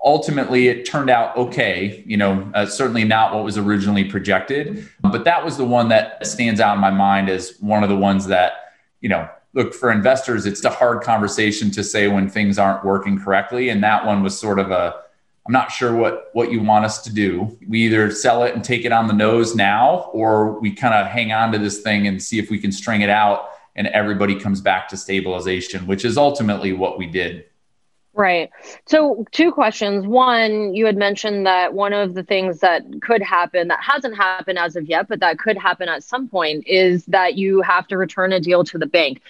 ultimately 0.04 0.68
it 0.68 0.86
turned 0.86 1.10
out 1.10 1.36
okay, 1.36 2.04
you 2.06 2.18
know, 2.18 2.48
uh, 2.54 2.68
certainly 2.68 3.04
not 3.04 3.34
what 3.34 3.44
was 3.44 3.58
originally 3.58 4.04
projected, 4.04 4.88
but 5.02 5.24
that 5.24 5.44
was 5.44 5.58
the 5.58 5.66
one 5.66 5.90
that 5.90 6.24
stands 6.28 6.60
out 6.60 6.76
in 6.76 6.82
my 6.82 6.92
mind 6.92 7.30
as 7.30 7.58
one 7.62 7.82
of 7.82 7.90
the 7.90 7.98
ones 7.98 8.28
that, 8.28 8.76
you 9.02 9.10
know, 9.10 9.28
look 9.56 9.74
for 9.74 9.92
investors, 9.92 10.46
it's 10.46 10.64
a 10.64 10.70
hard 10.70 11.02
conversation 11.02 11.72
to 11.72 11.84
say 11.84 12.08
when 12.08 12.30
things 12.30 12.60
aren't 12.60 12.86
working 12.86 13.20
correctly. 13.20 13.70
And 13.70 13.84
that 13.84 14.06
one 14.06 14.22
was 14.22 14.38
sort 14.38 14.60
of 14.60 14.70
a, 14.70 15.02
I'm 15.48 15.54
not 15.54 15.72
sure 15.72 15.96
what 15.96 16.30
what 16.34 16.52
you 16.52 16.62
want 16.62 16.86
us 16.86 17.02
to 17.04 17.14
do. 17.14 17.58
We 17.68 17.82
either 17.86 18.12
sell 18.12 18.44
it 18.44 18.54
and 18.54 18.64
take 18.64 18.84
it 18.84 18.92
on 18.92 19.08
the 19.08 19.14
nose 19.14 19.56
now, 19.56 20.10
or 20.12 20.60
we 20.60 20.72
kind 20.72 20.94
of 20.94 21.08
hang 21.08 21.32
on 21.32 21.52
to 21.54 21.58
this 21.58 21.82
thing 21.82 22.08
and 22.08 22.22
see 22.22 22.38
if 22.38 22.50
we 22.50 22.60
can 22.60 22.72
string 22.72 23.02
it 23.02 23.10
out 23.10 23.50
and 23.76 23.88
everybody 23.88 24.40
comes 24.40 24.62
back 24.62 24.88
to 24.90 24.98
stabilization, 24.98 25.86
which 25.88 26.06
is 26.06 26.18
ultimately 26.18 26.74
what 26.74 26.98
we 26.98 27.06
did. 27.06 27.46
Right. 28.14 28.50
So, 28.86 29.26
two 29.32 29.52
questions. 29.52 30.08
One, 30.08 30.74
you 30.74 30.86
had 30.86 30.96
mentioned 30.96 31.46
that 31.46 31.74
one 31.74 31.92
of 31.92 32.14
the 32.14 32.24
things 32.24 32.62
that 32.62 32.84
could 33.02 33.22
happen 33.22 33.68
that 33.68 33.84
hasn't 33.84 34.16
happened 34.16 34.58
as 34.58 34.78
of 34.78 34.88
yet, 34.88 35.10
but 35.10 35.20
that 35.20 35.38
could 35.38 35.58
happen 35.58 35.90
at 35.90 36.02
some 36.02 36.30
point 36.30 36.66
is 36.66 37.06
that 37.08 37.36
you 37.36 37.62
have 37.62 37.88
to 37.88 37.98
return 37.98 38.32
a 38.32 38.40
deal 38.40 38.64
to 38.64 38.78
the 38.78 38.86
bank. 38.86 39.22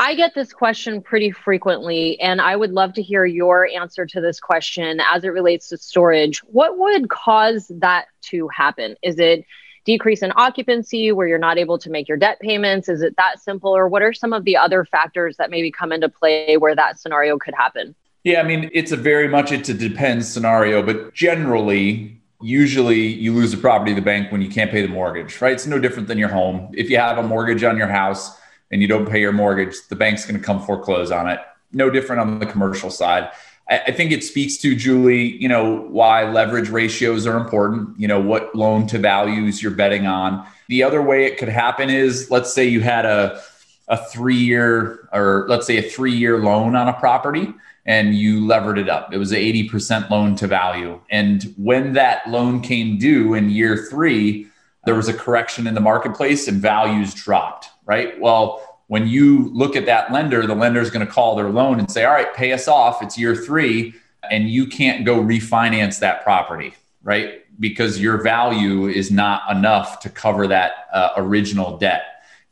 I 0.00 0.14
get 0.14 0.32
this 0.32 0.52
question 0.52 1.02
pretty 1.02 1.32
frequently, 1.32 2.20
and 2.20 2.40
I 2.40 2.54
would 2.54 2.70
love 2.70 2.92
to 2.94 3.02
hear 3.02 3.24
your 3.24 3.66
answer 3.66 4.06
to 4.06 4.20
this 4.20 4.38
question 4.38 5.00
as 5.00 5.24
it 5.24 5.28
relates 5.28 5.68
to 5.70 5.76
storage. 5.76 6.38
What 6.44 6.78
would 6.78 7.08
cause 7.08 7.70
that 7.78 8.06
to 8.26 8.46
happen? 8.48 8.94
Is 9.02 9.18
it 9.18 9.44
decrease 9.84 10.22
in 10.22 10.32
occupancy 10.36 11.10
where 11.10 11.26
you're 11.26 11.38
not 11.38 11.58
able 11.58 11.78
to 11.78 11.90
make 11.90 12.06
your 12.06 12.16
debt 12.16 12.38
payments? 12.40 12.88
Is 12.88 13.02
it 13.02 13.16
that 13.16 13.40
simple? 13.40 13.74
Or 13.74 13.88
what 13.88 14.02
are 14.02 14.12
some 14.12 14.32
of 14.32 14.44
the 14.44 14.56
other 14.56 14.84
factors 14.84 15.36
that 15.38 15.50
maybe 15.50 15.72
come 15.72 15.90
into 15.90 16.08
play 16.08 16.56
where 16.56 16.76
that 16.76 17.00
scenario 17.00 17.36
could 17.36 17.54
happen? 17.54 17.96
Yeah, 18.22 18.40
I 18.40 18.44
mean, 18.44 18.70
it's 18.72 18.92
a 18.92 18.96
very 18.96 19.26
much 19.26 19.50
it's 19.50 19.68
a 19.68 19.74
depends 19.74 20.28
scenario, 20.28 20.80
but 20.80 21.12
generally, 21.12 22.20
usually 22.40 23.00
you 23.00 23.34
lose 23.34 23.52
a 23.52 23.56
property 23.56 23.92
to 23.92 23.96
the 23.96 24.04
bank 24.04 24.30
when 24.30 24.42
you 24.42 24.48
can't 24.48 24.70
pay 24.70 24.82
the 24.82 24.88
mortgage, 24.88 25.40
right? 25.40 25.54
It's 25.54 25.66
no 25.66 25.80
different 25.80 26.06
than 26.06 26.18
your 26.18 26.28
home. 26.28 26.70
If 26.76 26.88
you 26.88 26.98
have 26.98 27.18
a 27.18 27.22
mortgage 27.24 27.64
on 27.64 27.76
your 27.76 27.88
house 27.88 28.38
and 28.70 28.82
you 28.82 28.88
don't 28.88 29.08
pay 29.08 29.20
your 29.20 29.32
mortgage, 29.32 29.74
the 29.88 29.96
bank's 29.96 30.24
going 30.26 30.38
to 30.38 30.44
come 30.44 30.62
foreclose 30.62 31.10
on 31.10 31.28
it. 31.28 31.40
No 31.72 31.90
different 31.90 32.20
on 32.20 32.38
the 32.38 32.46
commercial 32.46 32.90
side. 32.90 33.30
I 33.70 33.92
think 33.92 34.12
it 34.12 34.24
speaks 34.24 34.56
to 34.58 34.74
Julie, 34.74 35.36
you 35.36 35.46
know, 35.46 35.82
why 35.90 36.30
leverage 36.30 36.70
ratios 36.70 37.26
are 37.26 37.36
important, 37.36 38.00
you 38.00 38.08
know, 38.08 38.18
what 38.18 38.54
loan 38.54 38.86
to 38.86 38.98
values 38.98 39.62
you're 39.62 39.72
betting 39.72 40.06
on. 40.06 40.46
The 40.68 40.82
other 40.82 41.02
way 41.02 41.26
it 41.26 41.36
could 41.36 41.50
happen 41.50 41.90
is 41.90 42.30
let's 42.30 42.50
say 42.50 42.66
you 42.66 42.80
had 42.80 43.04
a 43.04 43.42
a 43.88 43.96
3-year 43.96 45.08
or 45.12 45.46
let's 45.48 45.66
say 45.66 45.78
a 45.78 45.82
3-year 45.82 46.38
loan 46.38 46.76
on 46.76 46.88
a 46.88 46.92
property 46.94 47.52
and 47.86 48.14
you 48.14 48.46
levered 48.46 48.78
it 48.78 48.88
up. 48.88 49.12
It 49.14 49.18
was 49.18 49.32
an 49.32 49.38
80% 49.38 50.10
loan 50.10 50.36
to 50.36 50.46
value. 50.46 51.00
And 51.10 51.54
when 51.56 51.94
that 51.94 52.28
loan 52.28 52.60
came 52.60 52.98
due 52.98 53.32
in 53.34 53.48
year 53.48 53.76
3, 53.76 54.46
there 54.84 54.94
was 54.94 55.08
a 55.08 55.14
correction 55.14 55.66
in 55.66 55.74
the 55.74 55.80
marketplace 55.80 56.48
and 56.48 56.60
values 56.60 57.14
dropped, 57.14 57.70
right? 57.88 58.20
Well, 58.20 58.78
when 58.86 59.08
you 59.08 59.50
look 59.52 59.74
at 59.74 59.86
that 59.86 60.12
lender, 60.12 60.46
the 60.46 60.54
lender 60.54 60.80
is 60.80 60.90
going 60.90 61.04
to 61.04 61.12
call 61.12 61.34
their 61.34 61.48
loan 61.48 61.80
and 61.80 61.90
say, 61.90 62.04
all 62.04 62.12
right, 62.12 62.32
pay 62.34 62.52
us 62.52 62.68
off. 62.68 63.02
It's 63.02 63.18
year 63.18 63.34
three. 63.34 63.94
And 64.30 64.48
you 64.48 64.66
can't 64.66 65.04
go 65.04 65.20
refinance 65.20 65.98
that 66.00 66.22
property, 66.22 66.74
right? 67.02 67.44
Because 67.58 67.98
your 67.98 68.22
value 68.22 68.86
is 68.86 69.10
not 69.10 69.42
enough 69.50 70.00
to 70.00 70.10
cover 70.10 70.46
that 70.46 70.88
uh, 70.92 71.10
original 71.16 71.78
debt. 71.78 72.02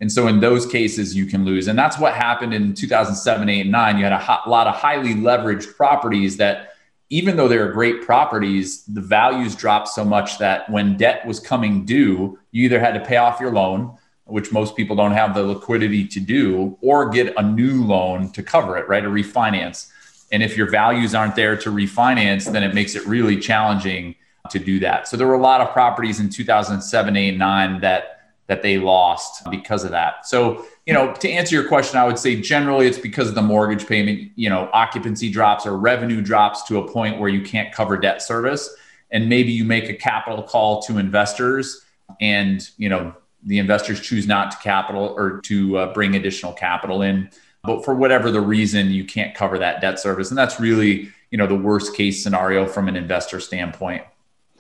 And 0.01 0.11
so 0.11 0.27
in 0.29 0.41
those 0.41 0.67
cases, 0.67 1.15
you 1.15 1.27
can 1.27 1.45
lose. 1.45 1.69
And 1.69 1.79
that's 1.79 1.99
what 1.99 2.15
happened 2.15 2.53
in 2.53 2.75
2007, 2.75 3.49
8, 3.49 3.61
and 3.61 3.71
9. 3.71 3.99
You 3.99 4.05
had 4.05 4.13
a 4.13 4.19
hot, 4.19 4.49
lot 4.49 4.67
of 4.67 4.75
highly 4.75 5.15
leveraged 5.15 5.75
properties 5.77 6.37
that, 6.37 6.75
even 7.09 7.37
though 7.37 7.49
they 7.49 7.57
were 7.57 7.73
great 7.73 8.03
properties, 8.03 8.85
the 8.85 9.01
values 9.01 9.55
dropped 9.55 9.89
so 9.89 10.05
much 10.05 10.39
that 10.39 10.69
when 10.71 10.97
debt 10.97 11.27
was 11.27 11.41
coming 11.41 11.85
due, 11.85 12.39
you 12.51 12.65
either 12.65 12.81
had 12.81 12.93
to 12.95 13.01
pay 13.01 13.17
off 13.17 13.41
your 13.41 13.53
loan, 13.53 13.97
which 14.27 14.53
most 14.53 14.77
people 14.77 14.95
don't 14.95 15.13
have 15.13 15.35
the 15.35 15.43
liquidity 15.43 16.07
to 16.07 16.21
do, 16.21 16.77
or 16.81 17.09
get 17.09 17.35
a 17.37 17.43
new 17.43 17.85
loan 17.85 18.31
to 18.33 18.43
cover 18.43 18.77
it, 18.77 18.89
right? 18.89 19.05
A 19.05 19.09
refinance. 19.09 19.91
And 20.33 20.43
if 20.43 20.57
your 20.57 20.69
values 20.69 21.15
aren't 21.15 21.37
there 21.37 21.57
to 21.57 21.71
refinance, 21.71 22.51
then 22.51 22.63
it 22.63 22.75
makes 22.75 22.95
it 22.95 23.07
really 23.07 23.39
challenging 23.39 24.17
to 24.51 24.59
do 24.59 24.79
that. 24.81 25.09
So 25.09 25.17
there 25.17 25.27
were 25.27 25.35
a 25.35 25.41
lot 25.41 25.61
of 25.61 25.73
properties 25.73 26.21
in 26.21 26.29
2007, 26.29 27.17
8, 27.17 27.37
9 27.37 27.81
that 27.81 28.17
that 28.47 28.63
they 28.63 28.79
lost 28.79 29.49
because 29.51 29.85
of 29.85 29.91
that. 29.91 30.27
So, 30.27 30.65
you 30.87 30.95
know, 30.95 31.13
to 31.15 31.29
answer 31.29 31.55
your 31.55 31.67
question, 31.67 31.99
I 31.99 32.05
would 32.05 32.19
say 32.19 32.41
generally 32.41 32.87
it's 32.87 32.99
because 32.99 33.29
of 33.29 33.35
the 33.35 33.43
mortgage 33.43 33.87
payment, 33.87 34.31
you 34.37 34.49
know, 34.49 34.71
occupancy 34.73 35.31
drops 35.31 35.67
or 35.67 35.77
revenue 35.77 36.21
drops 36.21 36.63
to 36.65 36.79
a 36.79 36.89
point 36.89 37.19
where 37.19 37.29
you 37.29 37.43
can't 37.43 37.73
cover 37.73 37.97
debt 37.97 38.23
service. 38.23 38.73
And 39.11 39.29
maybe 39.29 39.53
you 39.53 39.65
make 39.65 39.89
a 39.89 39.95
capital 39.95 40.43
call 40.43 40.83
to 40.83 40.99
investors 40.99 41.85
and, 42.21 42.69
you 42.77 42.89
know, 42.89 43.15
the 43.47 43.59
investors 43.59 44.01
choose 44.01 44.27
not 44.27 44.51
to 44.51 44.59
capital 44.59 45.15
or 45.17 45.41
to 45.43 45.79
uh, 45.79 45.95
bring 45.95 46.17
additional 46.17 46.53
capital 46.53 47.03
in. 47.03 47.31
But 47.63 47.85
for 47.85 47.95
whatever 47.95 48.31
the 48.31 48.41
reason, 48.41 48.91
you 48.91 49.05
can't 49.05 49.35
cover 49.35 49.59
that 49.59 49.81
debt 49.81 49.99
service. 49.99 50.31
And 50.31 50.39
that's 50.39 50.61
really, 50.61 51.09
you 51.31 51.39
know, 51.39 51.47
the 51.47 51.57
worst 51.57 51.97
case 51.97 52.23
scenario 52.23 52.67
from 52.67 52.89
an 52.89 52.97
investor 52.97 53.41
standpoint. 53.41 54.03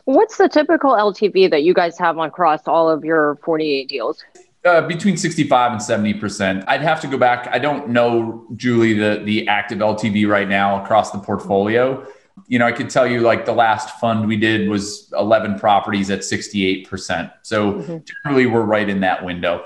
What's 0.04 0.36
the 0.36 0.48
typical 0.48 0.92
LTV 0.92 1.50
that 1.50 1.64
you 1.64 1.74
guys 1.74 1.98
have 1.98 2.16
across 2.18 2.68
all 2.68 2.88
of 2.88 3.04
your 3.04 3.38
48 3.44 3.88
deals? 3.88 4.24
Uh, 4.64 4.80
between 4.86 5.16
65 5.16 5.72
and 5.72 5.80
70%. 5.80 6.64
I'd 6.66 6.80
have 6.80 7.00
to 7.00 7.06
go 7.06 7.18
back. 7.18 7.48
I 7.52 7.58
don't 7.58 7.88
know, 7.90 8.46
Julie, 8.56 8.94
the, 8.94 9.22
the 9.24 9.46
active 9.48 9.78
LTV 9.78 10.28
right 10.28 10.48
now 10.48 10.82
across 10.82 11.10
the 11.10 11.18
portfolio. 11.18 12.04
You 12.48 12.58
know, 12.58 12.66
I 12.66 12.72
could 12.72 12.90
tell 12.90 13.06
you 13.06 13.20
like 13.20 13.44
the 13.44 13.52
last 13.52 13.98
fund 13.98 14.26
we 14.26 14.36
did 14.36 14.68
was 14.68 15.12
11 15.18 15.58
properties 15.58 16.10
at 16.10 16.20
68%. 16.20 17.32
So 17.42 17.72
mm-hmm. 17.72 17.96
generally, 18.24 18.46
we're 18.46 18.62
right 18.62 18.88
in 18.88 19.00
that 19.00 19.24
window. 19.24 19.64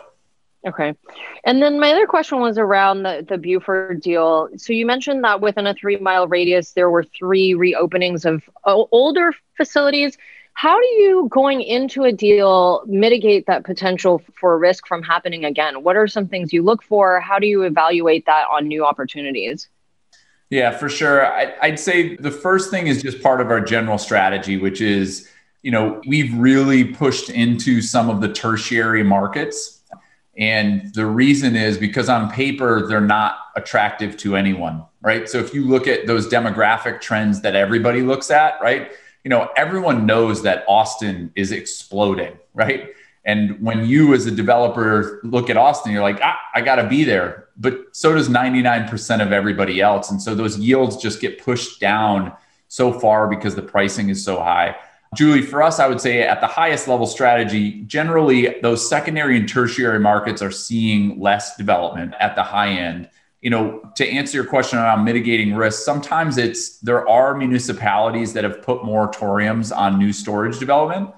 Okay. 0.66 0.95
And 1.45 1.62
then 1.62 1.81
my 1.81 1.91
other 1.93 2.07
question 2.07 2.41
was 2.41 2.59
around 2.59 3.03
the, 3.03 3.24
the 3.26 3.39
Buford 3.39 4.03
deal. 4.03 4.49
So 4.57 4.74
you 4.74 4.85
mentioned 4.85 5.24
that 5.24 5.41
within 5.41 5.66
a 5.66 5.74
three 5.74 5.97
mile 5.97 6.28
radius, 6.28 6.72
there 6.72 6.91
were 6.91 7.05
three 7.05 7.55
reopenings 7.55 8.26
of 8.26 8.43
older 8.66 9.33
facilities. 9.57 10.18
How 10.53 10.78
do 10.78 10.87
you, 10.87 11.28
going 11.31 11.62
into 11.62 12.03
a 12.03 12.12
deal, 12.12 12.83
mitigate 12.87 13.47
that 13.47 13.64
potential 13.64 14.20
for 14.39 14.59
risk 14.59 14.87
from 14.87 15.03
happening 15.03 15.47
again? 15.47 15.83
What 15.83 15.97
are 15.97 16.07
some 16.07 16.28
things 16.28 16.53
you 16.53 16.62
look 16.62 16.83
for? 16.83 17.20
How 17.20 17.39
do 17.39 17.47
you 17.47 17.62
evaluate 17.62 18.26
that 18.26 18.45
on 18.51 18.68
new 18.68 18.85
opportunities? 18.85 19.68
Yeah, 20.51 20.76
for 20.76 20.88
sure. 20.88 21.24
I'd 21.62 21.78
say 21.78 22.16
the 22.16 22.30
first 22.30 22.70
thing 22.70 22.88
is 22.88 23.03
just 23.03 23.22
part 23.22 23.40
of 23.40 23.51
our 23.51 23.61
general 23.61 23.98
strategy, 23.98 24.57
which 24.57 24.80
is, 24.80 25.28
you 25.62 25.70
know, 25.70 26.03
we've 26.07 26.34
really 26.34 26.84
pushed 26.84 27.30
into 27.30 27.80
some 27.80 28.11
of 28.11 28.20
the 28.20 28.32
tertiary 28.32 29.05
markets 29.05 29.80
and 30.40 30.92
the 30.94 31.07
reason 31.07 31.55
is 31.55 31.76
because 31.76 32.09
on 32.09 32.30
paper, 32.30 32.86
they're 32.86 33.01
not 33.01 33.38
attractive 33.57 34.16
to 34.18 34.36
anyone, 34.36 34.84
right? 35.03 35.28
So 35.28 35.38
if 35.38 35.53
you 35.53 35.66
look 35.66 35.86
at 35.86 36.07
those 36.07 36.28
demographic 36.28 37.01
trends 37.01 37.42
that 37.42 37.55
everybody 37.55 38.01
looks 38.01 38.30
at, 38.30 38.61
right? 38.62 38.90
You 39.22 39.28
know, 39.28 39.51
everyone 39.57 40.07
knows 40.07 40.42
that 40.44 40.64
Austin 40.66 41.30
is 41.34 41.53
exploding, 41.53 42.38
right? 42.55 42.88
And 43.25 43.61
when 43.61 43.85
you 43.85 44.14
as 44.14 44.27
a 44.27 44.31
developer 44.31 45.21
look 45.25 45.51
at 45.51 45.57
Austin, 45.57 45.93
you're 45.93 46.03
like, 46.03 46.21
ah, 46.23 46.39
I 46.55 46.62
got 46.62 46.77
to 46.77 46.89
be 46.89 47.05
there. 47.05 47.49
But 47.57 47.79
so 47.93 48.14
does 48.14 48.29
99% 48.29 49.23
of 49.23 49.33
everybody 49.33 49.81
else. 49.81 50.11
And 50.11 50.21
so 50.21 50.35
those 50.35 50.59
yields 50.59 50.97
just 50.97 51.21
get 51.21 51.43
pushed 51.43 51.81
down 51.81 52.33
so 52.68 52.93
far 52.93 53.29
because 53.29 53.55
the 53.55 53.62
pricing 53.62 54.09
is 54.09 54.25
so 54.25 54.39
high. 54.39 54.77
Julie, 55.16 55.43
for 55.43 55.61
us, 55.61 55.81
I 55.81 55.89
would 55.89 56.01
say 56.01 56.23
at 56.23 56.41
the 56.41 56.47
highest 56.47 56.87
level 56.87 57.07
strategy, 57.07 57.83
generally 57.83 58.61
those 58.61 58.89
secondary 58.89 59.37
and 59.37 59.49
tertiary 59.49 59.99
markets 59.99 60.41
are 60.41 60.53
seeing 60.53 61.18
less 61.18 61.57
development 61.57 62.14
at 62.21 62.37
the 62.37 62.45
high 62.45 62.71
end. 62.71 63.11
You 63.41 63.51
know, 63.51 63.91
to 63.97 64.07
answer 64.07 64.37
your 64.37 64.47
question 64.47 64.79
around 64.79 65.05
mitigating 65.05 65.55
risk, 65.55 65.83
sometimes 65.83 66.39
it's 66.39 66.79
there 66.79 67.09
are 67.09 67.35
municipalities 67.37 68.33
that 68.35 68.45
have 68.45 68.62
put 68.62 68.83
moratoriums 68.83 69.77
on 69.77 69.99
new 69.99 70.12
storage 70.12 70.61
development. 70.61 71.11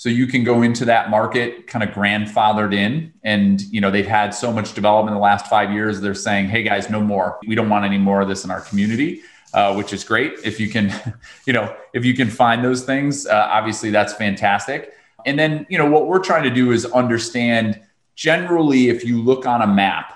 So 0.00 0.08
you 0.08 0.26
can 0.26 0.44
go 0.44 0.62
into 0.62 0.86
that 0.86 1.10
market 1.10 1.66
kind 1.66 1.82
of 1.82 1.90
grandfathered 1.90 2.74
in 2.74 3.12
and 3.22 3.60
you 3.60 3.82
know 3.82 3.90
they've 3.90 4.06
had 4.06 4.30
so 4.30 4.50
much 4.50 4.72
development 4.72 5.12
in 5.12 5.16
the 5.16 5.22
last 5.22 5.46
5 5.46 5.72
years 5.72 6.00
they're 6.00 6.14
saying, 6.14 6.46
"Hey 6.48 6.62
guys, 6.62 6.88
no 6.88 7.02
more. 7.02 7.38
We 7.46 7.54
don't 7.54 7.68
want 7.68 7.84
any 7.84 7.98
more 7.98 8.22
of 8.22 8.28
this 8.28 8.44
in 8.44 8.50
our 8.50 8.62
community." 8.62 9.20
uh, 9.52 9.74
which 9.74 9.92
is 9.92 10.04
great. 10.04 10.32
If 10.44 10.60
you 10.60 10.68
can, 10.68 10.92
you 11.46 11.52
know, 11.52 11.74
if 11.92 12.04
you 12.04 12.14
can 12.14 12.30
find 12.30 12.64
those 12.64 12.84
things, 12.84 13.26
uh, 13.26 13.48
obviously 13.50 13.90
that's 13.90 14.14
fantastic. 14.14 14.92
And 15.26 15.38
then, 15.38 15.66
you 15.68 15.76
know, 15.76 15.90
what 15.90 16.06
we're 16.06 16.20
trying 16.20 16.44
to 16.44 16.50
do 16.50 16.72
is 16.72 16.86
understand 16.86 17.80
generally, 18.14 18.88
if 18.88 19.04
you 19.04 19.20
look 19.20 19.44
on 19.46 19.60
a 19.60 19.66
map, 19.66 20.14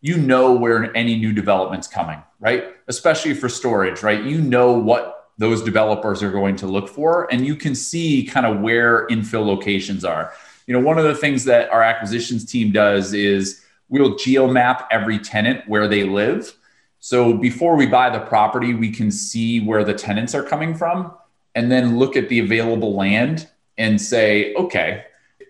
you 0.00 0.16
know 0.16 0.52
where 0.52 0.94
any 0.96 1.16
new 1.16 1.32
development's 1.32 1.88
coming, 1.88 2.22
right? 2.40 2.74
Especially 2.88 3.32
for 3.32 3.48
storage, 3.48 4.02
right? 4.02 4.22
You 4.22 4.40
know 4.40 4.72
what 4.72 5.17
those 5.38 5.62
developers 5.62 6.22
are 6.22 6.30
going 6.30 6.56
to 6.56 6.66
look 6.66 6.88
for, 6.88 7.32
and 7.32 7.46
you 7.46 7.56
can 7.56 7.74
see 7.74 8.24
kind 8.24 8.44
of 8.44 8.60
where 8.60 9.06
infill 9.06 9.46
locations 9.46 10.04
are. 10.04 10.32
You 10.66 10.74
know, 10.74 10.80
one 10.80 10.98
of 10.98 11.04
the 11.04 11.14
things 11.14 11.44
that 11.44 11.70
our 11.70 11.82
acquisitions 11.82 12.44
team 12.44 12.72
does 12.72 13.14
is 13.14 13.64
we'll 13.88 14.14
geomap 14.14 14.86
every 14.90 15.18
tenant 15.18 15.66
where 15.68 15.88
they 15.88 16.04
live 16.04 16.54
so 17.00 17.34
before 17.34 17.76
we 17.76 17.86
buy 17.86 18.10
the 18.10 18.20
property, 18.20 18.74
we 18.74 18.90
can 18.90 19.10
see 19.10 19.60
where 19.60 19.84
the 19.84 19.94
tenants 19.94 20.34
are 20.34 20.42
coming 20.42 20.74
from 20.74 21.12
and 21.54 21.70
then 21.70 21.98
look 21.98 22.16
at 22.16 22.28
the 22.28 22.40
available 22.40 22.94
land 22.94 23.48
and 23.76 24.00
say, 24.00 24.54
okay, 24.54 25.04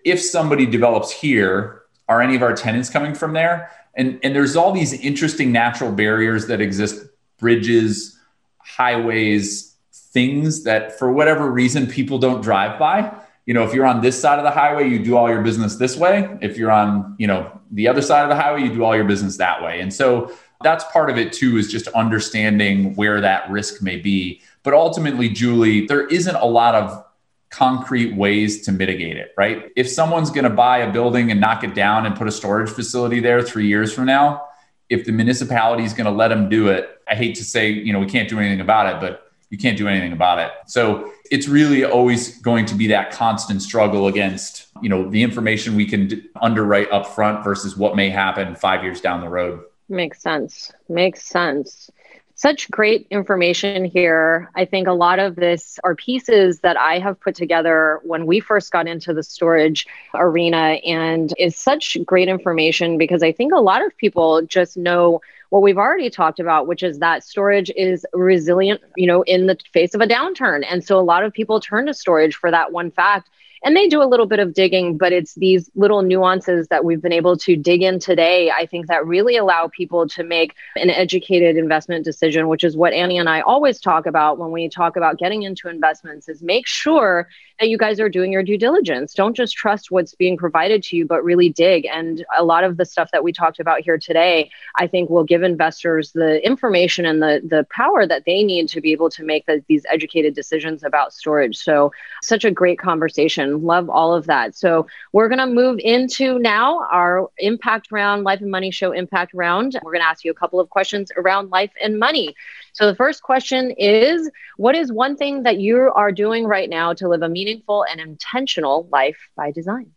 if 0.05 0.21
somebody 0.21 0.65
develops 0.65 1.11
here, 1.11 1.83
are 2.07 2.21
any 2.21 2.35
of 2.35 2.43
our 2.43 2.53
tenants 2.53 2.89
coming 2.89 3.13
from 3.13 3.33
there? 3.33 3.71
And, 3.95 4.19
and 4.23 4.35
there's 4.35 4.55
all 4.55 4.71
these 4.71 4.93
interesting 4.93 5.51
natural 5.51 5.91
barriers 5.91 6.47
that 6.47 6.61
exist 6.61 7.05
bridges, 7.37 8.17
highways, 8.59 9.68
things 10.11 10.63
that 10.63 10.97
for 10.97 11.11
whatever 11.11 11.49
reason 11.51 11.87
people 11.87 12.17
don't 12.17 12.41
drive 12.41 12.79
by. 12.79 13.13
You 13.45 13.53
know, 13.53 13.63
if 13.63 13.73
you're 13.73 13.85
on 13.85 14.01
this 14.01 14.19
side 14.19 14.37
of 14.37 14.43
the 14.43 14.51
highway, 14.51 14.89
you 14.89 14.99
do 14.99 15.17
all 15.17 15.29
your 15.29 15.41
business 15.41 15.75
this 15.75 15.97
way. 15.97 16.37
If 16.41 16.57
you're 16.57 16.71
on, 16.71 17.15
you 17.17 17.27
know, 17.27 17.59
the 17.71 17.87
other 17.87 18.01
side 18.01 18.23
of 18.23 18.29
the 18.29 18.35
highway, 18.35 18.61
you 18.61 18.73
do 18.73 18.83
all 18.83 18.95
your 18.95 19.05
business 19.05 19.37
that 19.37 19.63
way. 19.63 19.79
And 19.81 19.93
so 19.93 20.31
that's 20.61 20.83
part 20.85 21.09
of 21.09 21.17
it 21.17 21.31
too 21.31 21.57
is 21.57 21.71
just 21.71 21.87
understanding 21.89 22.93
where 22.95 23.21
that 23.21 23.49
risk 23.49 23.81
may 23.81 23.95
be 23.95 24.41
but 24.63 24.73
ultimately 24.73 25.29
julie 25.29 25.85
there 25.87 26.05
isn't 26.07 26.35
a 26.35 26.45
lot 26.45 26.75
of 26.75 27.05
concrete 27.49 28.15
ways 28.15 28.61
to 28.61 28.71
mitigate 28.71 29.17
it 29.17 29.31
right 29.37 29.71
if 29.75 29.89
someone's 29.89 30.29
going 30.29 30.43
to 30.43 30.49
buy 30.49 30.79
a 30.79 30.91
building 30.91 31.31
and 31.31 31.39
knock 31.39 31.63
it 31.63 31.73
down 31.73 32.05
and 32.05 32.15
put 32.15 32.27
a 32.27 32.31
storage 32.31 32.69
facility 32.69 33.19
there 33.19 33.41
three 33.41 33.67
years 33.67 33.91
from 33.91 34.05
now 34.05 34.43
if 34.89 35.05
the 35.05 35.11
municipality 35.11 35.83
is 35.83 35.93
going 35.93 36.05
to 36.05 36.11
let 36.11 36.27
them 36.27 36.49
do 36.49 36.67
it 36.67 37.01
i 37.07 37.15
hate 37.15 37.35
to 37.35 37.43
say 37.43 37.69
you 37.69 37.93
know 37.93 37.99
we 37.99 38.05
can't 38.05 38.29
do 38.29 38.39
anything 38.39 38.61
about 38.61 38.93
it 38.93 38.99
but 38.99 39.28
you 39.49 39.57
can't 39.57 39.77
do 39.77 39.87
anything 39.87 40.13
about 40.13 40.39
it 40.39 40.51
so 40.67 41.11
it's 41.31 41.47
really 41.47 41.83
always 41.83 42.39
going 42.41 42.65
to 42.65 42.75
be 42.75 42.87
that 42.87 43.11
constant 43.11 43.61
struggle 43.61 44.07
against 44.07 44.67
you 44.81 44.89
know 44.89 45.09
the 45.09 45.21
information 45.21 45.75
we 45.75 45.85
can 45.85 46.27
underwrite 46.41 46.91
up 46.91 47.07
front 47.07 47.43
versus 47.43 47.75
what 47.75 47.95
may 47.95 48.09
happen 48.09 48.55
five 48.55 48.83
years 48.83 49.01
down 49.01 49.21
the 49.21 49.29
road 49.29 49.61
Makes 49.89 50.21
sense. 50.21 50.71
Makes 50.87 51.27
sense. 51.27 51.89
Such 52.35 52.71
great 52.71 53.05
information 53.09 53.83
here. 53.83 54.49
I 54.55 54.63
think 54.63 54.87
a 54.87 54.93
lot 54.93 55.19
of 55.19 55.35
this 55.35 55.77
are 55.83 55.95
pieces 55.95 56.61
that 56.61 56.77
I 56.77 56.99
have 56.99 57.19
put 57.19 57.35
together 57.35 57.99
when 58.03 58.25
we 58.27 58.39
first 58.39 58.71
got 58.71 58.87
into 58.87 59.13
the 59.13 59.23
storage 59.23 59.85
arena. 60.13 60.77
And 60.85 61.33
it's 61.37 61.59
such 61.59 61.97
great 62.05 62.29
information 62.29 62.97
because 62.97 63.23
I 63.23 63.33
think 63.33 63.51
a 63.51 63.59
lot 63.59 63.83
of 63.83 63.97
people 63.97 64.43
just 64.43 64.77
know 64.77 65.21
what 65.49 65.61
we've 65.61 65.77
already 65.77 66.09
talked 66.09 66.39
about, 66.39 66.67
which 66.67 66.83
is 66.83 66.99
that 66.99 67.23
storage 67.23 67.71
is 67.75 68.05
resilient, 68.13 68.81
you 68.95 69.07
know, 69.07 69.23
in 69.23 69.47
the 69.47 69.57
face 69.73 69.95
of 69.95 70.01
a 70.01 70.07
downturn. 70.07 70.63
And 70.69 70.83
so 70.83 70.99
a 70.99 71.01
lot 71.01 71.23
of 71.23 71.33
people 71.33 71.59
turn 71.59 71.87
to 71.87 71.93
storage 71.93 72.35
for 72.35 72.51
that 72.51 72.71
one 72.71 72.91
fact 72.91 73.29
and 73.63 73.75
they 73.75 73.87
do 73.87 74.01
a 74.01 74.05
little 74.05 74.25
bit 74.25 74.39
of 74.39 74.53
digging, 74.53 74.97
but 74.97 75.11
it's 75.11 75.35
these 75.35 75.69
little 75.75 76.01
nuances 76.01 76.67
that 76.69 76.85
we've 76.85 77.01
been 77.01 77.13
able 77.13 77.37
to 77.37 77.55
dig 77.55 77.81
in 77.81 77.99
today. 77.99 78.51
I 78.51 78.65
think 78.65 78.87
that 78.87 79.05
really 79.05 79.37
allow 79.37 79.67
people 79.67 80.07
to 80.09 80.23
make 80.23 80.55
an 80.75 80.89
educated 80.89 81.57
investment 81.57 82.05
decision, 82.05 82.47
which 82.47 82.63
is 82.63 82.77
what 82.77 82.93
Annie 82.93 83.17
and 83.17 83.29
I 83.29 83.41
always 83.41 83.79
talk 83.79 84.05
about 84.05 84.37
when 84.37 84.51
we 84.51 84.69
talk 84.69 84.95
about 84.95 85.17
getting 85.17 85.43
into 85.43 85.67
investments 85.67 86.29
is 86.29 86.41
make 86.41 86.67
sure 86.67 87.27
that 87.59 87.69
you 87.69 87.77
guys 87.77 87.99
are 87.99 88.09
doing 88.09 88.31
your 88.31 88.43
due 88.43 88.57
diligence. 88.57 89.13
Don't 89.13 89.35
just 89.35 89.55
trust 89.55 89.91
what's 89.91 90.15
being 90.15 90.37
provided 90.37 90.81
to 90.83 90.95
you, 90.95 91.05
but 91.05 91.23
really 91.23 91.49
dig. 91.49 91.85
And 91.85 92.25
a 92.37 92.43
lot 92.43 92.63
of 92.63 92.77
the 92.77 92.85
stuff 92.85 93.09
that 93.11 93.23
we 93.23 93.33
talked 93.33 93.59
about 93.59 93.81
here 93.81 93.97
today, 93.97 94.49
I 94.77 94.87
think 94.87 95.09
will 95.09 95.25
give 95.25 95.43
investors 95.43 96.11
the 96.13 96.45
information 96.45 97.05
and 97.05 97.21
the, 97.21 97.41
the 97.45 97.67
power 97.69 98.07
that 98.07 98.23
they 98.25 98.43
need 98.43 98.69
to 98.69 98.81
be 98.81 98.93
able 98.93 99.09
to 99.11 99.23
make 99.23 99.45
the, 99.45 99.63
these 99.67 99.85
educated 99.89 100.33
decisions 100.33 100.83
about 100.83 101.13
storage. 101.13 101.57
So, 101.57 101.91
such 102.23 102.45
a 102.45 102.51
great 102.51 102.79
conversation. 102.79 103.48
Love 103.57 103.89
all 103.89 104.13
of 104.13 104.25
that. 104.27 104.55
So 104.55 104.87
we're 105.13 105.29
going 105.29 105.39
to 105.39 105.47
move 105.47 105.79
into 105.79 106.39
now 106.39 106.87
our 106.91 107.29
impact 107.37 107.91
round, 107.91 108.23
life 108.23 108.41
and 108.41 108.51
money 108.51 108.71
show 108.71 108.91
impact 108.91 109.33
round. 109.33 109.79
We're 109.83 109.91
going 109.91 110.01
to 110.01 110.07
ask 110.07 110.23
you 110.23 110.31
a 110.31 110.35
couple 110.35 110.59
of 110.59 110.69
questions 110.69 111.11
around 111.17 111.49
life 111.49 111.71
and 111.81 111.99
money. 111.99 112.35
So 112.73 112.85
the 112.85 112.95
first 112.95 113.23
question 113.23 113.71
is 113.71 114.29
What 114.57 114.75
is 114.75 114.91
one 114.91 115.17
thing 115.17 115.43
that 115.43 115.59
you 115.59 115.91
are 115.95 116.11
doing 116.11 116.45
right 116.45 116.69
now 116.69 116.93
to 116.93 117.07
live 117.07 117.21
a 117.21 117.29
meaningful 117.29 117.85
and 117.89 117.99
intentional 117.99 118.87
life 118.91 119.17
by 119.35 119.51
design? 119.51 119.91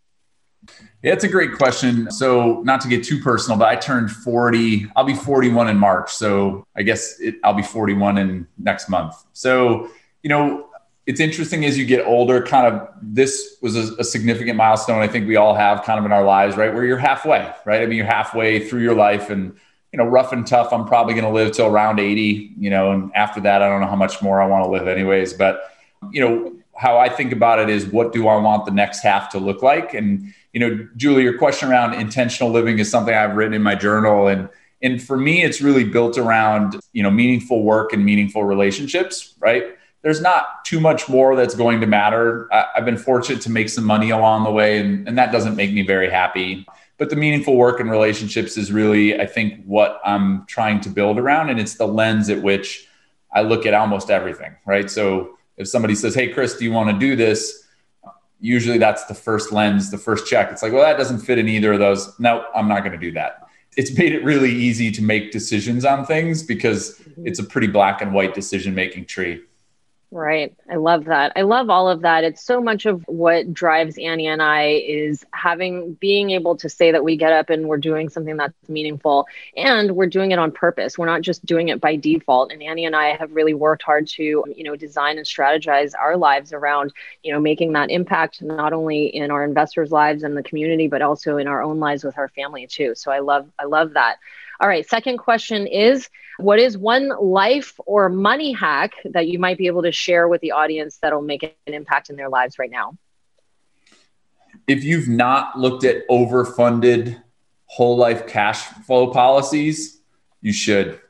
Yeah, 1.02 1.12
it's 1.12 1.24
a 1.24 1.28
great 1.28 1.56
question. 1.56 2.10
So, 2.10 2.62
not 2.62 2.80
to 2.82 2.88
get 2.88 3.02
too 3.02 3.20
personal, 3.20 3.58
but 3.58 3.68
I 3.68 3.74
turned 3.74 4.10
40. 4.10 4.86
I'll 4.94 5.04
be 5.04 5.14
41 5.14 5.68
in 5.68 5.76
March. 5.76 6.12
So, 6.12 6.64
I 6.76 6.82
guess 6.82 7.18
it, 7.18 7.36
I'll 7.42 7.54
be 7.54 7.62
41 7.62 8.18
in 8.18 8.46
next 8.58 8.88
month. 8.88 9.16
So, 9.32 9.90
you 10.22 10.28
know, 10.28 10.68
it's 11.06 11.20
interesting 11.20 11.64
as 11.64 11.76
you 11.76 11.84
get 11.84 12.06
older, 12.06 12.42
kind 12.42 12.66
of 12.66 12.88
this 13.00 13.56
was 13.60 13.76
a, 13.76 13.94
a, 13.96 14.04
significant 14.04 14.56
milestone 14.56 15.02
I 15.02 15.08
think 15.08 15.26
we 15.26 15.34
all 15.34 15.54
have 15.54 15.82
kind 15.82 15.98
of 15.98 16.04
in 16.04 16.12
our 16.12 16.24
lives, 16.24 16.56
right? 16.56 16.72
Where 16.72 16.84
you're 16.84 16.96
halfway, 16.96 17.52
right? 17.64 17.82
I 17.82 17.86
mean, 17.86 17.96
you're 17.96 18.06
halfway 18.06 18.68
through 18.68 18.82
your 18.82 18.94
life 18.94 19.28
and, 19.28 19.56
you 19.92 19.96
know, 19.96 20.04
rough 20.04 20.32
and 20.32 20.46
tough. 20.46 20.72
I'm 20.72 20.86
probably 20.86 21.14
going 21.14 21.24
to 21.24 21.32
live 21.32 21.52
till 21.52 21.66
around 21.66 21.98
80, 21.98 22.52
you 22.56 22.70
know, 22.70 22.92
and 22.92 23.10
after 23.16 23.40
that, 23.40 23.62
I 23.62 23.68
don't 23.68 23.80
know 23.80 23.88
how 23.88 23.96
much 23.96 24.22
more 24.22 24.40
I 24.40 24.46
want 24.46 24.64
to 24.64 24.70
live 24.70 24.86
anyways. 24.86 25.32
But, 25.32 25.60
you 26.12 26.20
know, 26.20 26.54
how 26.76 26.98
I 26.98 27.08
think 27.08 27.32
about 27.32 27.58
it 27.58 27.68
is 27.68 27.86
what 27.86 28.12
do 28.12 28.28
I 28.28 28.36
want 28.36 28.64
the 28.64 28.70
next 28.70 29.02
half 29.02 29.28
to 29.30 29.38
look 29.38 29.60
like? 29.60 29.94
And, 29.94 30.32
you 30.52 30.60
know, 30.60 30.88
Julie, 30.96 31.24
your 31.24 31.36
question 31.36 31.68
around 31.68 31.94
intentional 31.94 32.52
living 32.52 32.78
is 32.78 32.90
something 32.90 33.14
I've 33.14 33.36
written 33.36 33.54
in 33.54 33.62
my 33.62 33.74
journal. 33.74 34.28
And, 34.28 34.48
and 34.82 35.02
for 35.02 35.16
me, 35.16 35.42
it's 35.42 35.60
really 35.60 35.84
built 35.84 36.16
around, 36.16 36.80
you 36.92 37.02
know, 37.02 37.10
meaningful 37.10 37.64
work 37.64 37.92
and 37.92 38.04
meaningful 38.04 38.44
relationships, 38.44 39.34
right? 39.40 39.76
There's 40.02 40.20
not 40.20 40.64
too 40.64 40.80
much 40.80 41.08
more 41.08 41.36
that's 41.36 41.54
going 41.54 41.80
to 41.80 41.86
matter. 41.86 42.52
I, 42.52 42.66
have 42.74 42.84
been 42.84 42.96
fortunate 42.96 43.40
to 43.42 43.50
make 43.50 43.68
some 43.68 43.84
money 43.84 44.10
along 44.10 44.44
the 44.44 44.50
way, 44.50 44.78
and, 44.78 45.06
and 45.06 45.16
that 45.16 45.30
doesn't 45.30 45.54
make 45.54 45.72
me 45.72 45.82
very 45.82 46.10
happy. 46.10 46.66
But 46.98 47.08
the 47.10 47.16
meaningful 47.16 47.56
work 47.56 47.80
and 47.80 47.90
relationships 47.90 48.56
is 48.56 48.72
really, 48.72 49.20
I 49.20 49.26
think, 49.26 49.64
what 49.64 50.00
I'm 50.04 50.44
trying 50.46 50.80
to 50.82 50.88
build 50.88 51.18
around. 51.18 51.50
And 51.50 51.58
it's 51.58 51.76
the 51.76 51.86
lens 51.86 52.30
at 52.30 52.42
which 52.42 52.86
I 53.32 53.42
look 53.42 53.64
at 53.64 53.74
almost 53.74 54.10
everything, 54.10 54.54
right? 54.66 54.90
So 54.90 55.38
if 55.56 55.68
somebody 55.68 55.94
says, 55.94 56.14
Hey, 56.14 56.28
Chris, 56.28 56.56
do 56.56 56.64
you 56.64 56.72
want 56.72 56.90
to 56.90 56.98
do 56.98 57.16
this? 57.16 57.66
Usually 58.40 58.78
that's 58.78 59.04
the 59.04 59.14
first 59.14 59.52
lens, 59.52 59.90
the 59.90 59.98
first 59.98 60.26
check. 60.26 60.50
It's 60.50 60.62
like, 60.62 60.72
well, 60.72 60.82
that 60.82 60.98
doesn't 60.98 61.20
fit 61.20 61.38
in 61.38 61.48
either 61.48 61.72
of 61.72 61.78
those. 61.78 62.18
No, 62.18 62.44
I'm 62.54 62.68
not 62.68 62.80
going 62.80 62.92
to 62.92 62.98
do 62.98 63.12
that. 63.12 63.48
It's 63.76 63.96
made 63.96 64.12
it 64.12 64.22
really 64.24 64.52
easy 64.52 64.90
to 64.90 65.02
make 65.02 65.30
decisions 65.30 65.84
on 65.84 66.04
things 66.04 66.42
because 66.42 67.00
it's 67.24 67.38
a 67.38 67.44
pretty 67.44 67.68
black 67.68 68.02
and 68.02 68.12
white 68.12 68.34
decision 68.34 68.74
making 68.74 69.06
tree. 69.06 69.42
Right. 70.14 70.54
I 70.70 70.76
love 70.76 71.06
that. 71.06 71.32
I 71.36 71.40
love 71.40 71.70
all 71.70 71.88
of 71.88 72.02
that. 72.02 72.22
It's 72.22 72.44
so 72.44 72.60
much 72.60 72.84
of 72.84 73.02
what 73.08 73.54
drives 73.54 73.96
Annie 73.96 74.26
and 74.26 74.42
I 74.42 74.82
is 74.86 75.24
having 75.32 75.94
being 75.94 76.32
able 76.32 76.54
to 76.58 76.68
say 76.68 76.92
that 76.92 77.02
we 77.02 77.16
get 77.16 77.32
up 77.32 77.48
and 77.48 77.66
we're 77.66 77.78
doing 77.78 78.10
something 78.10 78.36
that's 78.36 78.52
meaningful 78.68 79.26
and 79.56 79.92
we're 79.92 80.08
doing 80.08 80.30
it 80.32 80.38
on 80.38 80.52
purpose. 80.52 80.98
We're 80.98 81.06
not 81.06 81.22
just 81.22 81.46
doing 81.46 81.68
it 81.68 81.80
by 81.80 81.96
default. 81.96 82.52
And 82.52 82.62
Annie 82.62 82.84
and 82.84 82.94
I 82.94 83.16
have 83.16 83.32
really 83.32 83.54
worked 83.54 83.84
hard 83.84 84.06
to, 84.08 84.22
you 84.22 84.64
know, 84.64 84.76
design 84.76 85.16
and 85.16 85.26
strategize 85.26 85.94
our 85.98 86.18
lives 86.18 86.52
around, 86.52 86.92
you 87.22 87.32
know, 87.32 87.40
making 87.40 87.72
that 87.72 87.90
impact 87.90 88.42
not 88.42 88.74
only 88.74 89.06
in 89.06 89.30
our 89.30 89.42
investors' 89.42 89.92
lives 89.92 90.24
and 90.24 90.36
the 90.36 90.42
community, 90.42 90.88
but 90.88 91.00
also 91.00 91.38
in 91.38 91.46
our 91.46 91.62
own 91.62 91.80
lives 91.80 92.04
with 92.04 92.18
our 92.18 92.28
family 92.28 92.66
too. 92.66 92.94
So 92.94 93.10
I 93.10 93.20
love 93.20 93.48
I 93.58 93.64
love 93.64 93.94
that. 93.94 94.18
All 94.60 94.68
right, 94.68 94.86
second 94.86 95.16
question 95.16 95.66
is 95.66 96.10
what 96.38 96.58
is 96.58 96.76
one 96.76 97.08
life 97.20 97.78
or 97.86 98.08
money 98.08 98.52
hack 98.52 98.94
that 99.04 99.28
you 99.28 99.38
might 99.38 99.58
be 99.58 99.66
able 99.66 99.82
to 99.82 99.92
share 99.92 100.28
with 100.28 100.40
the 100.40 100.52
audience 100.52 100.98
that'll 101.02 101.22
make 101.22 101.42
an 101.42 101.74
impact 101.74 102.10
in 102.10 102.16
their 102.16 102.28
lives 102.28 102.58
right 102.58 102.70
now? 102.70 102.96
If 104.66 104.84
you've 104.84 105.08
not 105.08 105.58
looked 105.58 105.84
at 105.84 106.06
overfunded 106.08 107.22
whole 107.66 107.96
life 107.96 108.26
cash 108.26 108.62
flow 108.86 109.12
policies, 109.12 110.00
you 110.40 110.52
should. 110.52 111.00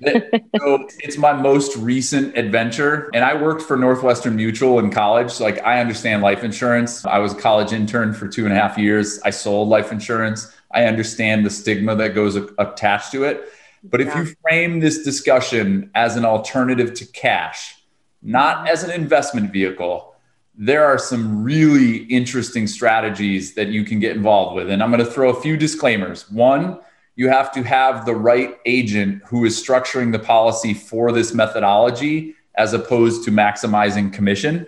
so 0.04 0.86
it's 1.00 1.18
my 1.18 1.32
most 1.32 1.76
recent 1.76 2.38
adventure 2.38 3.10
and 3.14 3.24
i 3.24 3.34
worked 3.34 3.60
for 3.60 3.76
northwestern 3.76 4.36
mutual 4.36 4.78
in 4.78 4.92
college 4.92 5.28
so 5.28 5.42
like 5.42 5.60
i 5.64 5.80
understand 5.80 6.22
life 6.22 6.44
insurance 6.44 7.04
i 7.04 7.18
was 7.18 7.32
a 7.32 7.34
college 7.34 7.72
intern 7.72 8.14
for 8.14 8.28
two 8.28 8.44
and 8.44 8.52
a 8.52 8.56
half 8.56 8.78
years 8.78 9.20
i 9.24 9.30
sold 9.30 9.68
life 9.68 9.90
insurance 9.90 10.54
I 10.70 10.84
understand 10.84 11.46
the 11.46 11.50
stigma 11.50 11.96
that 11.96 12.14
goes 12.14 12.36
attached 12.36 13.12
to 13.12 13.24
it. 13.24 13.50
But 13.90 14.00
if 14.00 14.14
you 14.14 14.34
frame 14.42 14.80
this 14.80 15.02
discussion 15.02 15.90
as 15.94 16.16
an 16.16 16.24
alternative 16.24 16.94
to 16.94 17.06
cash, 17.06 17.74
not 18.22 18.58
mm-hmm. 18.58 18.66
as 18.68 18.84
an 18.84 18.90
investment 18.90 19.52
vehicle, 19.52 20.14
there 20.54 20.84
are 20.84 20.98
some 20.98 21.42
really 21.42 21.98
interesting 22.04 22.66
strategies 22.66 23.54
that 23.54 23.68
you 23.68 23.84
can 23.84 24.00
get 24.00 24.16
involved 24.16 24.56
with. 24.56 24.70
And 24.70 24.82
I'm 24.82 24.90
going 24.90 25.04
to 25.04 25.10
throw 25.10 25.30
a 25.30 25.40
few 25.40 25.56
disclaimers. 25.56 26.28
One, 26.30 26.80
you 27.14 27.28
have 27.28 27.52
to 27.52 27.62
have 27.62 28.06
the 28.06 28.14
right 28.14 28.56
agent 28.66 29.22
who 29.26 29.44
is 29.44 29.60
structuring 29.60 30.12
the 30.12 30.18
policy 30.18 30.74
for 30.74 31.12
this 31.12 31.32
methodology 31.32 32.34
as 32.56 32.74
opposed 32.74 33.24
to 33.24 33.30
maximizing 33.30 34.12
commission. 34.12 34.66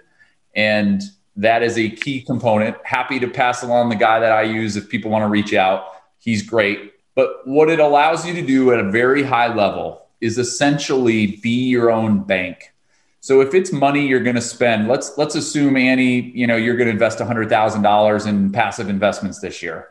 And 0.55 1.03
that 1.37 1.63
is 1.63 1.77
a 1.77 1.91
key 1.91 2.23
component. 2.23 2.77
Happy 2.85 3.19
to 3.19 3.29
pass 3.29 3.63
along 3.63 3.89
the 3.89 3.97
guy 3.97 4.21
that 4.21 4.33
I 4.33 4.43
use 4.43 4.77
if 4.77 4.89
people 4.89 5.11
want 5.11 5.25
to 5.25 5.29
reach 5.29 5.55
out. 5.55 5.87
He's 6.19 6.43
great. 6.43 6.93
But 7.21 7.47
what 7.47 7.69
it 7.69 7.81
allows 7.81 8.27
you 8.27 8.33
to 8.33 8.41
do 8.41 8.73
at 8.73 8.81
a 8.81 8.91
very 8.91 9.23
high 9.23 9.55
level 9.55 10.07
is 10.23 10.39
essentially 10.39 11.37
be 11.43 11.69
your 11.69 11.91
own 11.91 12.23
bank. 12.23 12.73
So 13.21 13.43
if 13.43 13.53
it's 13.53 13.73
money 13.73 14.07
you're 14.07 14.23
going 14.23 14.37
to 14.37 14.41
spend, 14.41 14.89
let's 14.89 15.19
let's 15.19 15.35
assume 15.35 15.77
Annie, 15.77 16.31
you 16.31 16.47
know, 16.47 16.57
you're 16.57 16.79
going 16.79 16.87
to 16.87 16.93
invest 16.93 17.19
$100,000 17.19 18.27
in 18.27 18.53
passive 18.53 18.89
investments 18.89 19.39
this 19.39 19.63
year. 19.63 19.89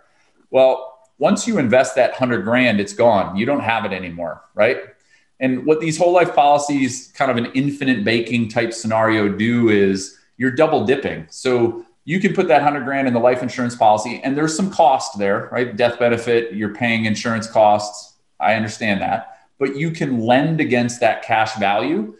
Well, 0.50 1.08
once 1.20 1.48
you 1.48 1.60
invest 1.60 1.94
that 1.98 2.14
100 2.14 2.42
grand, 2.46 2.80
it's 2.80 2.94
gone. 2.94 3.36
You 3.36 3.46
don't 3.46 3.60
have 3.60 3.86
it 3.86 3.94
anymore, 3.94 4.42
right? 4.56 4.80
And 5.40 5.68
what 5.68 5.82
these 5.82 6.00
whole 6.00 6.14
life 6.14 6.34
policies, 6.34 7.14
kind 7.14 7.30
of 7.30 7.38
an 7.38 7.52
infinite 7.54 8.04
banking 8.04 8.50
type 8.50 8.74
scenario 8.74 9.30
do 9.30 9.70
is 9.70 10.18
you're 10.38 10.50
double 10.50 10.84
dipping. 10.84 11.28
So 11.30 11.86
you 12.10 12.20
can 12.20 12.34
put 12.34 12.48
that 12.48 12.64
100 12.64 12.86
grand 12.86 13.08
in 13.08 13.14
the 13.14 13.20
life 13.20 13.44
insurance 13.44 13.76
policy 13.76 14.20
and 14.24 14.36
there's 14.36 14.58
some 14.58 14.72
cost 14.72 15.20
there, 15.20 15.48
right? 15.52 15.76
Death 15.76 16.00
benefit, 16.00 16.56
you're 16.56 16.74
paying 16.74 17.06
insurance 17.06 17.46
costs. 17.46 18.16
I 18.40 18.56
understand 18.56 19.00
that. 19.02 19.38
But 19.60 19.76
you 19.76 19.92
can 19.92 20.22
lend 20.22 20.60
against 20.60 21.02
that 21.02 21.22
cash 21.22 21.54
value. 21.58 22.16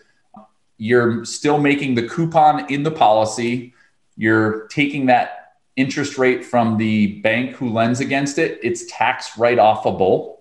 You're 0.78 1.26
still 1.26 1.58
making 1.58 1.96
the 1.96 2.08
coupon 2.08 2.72
in 2.72 2.84
the 2.84 2.92
policy. 2.92 3.74
You're 4.16 4.68
taking 4.68 5.08
that 5.08 5.56
interest 5.76 6.20
rate 6.20 6.46
from 6.46 6.78
the 6.78 7.20
bank 7.22 7.56
who 7.56 7.70
lends 7.70 8.00
against 8.00 8.38
it. 8.38 8.60
It's 8.62 8.86
tax 8.92 9.40
write 9.40 9.58
offable 9.58 10.36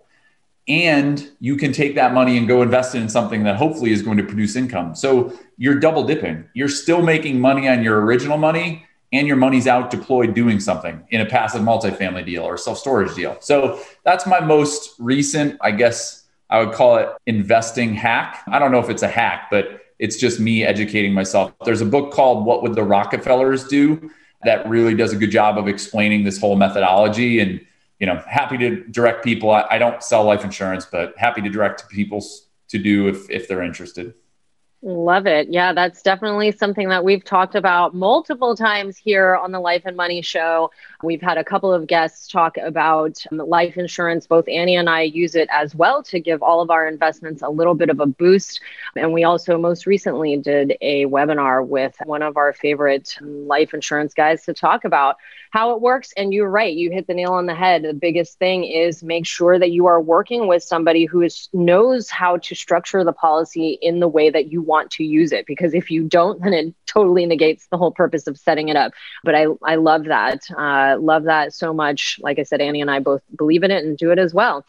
and 0.69 1.27
you 1.41 1.57
can 1.57 1.73
take 1.73 1.95
that 1.95 2.13
money 2.13 2.37
and 2.37 2.47
go 2.47 2.61
invest 2.61 2.95
it 2.95 2.99
in 2.99 3.09
something 3.09 3.45
that 3.45 3.57
hopefully 3.57 3.93
is 3.93 4.03
going 4.03 4.19
to 4.19 4.25
produce 4.25 4.57
income. 4.57 4.95
So 4.95 5.33
you're 5.57 5.81
double 5.81 6.05
dipping. 6.05 6.45
You're 6.53 6.69
still 6.69 7.01
making 7.01 7.41
money 7.41 7.67
on 7.67 7.83
your 7.83 8.03
original 8.03 8.37
money 8.37 8.85
and 9.13 9.27
your 9.27 9.37
money's 9.37 9.67
out 9.67 9.91
deployed 9.91 10.35
doing 10.35 10.61
something 10.61 11.03
in 11.11 11.21
a 11.21 11.27
passive 11.27 11.63
multifamily 11.63 12.25
deal 12.25 12.43
or 12.43 12.57
self-storage 12.57 13.15
deal. 13.15 13.37
So 13.41 13.81
that's 14.05 14.27
my 14.27 14.41
most 14.41 14.95
recent, 14.99 15.57
I 15.61 15.71
guess 15.71 16.25
I 16.51 16.63
would 16.63 16.75
call 16.75 16.97
it 16.97 17.09
investing 17.27 17.95
hack. 17.95 18.43
I 18.49 18.59
don't 18.59 18.73
know 18.73 18.81
if 18.81 18.91
it's 18.91 19.03
a 19.03 19.09
hack, 19.09 19.49
but 19.51 19.83
it's 19.99 20.17
just 20.17 20.41
me 20.41 20.65
educating 20.65 21.13
myself. 21.13 21.53
There's 21.65 21.81
a 21.81 21.87
book 21.87 22.13
called 22.13 22.45
What 22.45 22.63
Would 22.63 22.75
the 22.75 22.85
Rockefellers 22.85 23.67
Do 23.69 24.11
that 24.45 24.69
really 24.69 24.95
does 24.95 25.13
a 25.13 25.17
good 25.17 25.31
job 25.31 25.59
of 25.59 25.69
explaining 25.69 26.25
this 26.25 26.39
whole 26.39 26.57
methodology 26.57 27.41
and 27.41 27.61
you 27.99 28.07
know, 28.07 28.23
happy 28.29 28.57
to 28.59 28.85
direct 28.85 29.25
people. 29.25 29.51
I, 29.51 29.67
I 29.71 29.79
don't 29.79 30.03
sell 30.03 30.25
life 30.25 30.45
insurance, 30.45 30.87
but 30.87 31.15
happy 31.19 31.43
to 31.43 31.51
direct 31.51 31.89
people 31.89 32.25
to 32.69 32.79
do 32.79 33.09
if 33.09 33.29
if 33.31 33.49
they're 33.49 33.63
interested. 33.63 34.15
Love 34.81 35.27
it. 35.27 35.49
Yeah, 35.51 35.73
that's 35.73 36.03
definitely 36.03 36.53
something 36.53 36.89
that 36.91 37.03
we've 37.05 37.25
talked 37.25 37.57
about 37.57 37.95
multiple 37.95 38.55
times 38.55 38.97
here 38.97 39.35
on 39.35 39.51
the 39.51 39.59
Life 39.59 39.83
and 39.87 39.97
Money 39.97 40.23
Show. 40.23 40.71
We've 41.03 41.23
had 41.23 41.39
a 41.39 41.45
couple 41.45 41.73
of 41.73 41.87
guests 41.87 42.27
talk 42.27 42.57
about 42.57 43.25
life 43.31 43.77
insurance. 43.77 44.27
Both 44.27 44.49
Annie 44.49 44.75
and 44.75 44.91
I 44.91 45.03
use 45.03 45.37
it 45.37 45.49
as 45.53 45.73
well 45.73 46.03
to 46.05 46.19
give 46.19 46.43
all 46.43 46.61
of 46.61 46.71
our 46.71 46.89
investments 46.89 47.43
a 47.43 47.49
little 47.49 47.75
bit 47.75 47.89
of 47.89 48.01
a 48.01 48.07
boost. 48.07 48.61
And 48.97 49.13
we 49.13 49.23
also 49.23 49.59
most 49.59 49.87
recently 49.87 50.37
did 50.39 50.77
a 50.81 51.07
webinar 51.07 51.65
with 51.65 51.97
one 52.05 52.23
of 52.23 52.37
our 52.37 52.53
favorite 52.53 53.17
life 53.21 53.75
insurance 53.75 54.13
guys 54.13 54.45
to 54.47 54.55
talk 54.55 54.85
about 54.85 55.17
how 55.51 55.75
it 55.75 55.81
works. 55.81 56.13
And 56.17 56.35
you're 56.35 56.51
right, 56.51 56.75
you 56.75 56.91
hit 56.91 57.07
the 57.07 57.15
nail 57.15 57.33
on 57.33 57.47
the 57.47 57.55
head. 57.55 57.83
The 57.83 57.95
biggest 57.95 58.39
thing 58.39 58.65
is 58.65 59.03
make 59.03 59.25
sure 59.25 59.57
that 59.59 59.71
you 59.71 59.87
are 59.87 60.01
working 60.01 60.49
with 60.49 60.65
somebody 60.65 61.05
who 61.05 61.23
is, 61.23 61.49
knows 61.53 62.11
how 62.11 62.39
to 62.39 62.55
structure 62.57 63.05
the 63.05 63.13
policy 63.13 63.79
in 63.81 64.01
the 64.01 64.09
way 64.09 64.31
that 64.31 64.51
you 64.51 64.63
want 64.63 64.91
to 64.93 65.05
use 65.05 65.31
it. 65.31 65.47
Because 65.47 65.75
if 65.75 65.91
you 65.91 66.03
don't, 66.03 66.43
then 66.43 66.53
it 66.53 66.75
totally 66.87 67.25
negates 67.25 67.69
the 67.69 67.79
whole 67.79 67.93
purpose 67.93 68.27
of 68.27 68.37
setting 68.37 68.69
it 68.69 68.77
up. 68.77 68.93
But 69.23 69.37
I, 69.37 69.47
I 69.63 69.77
love 69.77 70.05
that. 70.05 70.43
Uh, 70.51 70.88
love 70.95 71.25
that 71.25 71.55
so 71.55 71.73
much. 71.73 72.19
Like 72.23 72.39
I 72.39 72.43
said, 72.43 72.61
Annie 72.61 72.81
and 72.81 72.91
I 72.91 73.01
both 73.01 73.23
believe 73.37 73.63
in 73.63 73.71
it 73.71 73.85
and 73.85 73.97
do 73.97 74.11
it 74.11 74.19
as 74.19 74.35
well. 74.35 74.65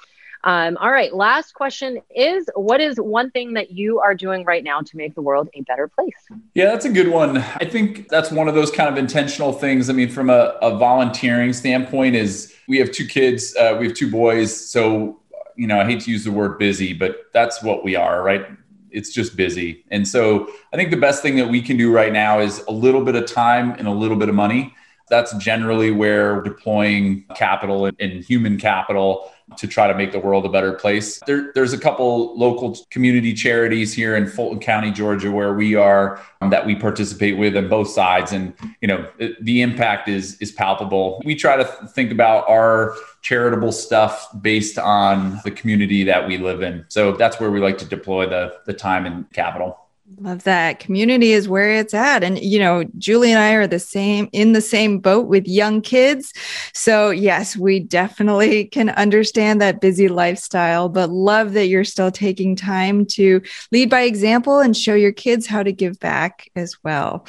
Um, 0.46 0.78
all 0.78 0.92
right. 0.92 1.14
Last 1.14 1.54
question 1.54 2.02
is 2.16 2.50
what 2.56 2.80
is 2.80 2.98
one 2.98 3.30
thing 3.32 3.54
that 3.56 3.72
you 3.72 4.00
are 4.00 4.16
doing 4.16 4.46
right 4.46 4.64
now 4.64 4.80
to 4.80 4.98
make 4.98 5.14
the 5.14 5.22
world 5.22 5.50
a 5.54 5.62
better 5.62 5.88
place? 5.88 6.14
Yeah, 6.54 6.66
that's 6.66 6.86
a 6.86 6.90
good 6.90 7.10
one. 7.10 7.38
I 7.38 7.66
think 7.66 8.08
that's 8.08 8.32
one 8.32 8.48
of 8.48 8.56
those 8.56 8.72
kind 8.72 8.90
of 8.90 8.98
intentional 8.98 9.52
things. 9.52 9.90
I 9.90 9.94
mean, 9.94 10.10
from 10.10 10.30
a, 10.30 10.58
a 10.62 10.78
volunteering 10.78 11.52
standpoint, 11.52 12.16
is 12.16 12.56
we 12.70 12.78
have 12.78 12.92
two 12.92 13.06
kids, 13.06 13.54
uh, 13.58 13.76
we 13.78 13.88
have 13.88 13.96
two 13.96 14.10
boys. 14.10 14.56
So, 14.70 15.20
you 15.58 15.68
know, 15.68 15.80
I 15.80 15.84
hate 15.84 16.00
to 16.02 16.12
use 16.12 16.24
the 16.24 16.32
word 16.32 16.58
busy, 16.58 16.94
but 16.94 17.18
that's 17.34 17.62
what 17.62 17.84
we 17.84 17.98
are, 17.98 18.24
right? 18.24 18.46
It's 18.92 19.12
just 19.12 19.36
busy. 19.36 19.84
And 19.92 20.08
so 20.08 20.50
I 20.72 20.78
think 20.78 20.90
the 20.90 20.98
best 20.98 21.22
thing 21.22 21.36
that 21.36 21.50
we 21.50 21.62
can 21.62 21.76
do 21.76 21.92
right 21.92 22.14
now 22.14 22.40
is 22.40 22.64
a 22.68 22.72
little 22.72 23.04
bit 23.04 23.16
of 23.16 23.26
time 23.26 23.72
and 23.72 23.90
a 23.90 23.92
little 23.92 24.18
bit 24.18 24.30
of 24.30 24.36
money. 24.36 24.74
That's 25.10 25.34
generally 25.38 25.92
where 25.92 26.42
deploying 26.42 27.26
capital 27.36 27.86
and 27.86 28.24
human 28.24 28.58
capital 28.58 29.32
to 29.58 29.68
try 29.68 29.88
to 29.88 29.96
make 29.96 30.12
the 30.12 30.20
world 30.20 30.46
a 30.46 30.50
better 30.50 30.74
place. 30.74 31.20
There, 31.26 31.52
there's 31.56 31.74
a 31.74 31.78
couple 31.78 32.38
local 32.38 32.78
community 32.92 33.34
charities 33.34 33.94
here 33.94 34.16
in 34.16 34.28
Fulton 34.28 34.60
County, 34.60 34.92
Georgia, 34.92 35.32
where 35.32 35.54
we 35.54 35.76
are 35.76 36.22
um, 36.42 36.50
that 36.52 36.66
we 36.66 36.76
participate 36.76 37.38
with 37.38 37.58
on 37.58 37.68
both 37.68 37.90
sides, 37.90 38.32
and 38.32 38.54
you 38.82 38.88
know 38.88 39.10
the 39.42 39.62
impact 39.62 40.08
is 40.08 40.38
is 40.40 40.52
palpable. 40.52 41.22
We 41.26 41.36
try 41.36 41.58
to 41.58 41.66
think 41.66 42.12
about 42.12 42.48
our 42.50 42.96
charitable 43.22 43.72
stuff 43.72 44.30
based 44.42 44.78
on 44.78 45.40
the 45.44 45.52
community 45.52 46.04
that 46.06 46.28
we 46.28 46.38
live 46.38 46.62
in. 46.62 46.86
So 46.90 47.14
that's 47.14 47.40
where 47.40 47.52
we 47.52 47.60
like 47.60 47.78
to 47.80 47.86
deploy 47.86 48.28
the 48.30 48.56
the 48.66 48.74
time 48.74 49.06
and 49.06 49.32
capital. 49.32 49.78
Love 50.18 50.44
that. 50.44 50.80
Community 50.80 51.34
is 51.34 51.48
where 51.48 51.72
it's 51.76 51.94
at. 51.94 52.24
And, 52.24 52.40
you 52.40 52.58
know, 52.58 52.84
Julie 52.98 53.32
and 53.32 53.40
I 53.40 53.54
are 53.54 53.68
the 53.68 53.80
same 53.80 54.28
in 54.32 54.54
the 54.54 54.62
same 54.62 55.00
boat 55.00 55.28
with 55.28 55.48
young 55.48 55.82
kids. 55.82 56.34
So, 56.74 57.12
yes, 57.12 57.56
we 57.56 57.80
definitely 57.80 58.66
can 58.66 58.90
understand 58.90 59.62
that 59.62 59.82
busy 59.82 60.08
lifestyle, 60.08 60.90
but 60.90 61.12
love 61.12 61.54
that 61.54 61.68
you're 61.68 61.84
still 61.84 62.12
taking 62.12 62.56
time 62.56 63.06
to 63.08 63.42
lead 63.72 63.90
by 63.90 64.02
example 64.02 64.60
and 64.60 64.76
show 64.76 64.96
your 64.96 65.12
kids 65.12 65.46
how 65.46 65.62
to 65.62 65.72
give 65.72 66.00
back 66.00 66.50
as 66.56 66.76
well. 66.84 67.28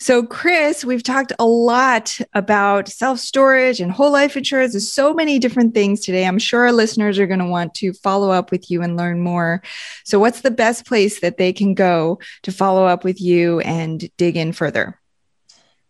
So, 0.00 0.22
Chris, 0.22 0.84
we've 0.84 1.02
talked 1.02 1.32
a 1.40 1.46
lot 1.46 2.18
about 2.32 2.88
self 2.88 3.18
storage 3.18 3.80
and 3.80 3.90
whole 3.90 4.12
life 4.12 4.36
insurance. 4.36 4.72
There's 4.72 4.92
so 4.92 5.12
many 5.12 5.40
different 5.40 5.74
things 5.74 6.04
today. 6.04 6.24
I'm 6.24 6.38
sure 6.38 6.66
our 6.66 6.72
listeners 6.72 7.18
are 7.18 7.26
going 7.26 7.40
to 7.40 7.46
want 7.46 7.74
to 7.74 7.92
follow 7.92 8.30
up 8.30 8.52
with 8.52 8.70
you 8.70 8.80
and 8.80 8.96
learn 8.96 9.20
more. 9.20 9.60
So, 10.04 10.20
what's 10.20 10.42
the 10.42 10.52
best 10.52 10.86
place 10.86 11.20
that 11.20 11.36
they 11.36 11.52
can 11.52 11.74
go 11.74 12.20
to 12.42 12.52
follow 12.52 12.86
up 12.86 13.02
with 13.02 13.20
you 13.20 13.58
and 13.60 14.08
dig 14.16 14.36
in 14.36 14.52
further? 14.52 15.00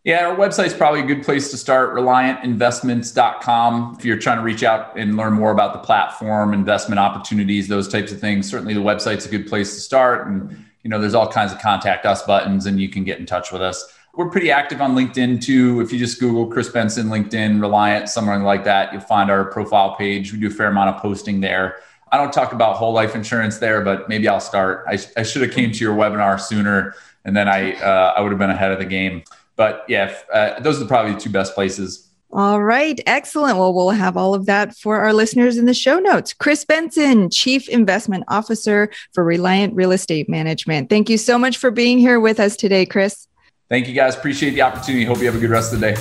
Yeah, 0.04 0.28
our 0.28 0.36
website's 0.36 0.72
probably 0.72 1.00
a 1.00 1.06
good 1.06 1.22
place 1.22 1.50
to 1.50 1.58
start, 1.58 1.94
reliantinvestments.com. 1.94 3.96
If 3.98 4.06
you're 4.06 4.16
trying 4.16 4.38
to 4.38 4.42
reach 4.42 4.62
out 4.62 4.96
and 4.96 5.18
learn 5.18 5.34
more 5.34 5.50
about 5.50 5.74
the 5.74 5.80
platform, 5.80 6.54
investment 6.54 6.98
opportunities, 6.98 7.68
those 7.68 7.88
types 7.88 8.10
of 8.10 8.20
things, 8.20 8.48
certainly 8.48 8.72
the 8.72 8.80
website's 8.80 9.26
a 9.26 9.28
good 9.28 9.46
place 9.46 9.74
to 9.74 9.80
start. 9.80 10.26
And, 10.26 10.64
you 10.82 10.88
know, 10.88 10.98
there's 10.98 11.14
all 11.14 11.30
kinds 11.30 11.52
of 11.52 11.58
contact 11.58 12.06
us 12.06 12.22
buttons 12.22 12.64
and 12.64 12.80
you 12.80 12.88
can 12.88 13.04
get 13.04 13.18
in 13.18 13.26
touch 13.26 13.52
with 13.52 13.60
us 13.60 13.92
we're 14.18 14.28
pretty 14.28 14.50
active 14.50 14.80
on 14.80 14.96
LinkedIn 14.96 15.40
too. 15.40 15.80
If 15.80 15.92
you 15.92 15.98
just 15.98 16.18
Google 16.18 16.48
Chris 16.48 16.68
Benson, 16.68 17.06
LinkedIn, 17.06 17.60
Reliant, 17.60 18.08
somewhere 18.08 18.36
like 18.40 18.64
that, 18.64 18.92
you'll 18.92 19.00
find 19.00 19.30
our 19.30 19.44
profile 19.44 19.94
page. 19.94 20.32
We 20.32 20.40
do 20.40 20.48
a 20.48 20.50
fair 20.50 20.66
amount 20.66 20.96
of 20.96 21.00
posting 21.00 21.40
there. 21.40 21.76
I 22.10 22.16
don't 22.16 22.32
talk 22.32 22.52
about 22.52 22.74
whole 22.74 22.92
life 22.92 23.14
insurance 23.14 23.58
there, 23.58 23.80
but 23.80 24.08
maybe 24.08 24.26
I'll 24.26 24.40
start. 24.40 24.84
I, 24.88 24.98
I 25.16 25.22
should 25.22 25.42
have 25.42 25.52
came 25.52 25.70
to 25.70 25.78
your 25.78 25.94
webinar 25.94 26.40
sooner, 26.40 26.96
and 27.24 27.36
then 27.36 27.46
I 27.46 27.74
uh, 27.74 28.14
I 28.16 28.20
would 28.20 28.32
have 28.32 28.40
been 28.40 28.50
ahead 28.50 28.72
of 28.72 28.80
the 28.80 28.86
game. 28.86 29.22
But 29.54 29.84
yeah, 29.86 30.12
uh, 30.34 30.58
those 30.58 30.82
are 30.82 30.86
probably 30.86 31.12
the 31.12 31.20
two 31.20 31.30
best 31.30 31.54
places. 31.54 32.08
All 32.32 32.60
right, 32.60 33.00
excellent. 33.06 33.56
Well, 33.56 33.72
we'll 33.72 33.90
have 33.90 34.16
all 34.16 34.34
of 34.34 34.46
that 34.46 34.76
for 34.76 34.98
our 34.98 35.12
listeners 35.12 35.58
in 35.58 35.66
the 35.66 35.74
show 35.74 36.00
notes. 36.00 36.34
Chris 36.34 36.64
Benson, 36.64 37.30
Chief 37.30 37.68
Investment 37.68 38.24
Officer 38.26 38.90
for 39.12 39.22
Reliant 39.22 39.76
Real 39.76 39.92
Estate 39.92 40.28
Management. 40.28 40.90
Thank 40.90 41.08
you 41.08 41.18
so 41.18 41.38
much 41.38 41.56
for 41.56 41.70
being 41.70 41.98
here 41.98 42.18
with 42.18 42.40
us 42.40 42.56
today, 42.56 42.84
Chris. 42.84 43.28
Thank 43.68 43.86
you 43.86 43.94
guys. 43.94 44.16
Appreciate 44.16 44.50
the 44.50 44.62
opportunity. 44.62 45.04
Hope 45.04 45.18
you 45.18 45.26
have 45.26 45.36
a 45.36 45.40
good 45.40 45.50
rest 45.50 45.72
of 45.72 45.80
the 45.80 45.92
day. 45.92 46.00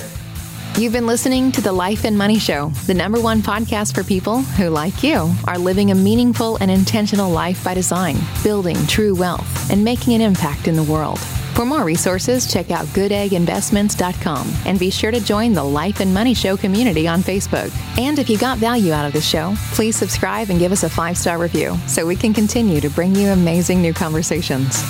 You've 0.78 0.92
been 0.92 1.08
listening 1.08 1.50
to 1.52 1.60
the 1.60 1.72
Life 1.72 2.04
and 2.04 2.16
Money 2.16 2.38
Show, 2.38 2.68
the 2.86 2.94
number 2.94 3.20
one 3.20 3.40
podcast 3.40 3.94
for 3.94 4.04
people 4.04 4.42
who, 4.42 4.68
like 4.68 5.02
you, 5.02 5.32
are 5.46 5.58
living 5.58 5.90
a 5.90 5.94
meaningful 5.94 6.56
and 6.60 6.70
intentional 6.70 7.30
life 7.30 7.64
by 7.64 7.74
design, 7.74 8.16
building 8.44 8.76
true 8.86 9.14
wealth, 9.14 9.70
and 9.72 9.82
making 9.82 10.14
an 10.14 10.20
impact 10.20 10.68
in 10.68 10.76
the 10.76 10.84
world. 10.84 11.18
For 11.58 11.64
more 11.64 11.82
resources, 11.82 12.46
check 12.46 12.70
out 12.70 12.86
goodegginvestments.com 12.86 14.52
and 14.64 14.78
be 14.78 14.90
sure 14.90 15.10
to 15.10 15.18
join 15.18 15.52
the 15.52 15.64
Life 15.64 15.98
and 15.98 16.14
Money 16.14 16.32
Show 16.32 16.56
community 16.56 17.08
on 17.08 17.22
Facebook. 17.22 17.72
And 17.98 18.20
if 18.20 18.30
you 18.30 18.38
got 18.38 18.58
value 18.58 18.92
out 18.92 19.06
of 19.06 19.12
this 19.12 19.28
show, 19.28 19.54
please 19.72 19.96
subscribe 19.96 20.50
and 20.50 20.60
give 20.60 20.70
us 20.70 20.84
a 20.84 20.88
five 20.88 21.18
star 21.18 21.38
review 21.38 21.76
so 21.88 22.06
we 22.06 22.14
can 22.14 22.32
continue 22.32 22.80
to 22.80 22.88
bring 22.88 23.16
you 23.16 23.30
amazing 23.30 23.82
new 23.82 23.92
conversations. 23.92 24.84